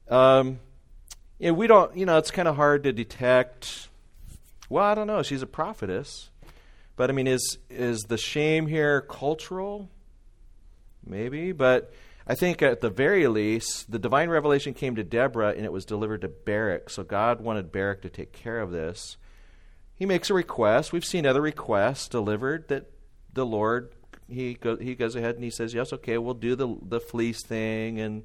Um, 0.08 0.60
yeah, 1.38 1.52
we 1.52 1.66
don't, 1.66 1.96
you 1.96 2.06
know, 2.06 2.18
it's 2.18 2.30
kind 2.30 2.48
of 2.48 2.56
hard 2.56 2.84
to 2.84 2.92
detect. 2.92 3.88
Well, 4.68 4.84
I 4.84 4.94
don't 4.94 5.06
know. 5.06 5.22
She's 5.22 5.42
a 5.42 5.46
prophetess. 5.46 6.30
But 6.96 7.10
I 7.10 7.12
mean, 7.12 7.26
is 7.26 7.58
is 7.68 8.02
the 8.02 8.18
shame 8.18 8.66
here 8.66 9.00
cultural? 9.00 9.90
Maybe, 11.04 11.52
but 11.52 11.92
I 12.26 12.34
think 12.34 12.62
at 12.62 12.80
the 12.80 12.88
very 12.88 13.26
least, 13.26 13.90
the 13.90 13.98
divine 13.98 14.30
revelation 14.30 14.72
came 14.72 14.96
to 14.96 15.04
Deborah 15.04 15.50
and 15.50 15.64
it 15.64 15.72
was 15.72 15.84
delivered 15.84 16.22
to 16.22 16.28
Barak. 16.28 16.88
So 16.88 17.02
God 17.02 17.40
wanted 17.40 17.72
Barak 17.72 18.02
to 18.02 18.08
take 18.08 18.32
care 18.32 18.60
of 18.60 18.70
this. 18.70 19.16
He 19.96 20.06
makes 20.06 20.30
a 20.30 20.34
request. 20.34 20.92
We've 20.92 21.04
seen 21.04 21.26
other 21.26 21.40
requests 21.40 22.08
delivered 22.08 22.68
that 22.68 22.90
the 23.32 23.46
Lord 23.46 23.92
he 24.28 24.54
go, 24.54 24.76
he 24.76 24.94
goes 24.94 25.16
ahead 25.16 25.34
and 25.34 25.44
he 25.44 25.50
says, 25.50 25.74
"Yes, 25.74 25.92
okay, 25.92 26.18
we'll 26.18 26.34
do 26.34 26.56
the 26.56 26.76
the 26.82 27.00
fleece 27.00 27.44
thing," 27.44 28.00
and 28.00 28.24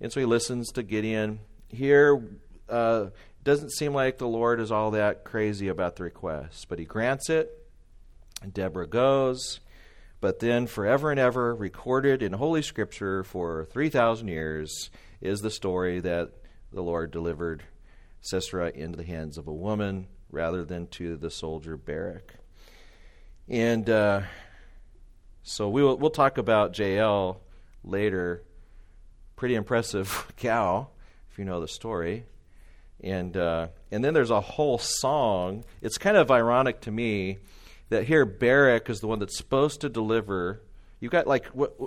and 0.00 0.12
so 0.12 0.20
he 0.20 0.26
listens 0.26 0.70
to 0.72 0.82
Gideon. 0.82 1.40
Here, 1.68 2.22
uh, 2.68 3.06
doesn't 3.42 3.72
seem 3.72 3.94
like 3.94 4.18
the 4.18 4.28
Lord 4.28 4.60
is 4.60 4.70
all 4.70 4.92
that 4.92 5.24
crazy 5.24 5.68
about 5.68 5.96
the 5.96 6.04
request, 6.04 6.66
but 6.68 6.78
he 6.78 6.84
grants 6.84 7.30
it. 7.30 7.50
And 8.42 8.52
Deborah 8.52 8.86
goes, 8.86 9.60
but 10.20 10.40
then 10.40 10.66
forever 10.66 11.10
and 11.10 11.20
ever, 11.20 11.54
recorded 11.54 12.22
in 12.22 12.32
Holy 12.32 12.62
Scripture 12.62 13.24
for 13.24 13.66
3,000 13.66 14.28
years, 14.28 14.90
is 15.20 15.40
the 15.40 15.50
story 15.50 16.00
that 16.00 16.32
the 16.72 16.82
Lord 16.82 17.10
delivered 17.10 17.62
Sisera 18.20 18.70
into 18.70 18.96
the 18.96 19.04
hands 19.04 19.38
of 19.38 19.48
a 19.48 19.52
woman 19.52 20.08
rather 20.30 20.64
than 20.64 20.86
to 20.88 21.16
the 21.16 21.30
soldier 21.30 21.76
Barak. 21.76 22.34
And 23.48 23.88
uh, 23.90 24.22
so 25.42 25.68
we 25.68 25.82
will, 25.82 25.96
we'll 25.96 26.10
talk 26.10 26.38
about 26.38 26.78
Jael 26.78 27.40
later. 27.82 28.42
Pretty 29.36 29.54
impressive 29.54 30.32
cow, 30.36 30.88
if 31.30 31.38
you 31.38 31.44
know 31.44 31.60
the 31.60 31.68
story. 31.68 32.24
And 33.02 33.36
uh, 33.36 33.68
and 33.90 34.04
then 34.04 34.12
there's 34.12 34.30
a 34.30 34.40
whole 34.40 34.78
song. 34.78 35.64
It's 35.80 35.96
kind 35.96 36.16
of 36.16 36.30
ironic 36.30 36.82
to 36.82 36.90
me 36.90 37.38
that 37.88 38.04
here 38.04 38.24
Barak 38.24 38.90
is 38.90 39.00
the 39.00 39.06
one 39.06 39.18
that's 39.18 39.36
supposed 39.36 39.80
to 39.80 39.88
deliver. 39.88 40.60
You've 41.00 41.10
got 41.10 41.26
like 41.26 41.46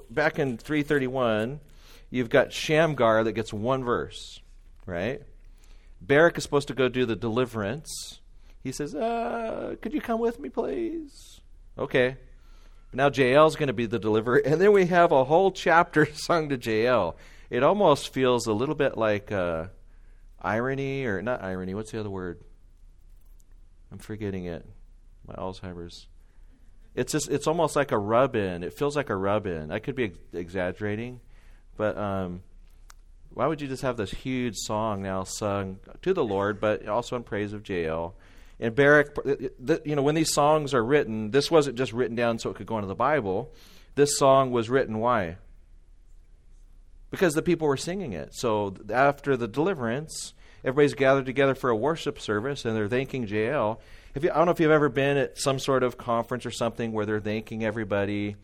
back 0.10 0.39
in 0.39 0.58
331, 0.58 1.60
you've 2.10 2.30
got 2.30 2.52
Shamgar 2.52 3.24
that 3.24 3.34
gets 3.34 3.54
one 3.54 3.84
verse, 3.84 4.41
right? 4.88 5.22
Barak 6.02 6.38
is 6.38 6.44
supposed 6.44 6.68
to 6.70 6.74
go 6.74 6.89
do 6.89 7.06
the 7.06 7.16
deliverance. 7.16 8.20
He 8.64 8.72
says, 8.72 8.95
uh, 8.95 9.76
"Could 9.82 9.93
you 9.93 10.01
come 10.01 10.20
with 10.20 10.39
me, 10.39 10.49
please?" 10.49 11.41
Okay. 11.78 12.18
Now 12.95 13.09
Jael's 13.09 13.55
going 13.55 13.68
to 13.68 13.74
be 13.74 13.88
the 13.88 13.97
deliverer, 13.99 14.38
and 14.38 14.61
then 14.61 14.72
we 14.72 14.86
have 14.86 15.11
a 15.11 15.24
whole 15.24 15.51
chapter 15.51 16.05
sung 16.14 16.49
to 16.49 16.57
Jael. 16.57 17.18
It 17.49 17.64
almost 17.64 18.14
feels 18.14 18.47
a 18.47 18.53
little 18.53 18.76
bit 18.76 18.97
like 18.97 19.32
uh, 19.32 19.68
irony, 20.41 21.05
or 21.05 21.22
not 21.22 21.43
irony. 21.43 21.74
What's 21.74 21.91
the 21.91 21.99
other 21.99 22.09
word? 22.09 22.39
I'm 23.91 23.97
forgetting 23.99 24.45
it 24.45 24.66
my 25.28 25.36
Alzheimer's. 25.36 26.07
It's 26.95 27.11
just 27.11 27.30
it's 27.30 27.47
almost 27.47 27.76
like 27.76 27.91
a 27.91 27.97
rub 27.97 28.36
in. 28.36 28.64
It 28.64 28.74
feels 28.74 28.95
like 28.95 29.09
a 29.09 29.16
rub 29.16 29.47
in. 29.47 29.72
I 29.72 29.80
could 29.80 29.95
be 29.95 30.05
ex- 30.05 30.18
exaggerating, 30.32 31.22
but 31.76 31.97
um, 31.97 32.43
why 33.34 33.47
would 33.47 33.61
you 33.61 33.68
just 33.68 33.82
have 33.82 33.97
this 33.97 34.11
huge 34.11 34.55
song 34.57 35.01
now 35.01 35.24
sung 35.24 35.80
to 36.03 36.14
the 36.14 36.24
Lord, 36.24 36.59
but 36.59 36.88
also 36.88 37.16
in 37.16 37.24
praise 37.24 37.53
of 37.53 37.68
Jael? 37.68 38.16
And 38.64 38.74
Barak, 38.74 39.18
uh, 39.18 39.74
uh, 39.74 39.78
you 39.84 39.93
know, 39.93 40.01
when 40.01 40.16
these 40.16 40.34
songs 40.34 40.74
are 40.74 40.84
written, 40.84 41.32
this 41.32 41.51
wasn't 41.51 41.78
just 41.78 41.91
written 41.91 42.16
down 42.16 42.39
so 42.39 42.49
it 42.49 42.55
could 42.55 42.66
go 42.66 42.78
into 42.78 42.88
the 42.88 42.95
Bible. 42.95 43.51
This 43.95 44.18
song 44.18 44.51
was 44.51 44.70
written 44.70 44.99
why? 44.99 45.36
Because 47.11 47.34
the 47.34 47.41
people 47.41 47.68
were 47.68 47.76
singing 47.76 48.14
it. 48.14 48.34
So 48.34 48.74
after 48.89 49.36
the 49.36 49.49
deliverance, 49.49 50.34
everybody's 50.64 50.93
gathered 50.93 51.26
together 51.26 51.55
for 51.55 51.72
a 51.72 51.76
worship 51.76 52.22
service 52.22 52.64
and 52.64 52.74
they're 52.74 52.88
thanking 52.88 53.28
Jael. 53.28 53.82
If 54.16 54.24
you, 54.24 54.32
I 54.32 54.36
don't 54.36 54.45
know 54.45 54.53
if 54.53 54.61
you've 54.61 54.72
ever 54.72 54.88
been 54.88 55.18
at 55.18 55.38
some 55.38 55.59
sort 55.59 55.84
of 55.84 55.97
conference 55.97 56.45
or 56.45 56.51
something 56.51 56.93
where 56.93 57.05
they're 57.05 57.20
thanking 57.20 57.66
everybody, 57.66 58.38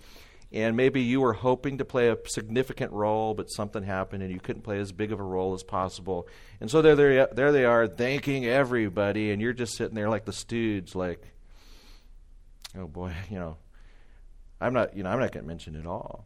and 0.52 0.76
maybe 0.76 1.02
you 1.02 1.22
were 1.22 1.34
hoping 1.34 1.78
to 1.78 1.86
play 1.86 2.10
a 2.10 2.18
significant 2.26 2.92
role, 2.92 3.36
but 3.36 3.52
something 3.52 3.84
happened 3.84 4.24
and 4.24 4.32
you 4.32 4.40
couldn't 4.40 4.64
play 4.64 4.80
as 4.80 4.92
big 4.92 5.12
of 5.12 5.20
a 5.20 5.24
role 5.24 5.54
as 5.54 5.62
possible. 5.62 6.28
And 6.60 6.72
so 6.72 6.82
there, 6.82 6.96
there, 6.96 7.28
there 7.32 7.52
they 7.52 7.66
are 7.66 7.88
thanking 7.88 8.46
everybody, 8.46 9.32
and 9.32 9.42
you're 9.42 9.54
just 9.54 9.76
sitting 9.76 9.96
there 9.96 10.10
like 10.10 10.26
the 10.26 10.34
stooge, 10.34 10.96
like, 10.96 11.24
oh 12.78 12.88
boy, 12.88 13.14
you 13.30 13.38
know, 13.38 13.58
I'm 14.60 14.74
not, 14.74 14.96
you 14.98 15.04
know, 15.04 15.10
I'm 15.10 15.20
not 15.20 15.32
going 15.32 15.44
to 15.44 15.48
mention 15.48 15.76
it 15.76 15.86
all. 15.86 16.26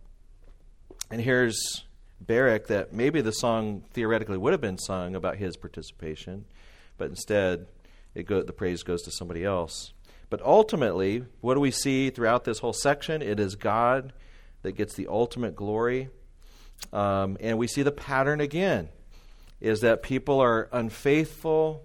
And 1.11 1.21
here's 1.21 1.83
Barak 2.19 2.67
that 2.67 2.93
maybe 2.93 3.21
the 3.21 3.31
song 3.31 3.83
theoretically 3.91 4.37
would 4.37 4.53
have 4.53 4.61
been 4.61 4.77
sung 4.77 5.15
about 5.15 5.35
his 5.35 5.57
participation, 5.57 6.45
but 6.97 7.09
instead 7.09 7.67
it 8.15 8.23
go, 8.23 8.41
the 8.41 8.53
praise 8.53 8.83
goes 8.83 9.01
to 9.03 9.11
somebody 9.11 9.43
else. 9.43 9.93
But 10.33 10.41
ultimately, 10.41 11.25
what 11.41 11.53
do 11.53 11.59
we 11.59 11.69
see 11.69 12.09
throughout 12.09 12.43
this 12.43 12.57
whole 12.57 12.73
section? 12.73 13.21
It 13.21 13.39
is 13.39 13.55
God 13.55 14.13
that 14.63 14.71
gets 14.71 14.95
the 14.95 15.05
ultimate 15.07 15.55
glory. 15.55 16.09
Um, 16.91 17.37
and 17.39 17.59
we 17.59 17.67
see 17.67 17.83
the 17.83 17.91
pattern 17.91 18.41
again 18.41 18.89
is 19.61 19.81
that 19.81 20.01
people 20.01 20.39
are 20.39 20.69
unfaithful. 20.71 21.83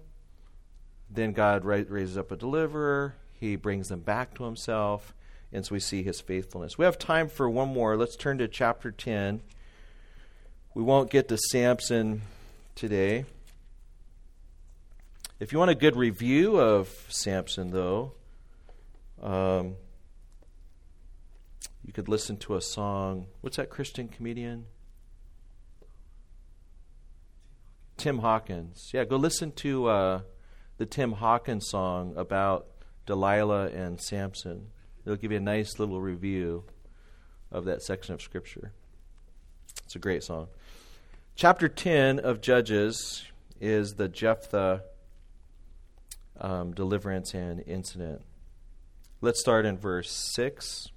Then 1.11 1.33
God 1.33 1.63
ra- 1.63 1.83
raises 1.87 2.17
up 2.17 2.31
a 2.31 2.35
deliverer. 2.35 3.13
He 3.39 3.55
brings 3.55 3.89
them 3.89 3.99
back 3.99 4.33
to 4.33 4.45
himself. 4.45 5.13
And 5.53 5.63
so 5.63 5.75
we 5.75 5.79
see 5.79 6.01
his 6.01 6.19
faithfulness. 6.19 6.75
We 6.75 6.85
have 6.85 6.97
time 6.97 7.29
for 7.29 7.47
one 7.47 7.71
more. 7.71 7.97
Let's 7.97 8.15
turn 8.15 8.39
to 8.39 8.47
chapter 8.47 8.89
10. 8.89 9.41
We 10.73 10.81
won't 10.81 11.11
get 11.11 11.27
to 11.27 11.37
Samson 11.37 12.23
today. 12.73 13.25
If 15.39 15.51
you 15.53 15.59
want 15.59 15.69
a 15.69 15.75
good 15.75 15.95
review 15.95 16.59
of 16.59 16.89
Samson, 17.09 17.69
though, 17.69 18.13
um, 19.21 19.75
you 21.85 21.93
could 21.93 22.07
listen 22.07 22.37
to 22.37 22.55
a 22.55 22.61
song. 22.61 23.27
What's 23.41 23.57
that 23.57 23.69
Christian 23.69 24.07
comedian? 24.07 24.65
Tim 27.97 28.19
Hawkins. 28.19 28.91
Yeah, 28.93 29.03
go 29.03 29.17
listen 29.17 29.51
to 29.53 29.87
uh, 29.87 30.21
the 30.77 30.85
Tim 30.85 31.13
Hawkins 31.13 31.67
song 31.67 32.13
about 32.15 32.67
Delilah 33.05 33.67
and 33.67 33.99
Samson. 33.99 34.67
It'll 35.03 35.17
give 35.17 35.31
you 35.31 35.37
a 35.37 35.41
nice 35.41 35.79
little 35.79 35.99
review 35.99 36.63
of 37.51 37.65
that 37.65 37.81
section 37.81 38.13
of 38.13 38.21
Scripture. 38.21 38.71
It's 39.83 39.95
a 39.95 39.99
great 39.99 40.23
song. 40.23 40.47
Chapter 41.35 41.67
10 41.67 42.19
of 42.19 42.41
Judges 42.41 43.25
is 43.59 43.95
the 43.95 44.07
Jephthah 44.07 44.83
um, 46.39 46.73
deliverance 46.73 47.33
and 47.33 47.63
incident. 47.65 48.21
Let's 49.21 49.41
start 49.41 49.65
in 49.65 49.77
verse 49.77 50.09
6. 50.33 50.91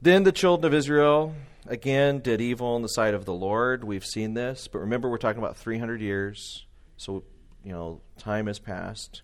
Then 0.00 0.22
the 0.22 0.32
children 0.32 0.72
of 0.72 0.74
Israel 0.74 1.34
again 1.66 2.20
did 2.20 2.40
evil 2.40 2.76
in 2.76 2.82
the 2.82 2.88
sight 2.88 3.12
of 3.12 3.26
the 3.26 3.34
Lord. 3.34 3.84
We've 3.84 4.06
seen 4.06 4.32
this, 4.32 4.68
but 4.68 4.78
remember, 4.78 5.10
we're 5.10 5.18
talking 5.18 5.42
about 5.42 5.58
300 5.58 6.00
years. 6.00 6.64
So, 6.96 7.24
you 7.62 7.72
know, 7.72 8.00
time 8.16 8.46
has 8.46 8.58
passed. 8.58 9.20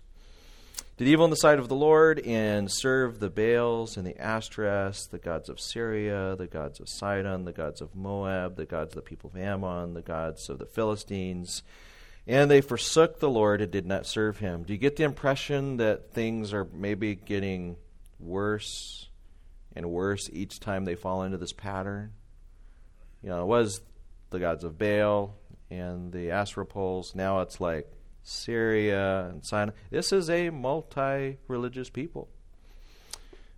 Did 0.97 1.07
evil 1.07 1.25
in 1.25 1.31
the 1.31 1.37
sight 1.37 1.57
of 1.57 1.69
the 1.69 1.75
Lord 1.75 2.19
and 2.19 2.71
served 2.71 3.19
the 3.19 3.31
Baals 3.31 3.97
and 3.97 4.05
the 4.05 4.13
Ashtoreths, 4.13 5.09
the 5.09 5.17
gods 5.17 5.49
of 5.49 5.59
Syria, 5.59 6.35
the 6.37 6.45
gods 6.45 6.79
of 6.79 6.87
Sidon, 6.87 7.45
the 7.45 7.51
gods 7.51 7.81
of 7.81 7.95
Moab, 7.95 8.57
the 8.57 8.65
gods 8.67 8.91
of 8.91 8.95
the 8.97 9.09
people 9.09 9.31
of 9.33 9.41
Ammon, 9.41 9.95
the 9.95 10.03
gods 10.03 10.49
of 10.49 10.59
the 10.59 10.67
Philistines 10.67 11.63
and 12.27 12.49
they 12.49 12.61
forsook 12.61 13.19
the 13.19 13.29
Lord 13.29 13.61
and 13.61 13.71
did 13.71 13.85
not 13.85 14.05
serve 14.05 14.39
him. 14.39 14.63
Do 14.63 14.73
you 14.73 14.79
get 14.79 14.95
the 14.95 15.03
impression 15.03 15.77
that 15.77 16.11
things 16.13 16.53
are 16.53 16.67
maybe 16.73 17.15
getting 17.15 17.77
worse 18.19 19.09
and 19.75 19.91
worse 19.91 20.29
each 20.31 20.59
time 20.59 20.85
they 20.85 20.95
fall 20.95 21.23
into 21.23 21.37
this 21.37 21.53
pattern? 21.53 22.13
You 23.21 23.29
know, 23.29 23.41
it 23.41 23.47
was 23.47 23.81
the 24.31 24.39
gods 24.39 24.63
of 24.63 24.77
Baal 24.77 25.35
and 25.69 26.11
the 26.11 26.31
Asherah 26.31 26.65
poles. 26.65 27.13
Now 27.15 27.41
it's 27.41 27.59
like 27.61 27.91
Syria 28.23 29.27
and 29.29 29.45
Sinai. 29.45 29.73
This 29.91 30.11
is 30.11 30.29
a 30.29 30.49
multi 30.49 31.37
religious 31.47 31.89
people. 31.89 32.27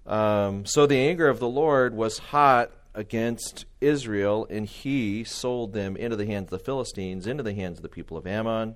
Um, 0.05 0.65
so 0.65 0.85
the 0.85 0.97
anger 0.97 1.27
of 1.27 1.39
the 1.39 1.47
Lord 1.47 1.93
was 1.93 2.17
hot 2.17 2.71
against 2.97 3.65
Israel, 3.79 4.47
and 4.49 4.65
he 4.65 5.23
sold 5.23 5.71
them 5.71 5.95
into 5.95 6.15
the 6.15 6.25
hands 6.25 6.45
of 6.45 6.49
the 6.49 6.65
Philistines, 6.65 7.27
into 7.27 7.43
the 7.43 7.53
hands 7.53 7.77
of 7.77 7.83
the 7.83 7.89
people 7.89 8.17
of 8.17 8.25
Ammon. 8.25 8.75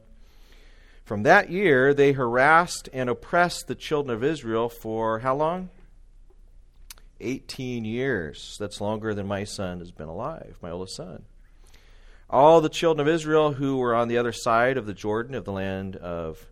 From 1.04 1.24
that 1.24 1.50
year, 1.50 1.94
they 1.94 2.12
harassed 2.12 2.88
and 2.94 3.10
oppressed 3.10 3.68
the 3.68 3.76
children 3.76 4.16
of 4.16 4.24
Israel 4.24 4.70
for 4.70 5.20
how 5.20 5.36
long? 5.36 5.70
18 7.20 7.84
years. 7.84 8.58
That's 8.60 8.80
longer 8.80 9.16
than 9.16 9.28
my 9.28 9.44
son 9.44 9.80
has 9.80 9.92
been 9.92 10.08
alive, 10.08 10.58
my 10.62 10.70
oldest 10.70 10.96
son. 10.96 11.24
All 12.30 12.62
the 12.62 12.70
children 12.70 13.06
of 13.06 13.14
Israel 13.14 13.54
who 13.54 13.78
were 13.78 13.96
on 13.96 14.08
the 14.08 14.20
other 14.20 14.32
side 14.32 14.78
of 14.78 14.86
the 14.86 14.94
Jordan 14.94 15.34
of 15.34 15.46
the 15.46 15.52
land 15.52 15.96
of 15.96 16.48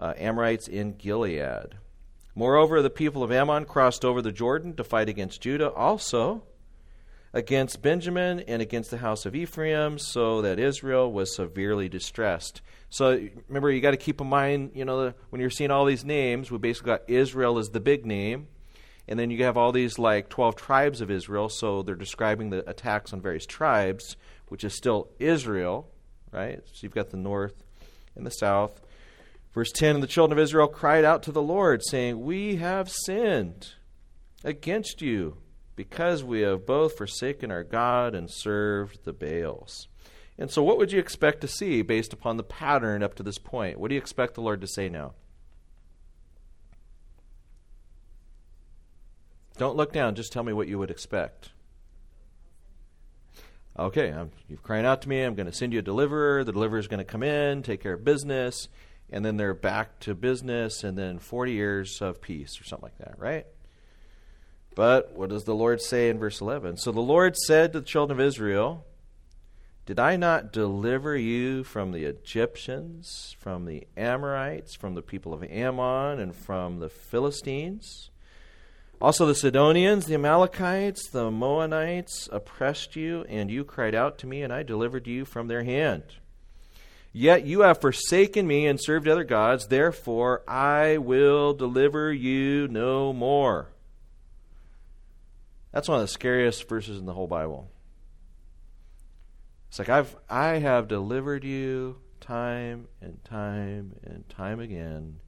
uh, 0.00 0.12
Amorites 0.18 0.66
in 0.66 0.96
Gilead. 0.96 1.76
Moreover, 2.34 2.82
the 2.82 2.90
people 2.90 3.22
of 3.22 3.32
Ammon 3.32 3.64
crossed 3.64 4.04
over 4.04 4.20
the 4.20 4.32
Jordan 4.32 4.74
to 4.74 4.84
fight 4.84 5.08
against 5.08 5.40
Judah 5.40 5.70
also 5.70 6.42
against 7.36 7.82
Benjamin 7.82 8.40
and 8.40 8.62
against 8.62 8.90
the 8.90 8.96
house 8.96 9.26
of 9.26 9.34
Ephraim, 9.34 9.98
so 9.98 10.40
that 10.40 10.58
Israel 10.58 11.12
was 11.12 11.36
severely 11.36 11.86
distressed. 11.86 12.62
So 12.88 13.28
remember, 13.48 13.70
you 13.70 13.82
got 13.82 13.90
to 13.90 13.98
keep 13.98 14.22
in 14.22 14.26
mind, 14.26 14.70
you 14.74 14.86
know, 14.86 15.12
when 15.28 15.42
you're 15.42 15.50
seeing 15.50 15.70
all 15.70 15.84
these 15.84 16.02
names, 16.02 16.50
we 16.50 16.56
basically 16.56 16.92
got 16.92 17.10
Israel 17.10 17.58
as 17.58 17.68
the 17.68 17.78
big 17.78 18.06
name, 18.06 18.48
and 19.06 19.18
then 19.18 19.30
you 19.30 19.44
have 19.44 19.58
all 19.58 19.70
these 19.70 19.98
like 19.98 20.30
12 20.30 20.56
tribes 20.56 21.02
of 21.02 21.10
Israel, 21.10 21.50
so 21.50 21.82
they're 21.82 21.94
describing 21.94 22.48
the 22.48 22.66
attacks 22.68 23.12
on 23.12 23.20
various 23.20 23.44
tribes, 23.44 24.16
which 24.48 24.64
is 24.64 24.74
still 24.74 25.10
Israel, 25.18 25.90
right? 26.32 26.62
So 26.64 26.78
you've 26.80 26.94
got 26.94 27.10
the 27.10 27.18
north 27.18 27.62
and 28.14 28.24
the 28.24 28.30
south. 28.30 28.80
Verse 29.52 29.72
10 29.72 29.96
And 29.96 30.02
the 30.02 30.08
children 30.08 30.38
of 30.38 30.42
Israel 30.42 30.68
cried 30.68 31.04
out 31.04 31.22
to 31.24 31.32
the 31.32 31.42
Lord, 31.42 31.82
saying, 31.84 32.18
We 32.24 32.56
have 32.56 32.90
sinned 32.90 33.74
against 34.42 35.02
you 35.02 35.36
because 35.76 36.24
we 36.24 36.40
have 36.40 36.66
both 36.66 36.96
forsaken 36.96 37.50
our 37.50 37.62
God 37.62 38.14
and 38.14 38.30
served 38.30 39.04
the 39.04 39.12
Baals. 39.12 39.88
And 40.38 40.50
so, 40.50 40.62
what 40.62 40.78
would 40.78 40.92
you 40.92 40.98
expect 40.98 41.40
to 41.42 41.48
see 41.48 41.82
based 41.82 42.12
upon 42.12 42.36
the 42.36 42.42
pattern 42.42 43.02
up 43.02 43.14
to 43.14 43.22
this 43.22 43.38
point? 43.38 43.78
What 43.78 43.88
do 43.88 43.94
you 43.94 44.00
expect 44.00 44.34
the 44.34 44.42
Lord 44.42 44.60
to 44.62 44.66
say 44.66 44.88
now? 44.88 45.14
Don't 49.56 49.76
look 49.76 49.92
down, 49.92 50.14
just 50.14 50.32
tell 50.32 50.42
me 50.42 50.52
what 50.52 50.68
you 50.68 50.78
would 50.78 50.90
expect. 50.90 51.50
Okay, 53.78 54.10
I'm, 54.10 54.30
you're 54.48 54.58
crying 54.58 54.86
out 54.86 55.02
to 55.02 55.08
me. 55.08 55.22
I'm 55.22 55.34
going 55.34 55.46
to 55.46 55.52
send 55.52 55.72
you 55.72 55.78
a 55.80 55.82
deliverer. 55.82 56.44
The 56.44 56.52
deliverer 56.52 56.78
is 56.78 56.88
going 56.88 56.98
to 56.98 57.04
come 57.04 57.22
in, 57.22 57.62
take 57.62 57.82
care 57.82 57.94
of 57.94 58.04
business, 58.04 58.68
and 59.10 59.24
then 59.24 59.36
they're 59.36 59.54
back 59.54 60.00
to 60.00 60.14
business, 60.14 60.82
and 60.82 60.96
then 60.96 61.18
40 61.18 61.52
years 61.52 62.00
of 62.00 62.20
peace 62.20 62.60
or 62.60 62.64
something 62.64 62.84
like 62.84 62.98
that, 62.98 63.18
right? 63.18 63.46
But 64.76 65.14
what 65.16 65.30
does 65.30 65.44
the 65.44 65.54
Lord 65.54 65.80
say 65.80 66.10
in 66.10 66.18
verse 66.18 66.42
11? 66.42 66.76
So 66.76 66.92
the 66.92 67.00
Lord 67.00 67.34
said 67.34 67.72
to 67.72 67.80
the 67.80 67.86
children 67.86 68.20
of 68.20 68.24
Israel, 68.24 68.84
Did 69.86 69.98
I 69.98 70.16
not 70.16 70.52
deliver 70.52 71.16
you 71.16 71.64
from 71.64 71.92
the 71.92 72.04
Egyptians, 72.04 73.34
from 73.40 73.64
the 73.64 73.86
Amorites, 73.96 74.76
from 74.76 74.94
the 74.94 75.00
people 75.00 75.32
of 75.32 75.42
Ammon, 75.44 76.20
and 76.20 76.36
from 76.36 76.78
the 76.80 76.90
Philistines? 76.90 78.10
Also, 79.00 79.24
the 79.24 79.34
Sidonians, 79.34 80.04
the 80.04 80.14
Amalekites, 80.14 81.08
the 81.08 81.30
Moabites 81.30 82.28
oppressed 82.30 82.96
you, 82.96 83.24
and 83.30 83.50
you 83.50 83.64
cried 83.64 83.94
out 83.94 84.18
to 84.18 84.26
me, 84.26 84.42
and 84.42 84.52
I 84.52 84.62
delivered 84.62 85.06
you 85.06 85.24
from 85.24 85.48
their 85.48 85.64
hand. 85.64 86.02
Yet 87.14 87.46
you 87.46 87.60
have 87.60 87.80
forsaken 87.80 88.46
me 88.46 88.66
and 88.66 88.78
served 88.78 89.08
other 89.08 89.24
gods, 89.24 89.68
therefore 89.68 90.42
I 90.46 90.98
will 90.98 91.54
deliver 91.54 92.12
you 92.12 92.68
no 92.68 93.14
more. 93.14 93.68
That's 95.76 95.90
one 95.90 96.00
of 96.00 96.04
the 96.04 96.08
scariest 96.08 96.70
verses 96.70 96.98
in 96.98 97.04
the 97.04 97.12
whole 97.12 97.26
Bible. 97.26 97.70
It's 99.68 99.78
like 99.78 99.90
I've 99.90 100.16
I 100.26 100.56
have 100.56 100.88
delivered 100.88 101.44
you 101.44 101.98
time 102.18 102.88
and 103.02 103.22
time 103.26 103.94
and 104.02 104.26
time 104.30 104.58
again. 104.58 105.20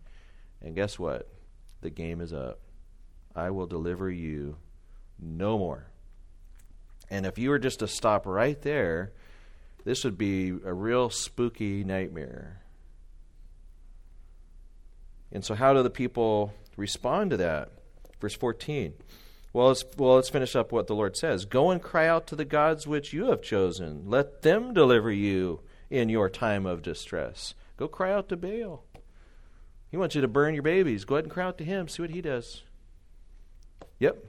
And 0.63 0.75
guess 0.75 0.99
what? 0.99 1.29
The 1.83 1.91
game 1.91 2.23
is 2.23 2.33
up. 2.33 2.61
I 3.37 3.51
will 3.51 3.67
deliver 3.67 4.11
you 4.11 4.57
no 5.21 5.59
more. 5.59 5.89
And 7.11 7.27
if 7.27 7.37
you 7.37 7.51
were 7.51 7.59
just 7.59 7.81
to 7.81 7.87
stop 7.87 8.25
right 8.25 8.59
there, 8.63 9.13
this 9.85 10.03
would 10.03 10.17
be 10.17 10.49
a 10.65 10.73
real 10.73 11.11
spooky 11.11 11.85
nightmare. 11.85 12.63
And 15.31 15.45
so, 15.45 15.55
how 15.55 15.75
do 15.75 15.83
the 15.83 15.91
people 15.91 16.55
respond 16.79 17.33
to 17.33 17.37
that? 17.37 17.71
Verse 18.19 18.35
14. 18.35 18.95
Well 19.53 19.69
let's, 19.69 19.85
well, 19.97 20.17
let's 20.17 20.29
finish 20.29 20.55
up 20.55 20.73
what 20.73 20.87
the 20.87 20.95
Lord 20.95 21.17
says. 21.17 21.45
Go 21.45 21.71
and 21.71 21.83
cry 21.83 22.07
out 22.07 22.27
to 22.29 22.37
the 22.37 22.45
gods 22.45 22.87
which 22.87 23.13
you 23.13 23.27
have 23.27 23.43
chosen. 23.43 24.05
Let 24.07 24.43
them 24.43 24.75
deliver 24.75 25.11
you 25.11 25.61
in 25.91 26.09
your 26.09 26.29
time 26.29 26.67
of 26.67 26.83
distress. 26.83 27.55
Go 27.77 27.89
cry 27.89 28.13
out 28.13 28.29
to 28.29 28.37
Baal. 28.37 28.85
He 29.91 29.97
wants 29.97 30.15
you 30.15 30.21
to 30.21 30.29
burn 30.29 30.55
your 30.55 30.63
babies. 30.63 31.05
Go 31.05 31.15
ahead 31.15 31.25
and 31.25 31.33
cry 31.33 31.45
out 31.45 31.59
to 31.59 31.65
him. 31.65 31.89
See 31.89 32.03
what 32.03 32.11
he 32.11 32.21
does. 32.21 32.63
Yep. 33.99 34.25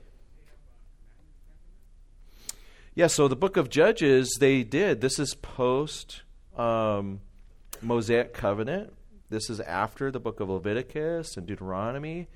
Yeah, 2.95 3.07
so 3.07 3.27
the 3.27 3.35
book 3.35 3.57
of 3.57 3.69
Judges, 3.69 4.37
they 4.39 4.63
did. 4.63 5.01
This 5.01 5.19
is 5.19 5.35
post 5.35 6.21
um, 6.57 7.21
Mosaic 7.81 8.33
covenant. 8.33 8.93
This 9.29 9.49
is 9.49 9.59
after 9.59 10.11
the 10.11 10.19
book 10.19 10.39
of 10.39 10.49
Leviticus 10.49 11.37
and 11.37 11.45
Deuteronomy. 11.45 12.27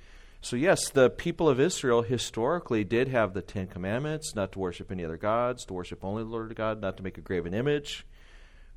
So, 0.43 0.57
yes, 0.57 0.89
the 0.89 1.09
people 1.09 1.47
of 1.47 1.57
Israel 1.57 2.01
historically 2.01 2.83
did 2.83 3.07
have 3.07 3.33
the 3.33 3.41
Ten 3.41 3.65
Commandments 3.65 4.35
not 4.35 4.51
to 4.51 4.59
worship 4.59 4.91
any 4.91 5.05
other 5.05 5.15
gods, 5.15 5.63
to 5.63 5.73
worship 5.73 6.03
only 6.03 6.21
the 6.21 6.29
Lord 6.29 6.53
God, 6.53 6.81
not 6.81 6.97
to 6.97 7.03
make 7.03 7.17
a 7.17 7.21
graven 7.21 7.53
image. 7.53 8.05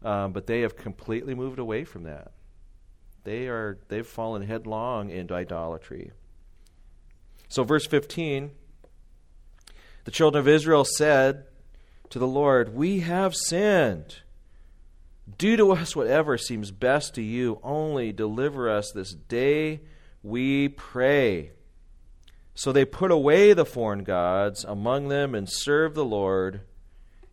Um, 0.05 0.31
but 0.31 0.47
they 0.47 0.61
have 0.61 0.77
completely 0.77 1.35
moved 1.35 1.59
away 1.59 1.83
from 1.83 2.05
that. 2.05 2.31
They 3.25 3.49
are 3.49 3.81
they've 3.89 4.07
fallen 4.07 4.43
headlong 4.43 5.11
into 5.11 5.35
idolatry. 5.35 6.13
So 7.49 7.65
verse 7.65 7.87
15 7.87 8.53
the 10.05 10.13
children 10.13 10.39
of 10.39 10.47
Israel 10.47 10.85
said 10.85 11.47
to 12.11 12.21
the 12.21 12.29
Lord, 12.29 12.77
"We 12.77 13.01
have 13.01 13.35
sinned. 13.35 14.19
Do 15.37 15.57
to 15.57 15.73
us 15.73 15.97
whatever 15.97 16.39
seems 16.39 16.71
best 16.71 17.17
to 17.17 17.23
you, 17.23 17.59
only 17.65 18.13
deliver 18.13 18.71
us 18.71 18.93
this 18.93 19.13
day, 19.13 19.81
we 20.23 20.69
pray." 20.69 21.56
So 22.57 22.73
they 22.73 22.87
put 22.87 23.11
away 23.11 23.53
the 23.53 23.67
foreign 23.67 24.03
gods 24.03 24.65
among 24.65 25.09
them 25.09 25.35
and 25.35 25.47
served 25.47 25.95
the 25.95 26.07
Lord, 26.07 26.63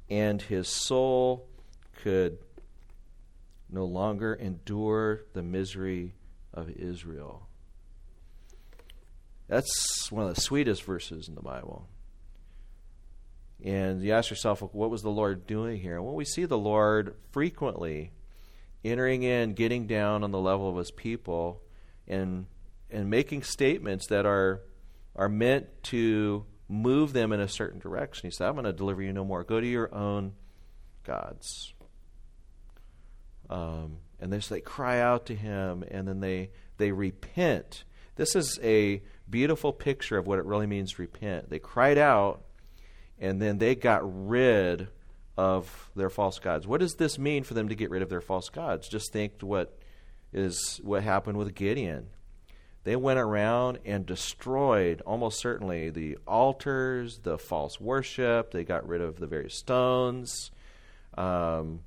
and 0.10 0.42
his 0.42 0.68
soul 0.68 1.48
could 2.02 2.40
no 3.70 3.86
longer 3.86 4.34
endure 4.34 5.24
the 5.32 5.42
misery 5.42 6.14
of 6.54 6.70
Israel. 6.70 7.48
That's 9.48 10.12
one 10.12 10.28
of 10.28 10.36
the 10.36 10.42
sweetest 10.42 10.84
verses 10.84 11.30
in 11.30 11.36
the 11.36 11.42
Bible. 11.42 11.88
And 13.64 14.04
you 14.04 14.12
ask 14.12 14.30
yourself, 14.30 14.62
what 14.74 14.90
was 14.90 15.04
the 15.04 15.10
Lord 15.10 15.48
doing 15.48 15.80
here? 15.80 16.02
Well, 16.02 16.16
we 16.16 16.26
see 16.26 16.44
the 16.44 16.58
Lord 16.58 17.16
frequently 17.32 18.12
entering 18.84 19.24
in, 19.24 19.54
getting 19.54 19.88
down 19.88 20.26
on 20.26 20.32
the 20.32 20.40
level 20.40 20.70
of 20.70 20.76
his 20.76 20.92
people, 20.92 21.62
and 22.10 22.48
and 22.90 23.10
making 23.10 23.44
statements 23.44 24.08
that 24.08 24.26
are 24.26 24.62
are 25.16 25.30
meant 25.30 25.68
to 25.84 26.46
move 26.68 27.14
them 27.14 27.32
in 27.32 27.40
a 27.40 27.48
certain 27.48 27.80
direction. 27.80 28.28
He 28.28 28.32
said, 28.32 28.48
I'm 28.48 28.56
going 28.56 28.66
to 28.66 28.74
deliver 28.74 29.02
you 29.02 29.14
no 29.14 29.26
more. 29.26 29.44
Go 29.44 29.60
to 29.60 29.68
your 29.68 29.94
own 29.94 30.34
gods. 31.04 31.74
Um, 33.50 33.98
and 34.20 34.32
they, 34.32 34.38
they 34.38 34.62
cry 34.62 35.00
out 35.00 35.28
to 35.28 35.36
him, 35.36 35.84
and 35.90 36.08
then 36.08 36.20
they, 36.20 36.52
they 36.78 36.92
repent. 36.92 37.84
This 38.16 38.36
is 38.36 38.60
a 38.64 39.02
beautiful 39.30 39.74
picture 39.74 40.18
of 40.18 40.28
what 40.28 40.40
it 40.40 40.46
really 40.46 40.68
means 40.68 40.94
to 40.94 41.02
repent. 41.02 41.50
They 41.50 41.60
cried 41.60 41.98
out, 41.98 42.44
and 43.20 43.42
then 43.42 43.58
they 43.58 43.76
got 43.76 44.02
rid 44.04 44.88
of 45.38 45.90
their 45.96 46.10
false 46.10 46.40
gods. 46.40 46.68
What 46.68 46.80
does 46.80 46.96
this 46.96 47.18
mean 47.18 47.44
for 47.44 47.54
them 47.54 47.70
to 47.70 47.76
get 47.76 47.90
rid 47.90 48.02
of 48.02 48.10
their 48.10 48.22
false 48.22 48.50
gods? 48.50 48.88
Just 48.88 49.12
think 49.12 49.42
what 49.42 49.78
is 50.32 50.80
what 50.84 51.04
happened 51.04 51.38
with 51.38 51.54
Gideon. 51.54 52.08
They 52.84 52.96
went 52.98 53.20
around 53.20 53.80
and 53.86 54.06
destroyed 54.06 55.02
almost 55.06 55.40
certainly 55.40 55.90
the 55.90 56.18
altars, 56.28 57.20
the 57.20 57.38
false 57.38 57.80
worship. 57.80 58.52
They 58.52 58.66
got 58.66 58.88
rid 58.88 59.02
of 59.02 59.20
the 59.20 59.28
various 59.28 59.56
stones. 59.56 60.52
Um, 61.18 61.80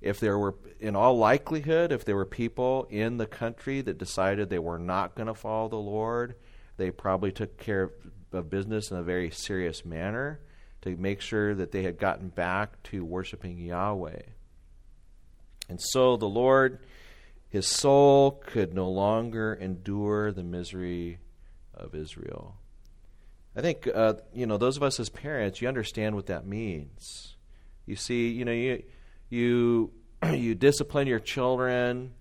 if 0.00 0.18
there 0.18 0.38
were, 0.38 0.54
in 0.80 0.96
all 0.96 1.16
likelihood, 1.18 1.92
if 1.92 2.04
there 2.04 2.16
were 2.16 2.24
people 2.24 2.88
in 2.90 3.18
the 3.18 3.26
country 3.26 3.80
that 3.82 3.98
decided 3.98 4.48
they 4.48 4.58
were 4.58 4.78
not 4.78 5.14
going 5.14 5.28
to 5.28 5.34
follow 5.34 5.68
the 5.68 5.76
Lord, 5.76 6.34
they 6.78 6.90
probably 6.90 7.30
took 7.30 7.56
care 7.58 7.84
of, 8.32 8.48
business 8.48 8.92
in 8.92 8.96
a 8.96 9.02
very 9.02 9.28
serious 9.30 9.84
manner 9.84 10.38
to 10.82 10.96
make 10.96 11.20
sure 11.20 11.52
that 11.52 11.72
they 11.72 11.82
had 11.82 11.98
gotten 11.98 12.28
back 12.28 12.80
to 12.84 13.04
worshiping 13.04 13.58
Yahweh. 13.58 14.22
And 15.68 15.80
so 15.80 16.16
the 16.16 16.28
Lord 16.28 16.78
his 17.50 17.66
soul 17.66 18.30
could 18.30 18.72
no 18.72 18.88
longer 18.88 19.52
endure 19.52 20.32
the 20.32 20.44
misery 20.44 21.18
of 21.74 21.94
Israel. 21.94 22.56
I 23.56 23.60
think, 23.60 23.88
uh, 23.92 24.14
you 24.32 24.46
know, 24.46 24.56
those 24.56 24.76
of 24.76 24.84
us 24.84 25.00
as 25.00 25.08
parents, 25.08 25.60
you 25.60 25.66
understand 25.66 26.14
what 26.14 26.26
that 26.26 26.46
means. 26.46 27.36
You 27.86 27.96
see, 27.96 28.28
you 28.28 28.44
know, 28.44 28.52
you, 28.52 28.84
you, 29.28 29.90
you 30.32 30.54
discipline 30.54 31.08
your 31.08 31.18
children, 31.18 32.12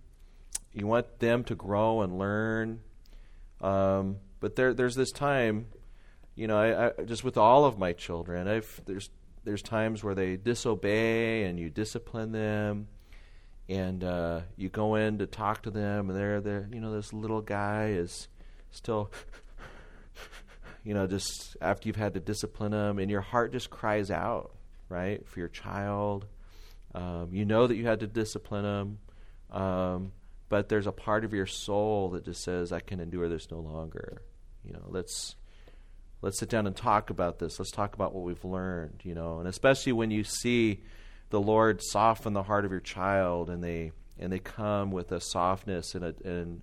you 0.74 0.88
want 0.88 1.20
them 1.20 1.44
to 1.46 1.56
grow 1.56 2.02
and 2.02 2.18
learn. 2.18 2.82
Um, 3.62 4.18
but 4.40 4.56
there, 4.56 4.74
there's 4.74 4.96
this 4.96 5.12
time, 5.12 5.68
you 6.36 6.48
know, 6.48 6.58
I, 6.58 6.88
I 6.88 7.04
just 7.04 7.24
with 7.24 7.38
all 7.38 7.66
of 7.66 7.78
my 7.78 7.94
children, 7.94 8.48
I've 8.48 8.82
there's 8.86 9.10
there's 9.44 9.62
times 9.62 10.04
where 10.04 10.16
they 10.16 10.38
disobey 10.38 11.44
and 11.44 11.60
you 11.60 11.70
discipline 11.70 12.32
them, 12.32 12.88
and 13.70 14.04
uh, 14.04 14.42
you 14.58 14.68
go 14.68 14.96
in 14.96 15.20
to 15.20 15.28
talk 15.28 15.62
to 15.64 15.72
them, 15.72 16.10
and 16.10 16.20
they're 16.20 16.42
there. 16.42 16.68
You 16.74 16.82
know, 16.82 16.92
this 16.92 17.14
little 17.14 17.42
guy 17.42 17.90
is 17.90 18.28
still. 18.72 19.12
You 20.86 20.94
know, 20.94 21.08
just 21.08 21.58
after 21.62 21.88
you've 21.88 21.98
had 21.98 22.14
to 22.14 22.22
discipline 22.22 22.72
them, 22.72 23.00
and 23.00 23.12
your 23.12 23.22
heart 23.22 23.52
just 23.52 23.70
cries 23.70 24.10
out, 24.10 24.56
right, 24.88 25.28
for 25.28 25.40
your 25.40 25.50
child. 25.50 26.26
Um, 26.96 27.30
you 27.32 27.46
know 27.46 27.68
that 27.68 27.76
you 27.76 27.86
had 27.86 28.00
to 28.00 28.08
discipline 28.08 28.64
them, 28.64 29.62
um, 29.62 30.14
but 30.48 30.70
there's 30.70 30.88
a 30.88 30.92
part 30.94 31.26
of 31.26 31.34
your 31.34 31.46
soul 31.46 32.10
that 32.12 32.24
just 32.24 32.42
says, 32.44 32.72
"I 32.72 32.80
can 32.80 33.02
endure 33.02 33.28
this 33.28 33.52
no 33.52 33.60
longer." 33.60 34.22
You 34.64 34.72
know, 34.72 34.86
let's 34.88 35.36
let's 36.22 36.40
sit 36.40 36.50
down 36.50 36.66
and 36.66 36.76
talk 36.76 37.10
about 37.10 37.40
this. 37.40 37.60
Let's 37.60 37.72
talk 37.72 37.94
about 37.94 38.16
what 38.16 38.24
we've 38.24 38.44
learned. 38.46 39.02
You 39.04 39.16
know, 39.16 39.40
and 39.40 39.50
especially 39.50 39.92
when 39.92 40.12
you 40.12 40.24
see 40.24 40.82
the 41.30 41.42
Lord 41.42 41.82
soften 41.82 42.34
the 42.34 42.44
heart 42.44 42.66
of 42.66 42.72
your 42.72 42.80
child, 42.80 43.50
and 43.50 43.64
they 43.64 43.92
and 44.18 44.32
they 44.32 44.40
come 44.40 44.92
with 44.92 45.12
a 45.12 45.22
softness 45.22 45.96
and 45.96 46.04
a 46.04 46.16
and 46.24 46.62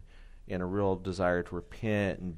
and 0.48 0.62
a 0.62 0.66
real 0.66 0.96
desire 0.96 1.42
to 1.42 1.54
repent 1.54 2.20
and 2.20 2.36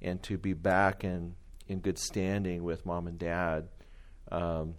and 0.00 0.22
to 0.24 0.36
be 0.36 0.52
back 0.52 1.04
in 1.04 1.34
in 1.66 1.80
good 1.80 1.98
standing 1.98 2.64
with 2.64 2.86
mom 2.86 3.06
and 3.06 3.18
dad. 3.18 3.68
Um, 4.30 4.74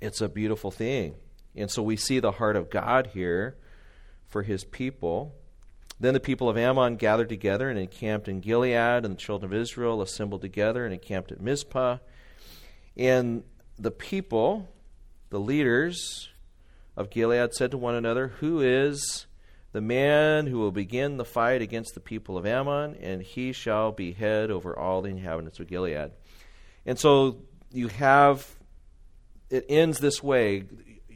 it's 0.00 0.20
a 0.20 0.28
beautiful 0.28 0.70
thing. 0.70 1.14
And 1.56 1.70
so 1.70 1.82
we 1.82 1.96
see 1.96 2.20
the 2.20 2.32
heart 2.32 2.56
of 2.56 2.70
God 2.70 3.08
here 3.08 3.56
for 4.26 4.42
his 4.42 4.64
people. 4.64 5.34
Then 5.98 6.14
the 6.14 6.20
people 6.20 6.48
of 6.48 6.56
Ammon 6.56 6.96
gathered 6.96 7.28
together 7.28 7.68
and 7.68 7.78
encamped 7.78 8.28
in 8.28 8.40
Gilead, 8.40 9.04
and 9.04 9.14
the 9.14 9.18
children 9.18 9.52
of 9.52 9.58
Israel 9.58 10.00
assembled 10.00 10.42
together 10.42 10.84
and 10.84 10.94
encamped 10.94 11.32
at 11.32 11.40
Mizpah. 11.40 11.98
And 12.96 13.42
the 13.76 13.90
people, 13.90 14.68
the 15.30 15.40
leaders 15.40 16.28
of 16.96 17.10
Gilead, 17.10 17.54
said 17.54 17.70
to 17.72 17.78
one 17.78 17.94
another, 17.94 18.28
Who 18.40 18.60
is 18.60 19.26
the 19.72 19.80
man 19.80 20.46
who 20.46 20.58
will 20.58 20.72
begin 20.72 21.16
the 21.16 21.24
fight 21.24 21.62
against 21.62 21.94
the 21.94 22.00
people 22.00 22.36
of 22.36 22.46
Ammon? 22.46 22.96
And 22.96 23.22
he 23.22 23.52
shall 23.52 23.92
be 23.92 24.12
head 24.12 24.50
over 24.50 24.76
all 24.76 25.02
the 25.02 25.10
inhabitants 25.10 25.60
of 25.60 25.68
Gilead. 25.68 26.10
And 26.86 26.98
so 26.98 27.38
you 27.72 27.88
have, 27.88 28.46
it 29.50 29.66
ends 29.68 29.98
this 29.98 30.22
way 30.22 30.64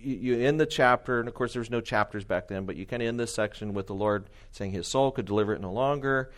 you, 0.04 0.40
end 0.40 0.60
the 0.60 0.66
chapter, 0.66 1.20
and 1.20 1.28
of 1.28 1.34
course 1.34 1.52
there's 1.52 1.70
no 1.70 1.80
chapters 1.80 2.24
back 2.24 2.48
then, 2.48 2.66
but 2.66 2.76
you 2.76 2.86
kind 2.86 3.02
of 3.02 3.08
end 3.08 3.18
this 3.18 3.34
section 3.34 3.74
with 3.74 3.86
the 3.86 3.94
Lord 3.94 4.28
saying 4.50 4.72
His 4.72 4.88
soul 4.88 5.10
could 5.10 5.26
deliver 5.26 5.54
it 5.54 5.60
no 5.60 5.72
longer, 5.72 6.30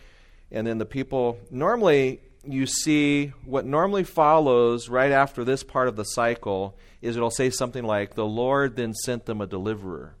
and 0.51 0.65
then 0.65 0.77
the 0.77 0.85
people. 0.85 1.39
Normally, 1.49 2.21
you 2.47 2.65
see 2.65 3.33
what 3.45 3.65
normally 3.65 4.03
follows 4.03 4.89
right 4.89 5.11
after 5.11 5.43
this 5.43 5.63
part 5.63 5.87
of 5.87 5.95
the 5.95 6.03
cycle 6.03 6.77
is 7.01 7.15
it'll 7.15 7.31
say 7.31 7.49
something 7.49 7.83
like, 7.83 8.15
"The 8.15 8.25
Lord 8.25 8.75
then 8.75 8.93
sent 8.93 9.25
them 9.25 9.41
a 9.41 9.47
deliverer," 9.47 10.15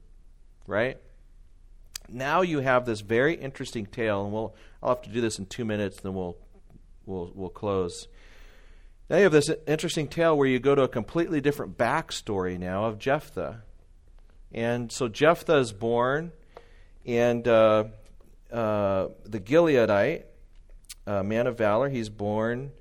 right? 0.67 0.97
Now 2.09 2.41
you 2.41 2.59
have 2.59 2.85
this 2.85 3.01
very 3.01 3.35
interesting 3.35 3.85
tale, 3.85 4.23
and 4.23 4.33
we'll 4.33 4.55
I'll 4.81 4.89
have 4.89 5.01
to 5.03 5.09
do 5.09 5.21
this 5.21 5.39
in 5.39 5.45
two 5.45 5.65
minutes, 5.65 6.01
then 6.01 6.13
we'll 6.13 6.37
we'll 7.05 7.31
we'll 7.33 7.49
close. 7.49 8.07
Now 9.09 9.17
you 9.17 9.23
have 9.23 9.31
this 9.31 9.49
interesting 9.67 10.07
tale 10.07 10.35
where 10.37 10.47
you 10.47 10.59
go 10.59 10.73
to 10.73 10.83
a 10.83 10.87
completely 10.87 11.41
different 11.41 11.77
backstory 11.77 12.57
now 12.57 12.85
of 12.85 12.97
Jephthah. 12.97 13.61
And 14.51 14.91
so 14.91 15.07
Jephthah 15.07 15.57
is 15.57 15.73
born, 15.73 16.31
and 17.05 17.47
uh, 17.47 17.85
uh, 18.51 19.09
the 19.25 19.39
Gileadite, 19.39 20.23
uh, 21.07 21.23
man 21.23 21.47
of 21.47 21.57
valor, 21.57 21.89
he's 21.89 22.09
born 22.09 22.71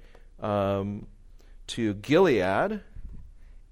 um, 0.41 1.07
to 1.68 1.95
Gilead, 1.95 2.81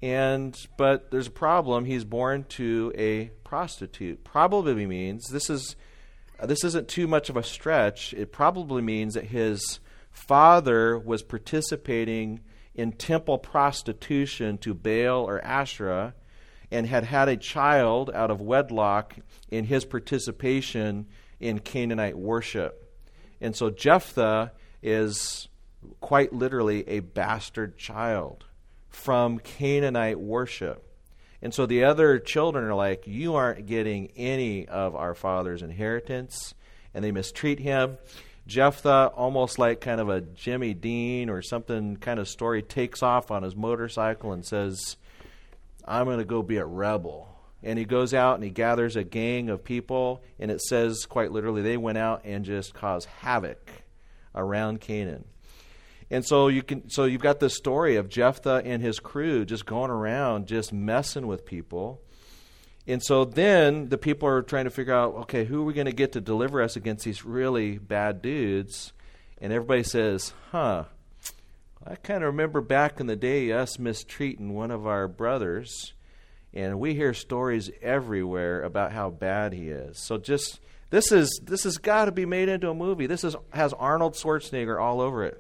and 0.01 0.57
but 0.77 1.11
there's 1.11 1.29
a 1.29 1.33
problem. 1.33 1.85
He's 1.85 2.05
born 2.05 2.45
to 2.51 2.93
a 2.97 3.31
prostitute. 3.45 4.25
Probably 4.25 4.87
means 4.87 5.29
this 5.29 5.49
is 5.49 5.77
this 6.43 6.65
isn't 6.65 6.89
too 6.89 7.07
much 7.07 7.31
of 7.31 7.37
a 7.37 7.43
stretch. 7.43 8.13
It 8.15 8.33
probably 8.33 8.83
means 8.83 9.15
that 9.15 9.27
his 9.27 9.79
father 10.11 10.99
was 10.99 11.23
participating 11.23 12.41
in 12.75 12.93
temple 12.93 13.39
prostitution 13.39 14.59
to 14.59 14.75
Baal 14.75 15.25
or 15.25 15.41
Asherah 15.45 16.15
and 16.71 16.87
had 16.87 17.05
had 17.05 17.29
a 17.29 17.37
child 17.37 18.11
out 18.13 18.31
of 18.31 18.41
wedlock 18.41 19.15
in 19.51 19.65
his 19.65 19.85
participation 19.85 21.07
in 21.39 21.59
Canaanite 21.59 22.17
worship. 22.17 22.82
And 23.43 23.57
so 23.57 23.71
Jephthah 23.71 24.53
is 24.83 25.49
quite 26.01 26.33
literally 26.33 26.89
a 26.89 27.01
bastard 27.01 27.77
child 27.77 28.45
from 28.89 29.41
Canaanite 29.41 30.19
worship. 30.19 30.85
And 31.43 31.53
so 31.53 31.67
the 31.67 31.85
other 31.85 32.21
children 32.21 32.65
are 32.65 32.75
like, 32.75 33.07
You 33.07 33.35
aren't 33.35 33.67
getting 33.67 34.13
any 34.17 34.69
of 34.69 34.95
our 34.95 35.15
father's 35.15 35.63
inheritance. 35.63 36.55
And 36.95 37.05
they 37.05 37.11
mistreat 37.11 37.59
him. 37.59 37.99
Jephthah, 38.47 39.13
almost 39.17 39.59
like 39.59 39.81
kind 39.81 40.01
of 40.01 40.09
a 40.09 40.21
Jimmy 40.21 40.75
Dean 40.75 41.29
or 41.29 41.43
something 41.43 41.97
kind 41.97 42.21
of 42.21 42.29
story, 42.29 42.63
takes 42.63 43.03
off 43.03 43.31
on 43.31 43.43
his 43.43 43.57
motorcycle 43.57 44.33
and 44.33 44.45
says, 44.45 44.97
I'm 45.85 46.07
going 46.07 46.19
to 46.19 46.25
go 46.25 46.43
be 46.43 46.59
a 46.59 46.65
rebel. 46.65 47.32
And 47.63 47.79
he 47.79 47.85
goes 47.85 48.13
out 48.13 48.35
and 48.35 48.45
he 48.45 48.51
gathers 48.51 48.97
a 48.97 49.05
gang 49.05 49.49
of 49.49 49.63
people, 49.63 50.23
and 50.39 50.51
it 50.51 50.61
says 50.61 51.07
quite 51.07 51.31
literally, 51.31 51.63
they 51.63 51.77
went 51.77 51.99
out 51.99 52.23
and 52.25 52.45
just 52.45 52.75
caused 52.75 53.07
havoc 53.21 53.71
around 54.35 54.81
Canaan. 54.81 55.25
And 56.11 56.27
so 56.27 56.49
you 56.49 56.63
can 56.63 56.91
so 56.91 57.05
you've 57.05 57.23
got 57.23 57.41
this 57.41 57.57
story 57.57 57.97
of 57.97 58.09
Jephthah 58.09 58.63
and 58.65 58.83
his 58.83 59.01
crew 59.01 59.45
just 59.45 59.65
going 59.65 59.91
around 59.91 60.47
just 60.47 60.73
messing 60.73 61.27
with 61.27 61.47
people 61.47 62.03
and 62.87 63.03
so 63.03 63.25
then 63.25 63.89
the 63.89 63.99
people 63.99 64.29
are 64.29 64.43
trying 64.43 64.65
to 64.65 64.71
figure 64.71 64.95
out, 64.95 65.15
okay, 65.15 65.45
who 65.45 65.63
are 65.63 65.65
we 65.65 65.73
going 65.73 65.87
to 65.87 65.93
get 65.93 66.13
to 66.13 66.21
deliver 66.21 66.61
us 66.61 66.75
against 66.75 67.05
these 67.05 67.25
really 67.25 67.79
bad 67.79 68.23
dudes? 68.23 68.93
And 69.41 69.53
everybody 69.53 69.85
says, 69.85 70.35
huh, 70.51 70.85
I 71.87 71.95
kind 71.97 72.25
of 72.25 72.29
remember 72.29 72.61
back 72.61 72.99
in 72.99 73.07
the 73.07 73.17
day 73.17 73.53
us 73.53 73.79
mistreating 73.79 74.55
one 74.55 74.73
of 74.73 74.87
our 74.87 75.07
brothers. 75.07 75.95
And 76.55 76.79
we 76.79 76.95
hear 76.95 77.15
stories 77.15 77.71
everywhere 77.81 78.63
about 78.63 78.93
how 78.93 79.11
bad 79.11 79.53
he 79.53 79.69
is. 79.71 79.99
So 79.99 80.19
just 80.19 80.61
this 80.91 81.11
is 81.11 81.41
this 81.43 81.65
has 81.65 81.79
got 81.79 82.05
to 82.05 82.13
be 82.13 82.27
made 82.27 82.49
into 82.49 82.69
a 82.69 82.75
movie. 82.75 83.07
This 83.07 83.25
is 83.25 83.35
has 83.53 83.73
Arnold 83.73 84.15
Schwarzenegger 84.15 84.81
all 84.81 85.01
over 85.01 85.25
it. 85.25 85.39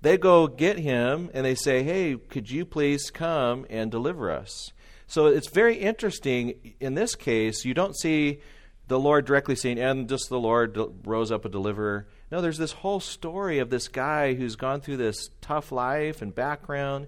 They 0.00 0.18
go 0.18 0.48
get 0.48 0.78
him 0.78 1.30
and 1.32 1.46
they 1.46 1.54
say, 1.54 1.84
"Hey, 1.84 2.16
could 2.16 2.50
you 2.50 2.64
please 2.64 3.10
come 3.10 3.66
and 3.70 3.90
deliver 3.90 4.30
us?" 4.30 4.72
So 5.06 5.26
it's 5.26 5.48
very 5.48 5.76
interesting. 5.76 6.74
In 6.80 6.94
this 6.94 7.14
case, 7.14 7.64
you 7.64 7.74
don't 7.74 7.96
see 7.96 8.40
the 8.88 8.98
Lord 8.98 9.24
directly 9.24 9.54
saying, 9.54 9.78
and 9.78 10.08
just 10.08 10.28
the 10.28 10.40
Lord 10.40 10.76
rose 11.04 11.30
up 11.30 11.44
a 11.44 11.48
deliverer. 11.48 12.06
No, 12.30 12.40
there's 12.40 12.58
this 12.58 12.72
whole 12.72 13.00
story 13.00 13.58
of 13.58 13.70
this 13.70 13.88
guy 13.88 14.34
who's 14.34 14.56
gone 14.56 14.80
through 14.80 14.96
this 14.96 15.30
tough 15.40 15.70
life 15.70 16.20
and 16.20 16.34
background, 16.34 17.06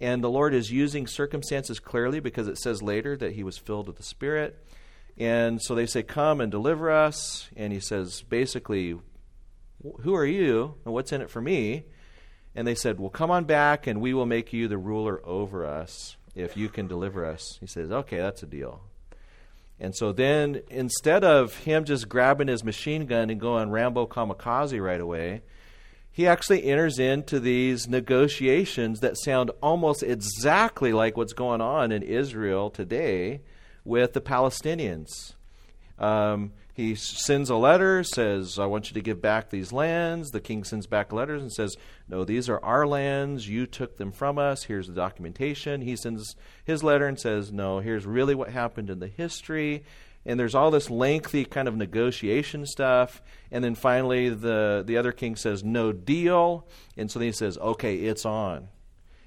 and 0.00 0.22
the 0.22 0.30
Lord 0.30 0.54
is 0.54 0.70
using 0.70 1.06
circumstances 1.06 1.78
clearly 1.80 2.20
because 2.20 2.48
it 2.48 2.58
says 2.58 2.82
later 2.82 3.16
that 3.16 3.32
he 3.32 3.42
was 3.42 3.58
filled 3.58 3.86
with 3.86 3.96
the 3.96 4.02
Spirit. 4.02 4.64
And 5.16 5.62
so 5.62 5.74
they 5.74 5.86
say, 5.86 6.02
Come 6.02 6.40
and 6.40 6.50
deliver 6.50 6.90
us. 6.90 7.48
And 7.56 7.72
he 7.72 7.80
says, 7.80 8.22
basically, 8.22 8.98
Who 10.00 10.14
are 10.14 10.26
you 10.26 10.74
and 10.84 10.92
what's 10.92 11.12
in 11.12 11.20
it 11.20 11.30
for 11.30 11.40
me? 11.40 11.84
And 12.54 12.66
they 12.66 12.74
said, 12.74 12.98
Well, 12.98 13.10
come 13.10 13.30
on 13.30 13.44
back 13.44 13.86
and 13.86 14.00
we 14.00 14.14
will 14.14 14.26
make 14.26 14.52
you 14.52 14.68
the 14.68 14.78
ruler 14.78 15.20
over 15.24 15.64
us 15.64 16.16
if 16.34 16.56
you 16.56 16.68
can 16.68 16.86
deliver 16.86 17.24
us. 17.24 17.58
He 17.60 17.66
says, 17.66 17.90
okay, 17.90 18.18
that's 18.18 18.42
a 18.42 18.46
deal. 18.46 18.82
And 19.80 19.94
so 19.94 20.12
then, 20.12 20.62
instead 20.70 21.24
of 21.24 21.56
him 21.58 21.84
just 21.84 22.08
grabbing 22.08 22.48
his 22.48 22.64
machine 22.64 23.06
gun 23.06 23.30
and 23.30 23.40
going 23.40 23.70
Rambo 23.70 24.06
kamikaze 24.06 24.80
right 24.80 25.00
away, 25.00 25.42
he 26.14 26.28
actually 26.28 26.62
enters 26.62 27.00
into 27.00 27.40
these 27.40 27.88
negotiations 27.88 29.00
that 29.00 29.18
sound 29.18 29.50
almost 29.60 30.04
exactly 30.04 30.92
like 30.92 31.16
what's 31.16 31.32
going 31.32 31.60
on 31.60 31.90
in 31.90 32.04
Israel 32.04 32.70
today 32.70 33.40
with 33.84 34.12
the 34.12 34.20
Palestinians. 34.20 35.34
Um, 35.98 36.52
he 36.72 36.94
sends 36.94 37.50
a 37.50 37.56
letter, 37.56 38.04
says, 38.04 38.60
I 38.60 38.66
want 38.66 38.90
you 38.90 38.94
to 38.94 39.00
give 39.00 39.20
back 39.20 39.50
these 39.50 39.72
lands. 39.72 40.30
The 40.30 40.40
king 40.40 40.62
sends 40.62 40.86
back 40.86 41.12
letters 41.12 41.42
and 41.42 41.52
says, 41.52 41.76
No, 42.08 42.24
these 42.24 42.48
are 42.48 42.64
our 42.64 42.86
lands. 42.86 43.48
You 43.48 43.66
took 43.66 43.96
them 43.96 44.12
from 44.12 44.38
us. 44.38 44.62
Here's 44.62 44.86
the 44.86 44.94
documentation. 44.94 45.80
He 45.80 45.96
sends 45.96 46.36
his 46.64 46.84
letter 46.84 47.08
and 47.08 47.18
says, 47.18 47.52
No, 47.52 47.80
here's 47.80 48.06
really 48.06 48.36
what 48.36 48.50
happened 48.50 48.88
in 48.88 49.00
the 49.00 49.08
history. 49.08 49.82
And 50.26 50.40
there's 50.40 50.54
all 50.54 50.70
this 50.70 50.88
lengthy 50.88 51.44
kind 51.44 51.68
of 51.68 51.76
negotiation 51.76 52.66
stuff. 52.66 53.22
And 53.50 53.62
then 53.62 53.74
finally, 53.74 54.30
the, 54.30 54.82
the 54.86 54.96
other 54.96 55.12
king 55.12 55.36
says, 55.36 55.62
No 55.62 55.92
deal. 55.92 56.66
And 56.96 57.10
so 57.10 57.18
then 57.18 57.26
he 57.26 57.32
says, 57.32 57.58
Okay, 57.58 57.96
it's 57.96 58.24
on. 58.24 58.68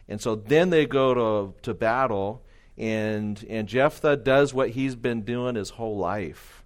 And 0.07 0.21
so 0.21 0.35
then 0.35 0.69
they 0.69 0.85
go 0.85 1.13
to, 1.13 1.53
to 1.63 1.73
battle. 1.73 2.43
And, 2.77 3.43
and 3.49 3.67
Jephthah 3.67 4.17
does 4.17 4.53
what 4.53 4.69
he's 4.71 4.95
been 4.95 5.21
doing 5.21 5.55
his 5.55 5.71
whole 5.71 5.97
life 5.97 6.63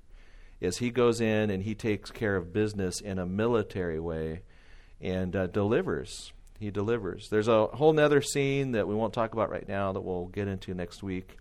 is 0.59 0.77
he 0.77 0.91
goes 0.91 1.19
in 1.19 1.49
and 1.49 1.63
he 1.63 1.73
takes 1.73 2.11
care 2.11 2.35
of 2.35 2.53
business 2.53 3.01
in 3.01 3.17
a 3.17 3.25
military 3.25 3.99
way. 3.99 4.41
and 5.01 5.35
uh, 5.35 5.47
delivers. 5.47 6.31
He 6.59 6.69
delivers. 6.69 7.29
There's 7.29 7.47
a 7.47 7.65
whole 7.65 7.91
nother 7.91 8.21
scene 8.21 8.73
that 8.73 8.87
we 8.87 8.93
won't 8.93 9.13
talk 9.13 9.33
about 9.33 9.49
right 9.49 9.67
now 9.67 9.93
that 9.93 10.01
we'll 10.01 10.27
get 10.27 10.47
into 10.47 10.75
next 10.75 11.01
week. 11.01 11.37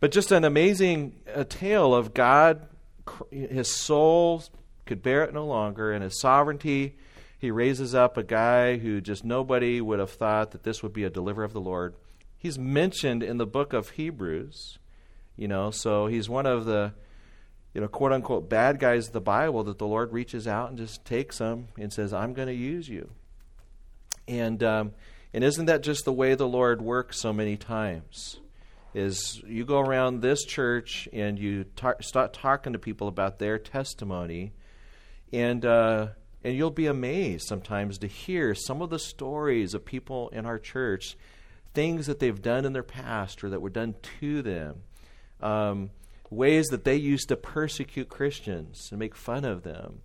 But 0.00 0.10
just 0.10 0.30
an 0.32 0.44
amazing 0.44 1.14
uh, 1.34 1.44
tale 1.48 1.94
of 1.94 2.12
God, 2.12 2.68
his 3.30 3.68
soul 3.68 4.42
could 4.84 5.02
bear 5.02 5.24
it 5.24 5.34
no 5.34 5.46
longer, 5.46 5.92
and 5.92 6.02
his 6.02 6.20
sovereignty. 6.20 6.96
He 7.38 7.50
raises 7.50 7.94
up 7.94 8.16
a 8.16 8.22
guy 8.22 8.78
who 8.78 9.00
just 9.00 9.24
nobody 9.24 9.80
would 9.80 9.98
have 9.98 10.10
thought 10.10 10.52
that 10.52 10.62
this 10.62 10.82
would 10.82 10.92
be 10.92 11.04
a 11.04 11.10
deliverer 11.10 11.44
of 11.44 11.52
the 11.52 11.60
Lord. 11.60 11.94
He's 12.38 12.58
mentioned 12.58 13.22
in 13.22 13.38
the 13.38 13.46
book 13.46 13.72
of 13.72 13.90
Hebrews, 13.90 14.78
you 15.36 15.48
know, 15.48 15.70
so 15.70 16.06
he's 16.06 16.28
one 16.28 16.46
of 16.46 16.64
the, 16.64 16.92
you 17.74 17.80
know, 17.80 17.88
quote 17.88 18.12
unquote 18.12 18.48
bad 18.48 18.78
guys 18.78 19.08
of 19.08 19.12
the 19.12 19.20
Bible 19.20 19.64
that 19.64 19.78
the 19.78 19.86
Lord 19.86 20.12
reaches 20.12 20.46
out 20.46 20.68
and 20.70 20.78
just 20.78 21.04
takes 21.04 21.38
them 21.38 21.68
and 21.78 21.92
says, 21.92 22.12
I'm 22.12 22.32
going 22.34 22.48
to 22.48 22.54
use 22.54 22.88
you. 22.88 23.10
And, 24.28 24.62
um, 24.62 24.92
and 25.32 25.44
isn't 25.44 25.66
that 25.66 25.82
just 25.82 26.04
the 26.04 26.12
way 26.12 26.34
the 26.34 26.48
Lord 26.48 26.80
works 26.80 27.18
so 27.18 27.32
many 27.32 27.56
times? 27.56 28.38
Is 28.96 29.42
you 29.46 29.66
go 29.66 29.78
around 29.78 30.22
this 30.22 30.42
church 30.42 31.06
and 31.12 31.38
you 31.38 31.64
tar- 31.76 32.00
start 32.00 32.32
talking 32.32 32.72
to 32.72 32.78
people 32.78 33.08
about 33.08 33.38
their 33.38 33.58
testimony, 33.58 34.54
and 35.34 35.66
uh, 35.66 36.06
and 36.42 36.56
you'll 36.56 36.70
be 36.70 36.86
amazed 36.86 37.46
sometimes 37.46 37.98
to 37.98 38.06
hear 38.06 38.54
some 38.54 38.80
of 38.80 38.88
the 38.88 38.98
stories 38.98 39.74
of 39.74 39.84
people 39.84 40.30
in 40.30 40.46
our 40.46 40.58
church, 40.58 41.18
things 41.74 42.06
that 42.06 42.20
they've 42.20 42.40
done 42.40 42.64
in 42.64 42.72
their 42.72 42.82
past 42.82 43.44
or 43.44 43.50
that 43.50 43.60
were 43.60 43.68
done 43.68 43.96
to 44.20 44.40
them, 44.40 44.76
um, 45.42 45.90
ways 46.30 46.64
that 46.68 46.84
they 46.84 46.96
used 46.96 47.28
to 47.28 47.36
persecute 47.36 48.08
Christians 48.08 48.88
and 48.90 48.98
make 48.98 49.14
fun 49.14 49.44
of 49.44 49.62
them. 49.62 50.00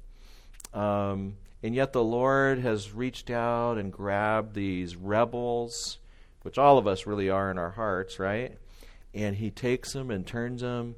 Um, 0.74 1.38
and 1.64 1.74
yet 1.74 1.94
the 1.94 2.04
Lord 2.04 2.60
has 2.60 2.92
reached 2.92 3.30
out 3.30 3.78
and 3.78 3.90
grabbed 3.90 4.54
these 4.54 4.98
rebels, 4.98 6.00
which 6.42 6.58
all 6.58 6.78
of 6.78 6.88
us 6.88 7.08
really 7.08 7.30
are 7.30 7.50
in 7.50 7.58
our 7.58 7.72
hearts, 7.72 8.20
right? 8.20 8.58
And 9.14 9.36
He 9.36 9.52
takes 9.52 9.94
them 9.94 10.10
and 10.12 10.26
turns 10.26 10.62
them 10.62 10.96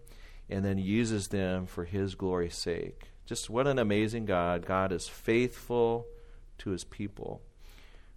and 0.50 0.64
then 0.64 0.78
uses 0.78 1.28
them 1.28 1.66
for 1.66 1.86
His 1.86 2.16
glory's 2.16 2.58
sake. 2.58 3.10
Just 3.26 3.50
what 3.50 3.68
an 3.68 3.80
amazing 3.80 4.26
God. 4.26 4.66
God 4.66 4.92
is 4.92 5.08
faithful 5.08 6.06
to 6.60 6.72
His 6.72 6.84
people. 6.84 7.42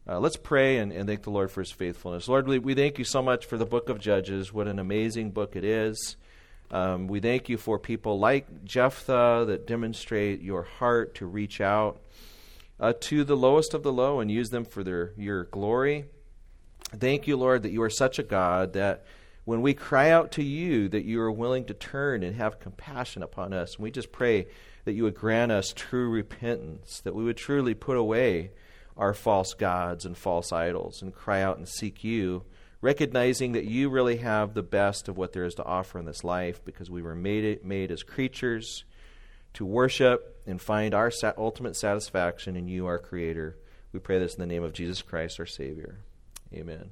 Uh, 0.08 0.20
let's 0.20 0.36
pray 0.36 0.78
and, 0.78 0.92
and, 0.92 1.08
thank 1.08 1.22
the 1.22 1.30
Lord 1.30 1.50
for 1.50 1.60
His 1.60 1.72
faithfulness. 1.72 2.28
Lord, 2.28 2.46
we, 2.46 2.58
we 2.58 2.74
thank 2.74 2.98
you 2.98 3.04
so 3.04 3.22
much 3.22 3.46
for 3.46 3.56
the 3.56 3.66
book 3.66 3.88
of 3.88 3.98
Judges. 3.98 4.52
What 4.52 4.68
an 4.68 4.78
amazing 4.78 5.32
book 5.32 5.56
it 5.56 5.64
is. 5.64 6.16
Um, 6.70 7.06
we 7.06 7.20
thank 7.20 7.48
you 7.48 7.56
for 7.56 7.78
people 7.78 8.18
like 8.18 8.64
Jephthah 8.64 9.44
that 9.46 9.66
demonstrate 9.66 10.42
your 10.42 10.62
heart 10.62 11.16
to 11.16 11.26
reach 11.26 11.60
out 11.60 12.00
uh, 12.80 12.92
to 13.00 13.24
the 13.24 13.36
lowest 13.36 13.72
of 13.74 13.82
the 13.82 13.92
low 13.92 14.20
and 14.20 14.30
use 14.30 14.50
them 14.50 14.64
for 14.64 14.82
their, 14.82 15.12
your 15.16 15.44
glory. 15.44 16.06
Thank 16.96 17.26
you, 17.26 17.36
Lord, 17.36 17.62
that 17.62 17.72
you 17.72 17.82
are 17.82 17.90
such 17.90 18.18
a 18.18 18.22
God 18.22 18.72
that 18.74 19.04
when 19.46 19.62
we 19.62 19.74
cry 19.74 20.10
out 20.10 20.32
to 20.32 20.42
you, 20.42 20.88
that 20.88 21.04
you 21.04 21.20
are 21.20 21.30
willing 21.30 21.64
to 21.66 21.72
turn 21.72 22.24
and 22.24 22.34
have 22.34 22.58
compassion 22.58 23.22
upon 23.22 23.52
us. 23.52 23.76
And 23.76 23.84
we 23.84 23.92
just 23.92 24.10
pray 24.10 24.48
that 24.84 24.92
you 24.92 25.04
would 25.04 25.14
grant 25.14 25.52
us 25.52 25.72
true 25.72 26.10
repentance, 26.10 27.00
that 27.04 27.14
we 27.14 27.22
would 27.22 27.36
truly 27.36 27.72
put 27.72 27.96
away 27.96 28.50
our 28.96 29.14
false 29.14 29.54
gods 29.54 30.04
and 30.04 30.18
false 30.18 30.52
idols 30.52 31.00
and 31.00 31.14
cry 31.14 31.42
out 31.42 31.58
and 31.58 31.68
seek 31.68 32.02
you, 32.02 32.42
recognizing 32.80 33.52
that 33.52 33.66
you 33.66 33.88
really 33.88 34.16
have 34.16 34.52
the 34.52 34.64
best 34.64 35.08
of 35.08 35.16
what 35.16 35.32
there 35.32 35.44
is 35.44 35.54
to 35.54 35.64
offer 35.64 36.00
in 36.00 36.06
this 36.06 36.24
life 36.24 36.64
because 36.64 36.90
we 36.90 37.00
were 37.00 37.14
made, 37.14 37.64
made 37.64 37.92
as 37.92 38.02
creatures 38.02 38.82
to 39.54 39.64
worship 39.64 40.42
and 40.44 40.60
find 40.60 40.92
our 40.92 41.12
ultimate 41.38 41.76
satisfaction 41.76 42.56
in 42.56 42.66
you, 42.66 42.86
our 42.86 42.98
Creator. 42.98 43.56
We 43.92 44.00
pray 44.00 44.18
this 44.18 44.34
in 44.34 44.40
the 44.40 44.46
name 44.46 44.64
of 44.64 44.72
Jesus 44.72 45.02
Christ, 45.02 45.38
our 45.38 45.46
Savior. 45.46 46.00
Amen. 46.52 46.90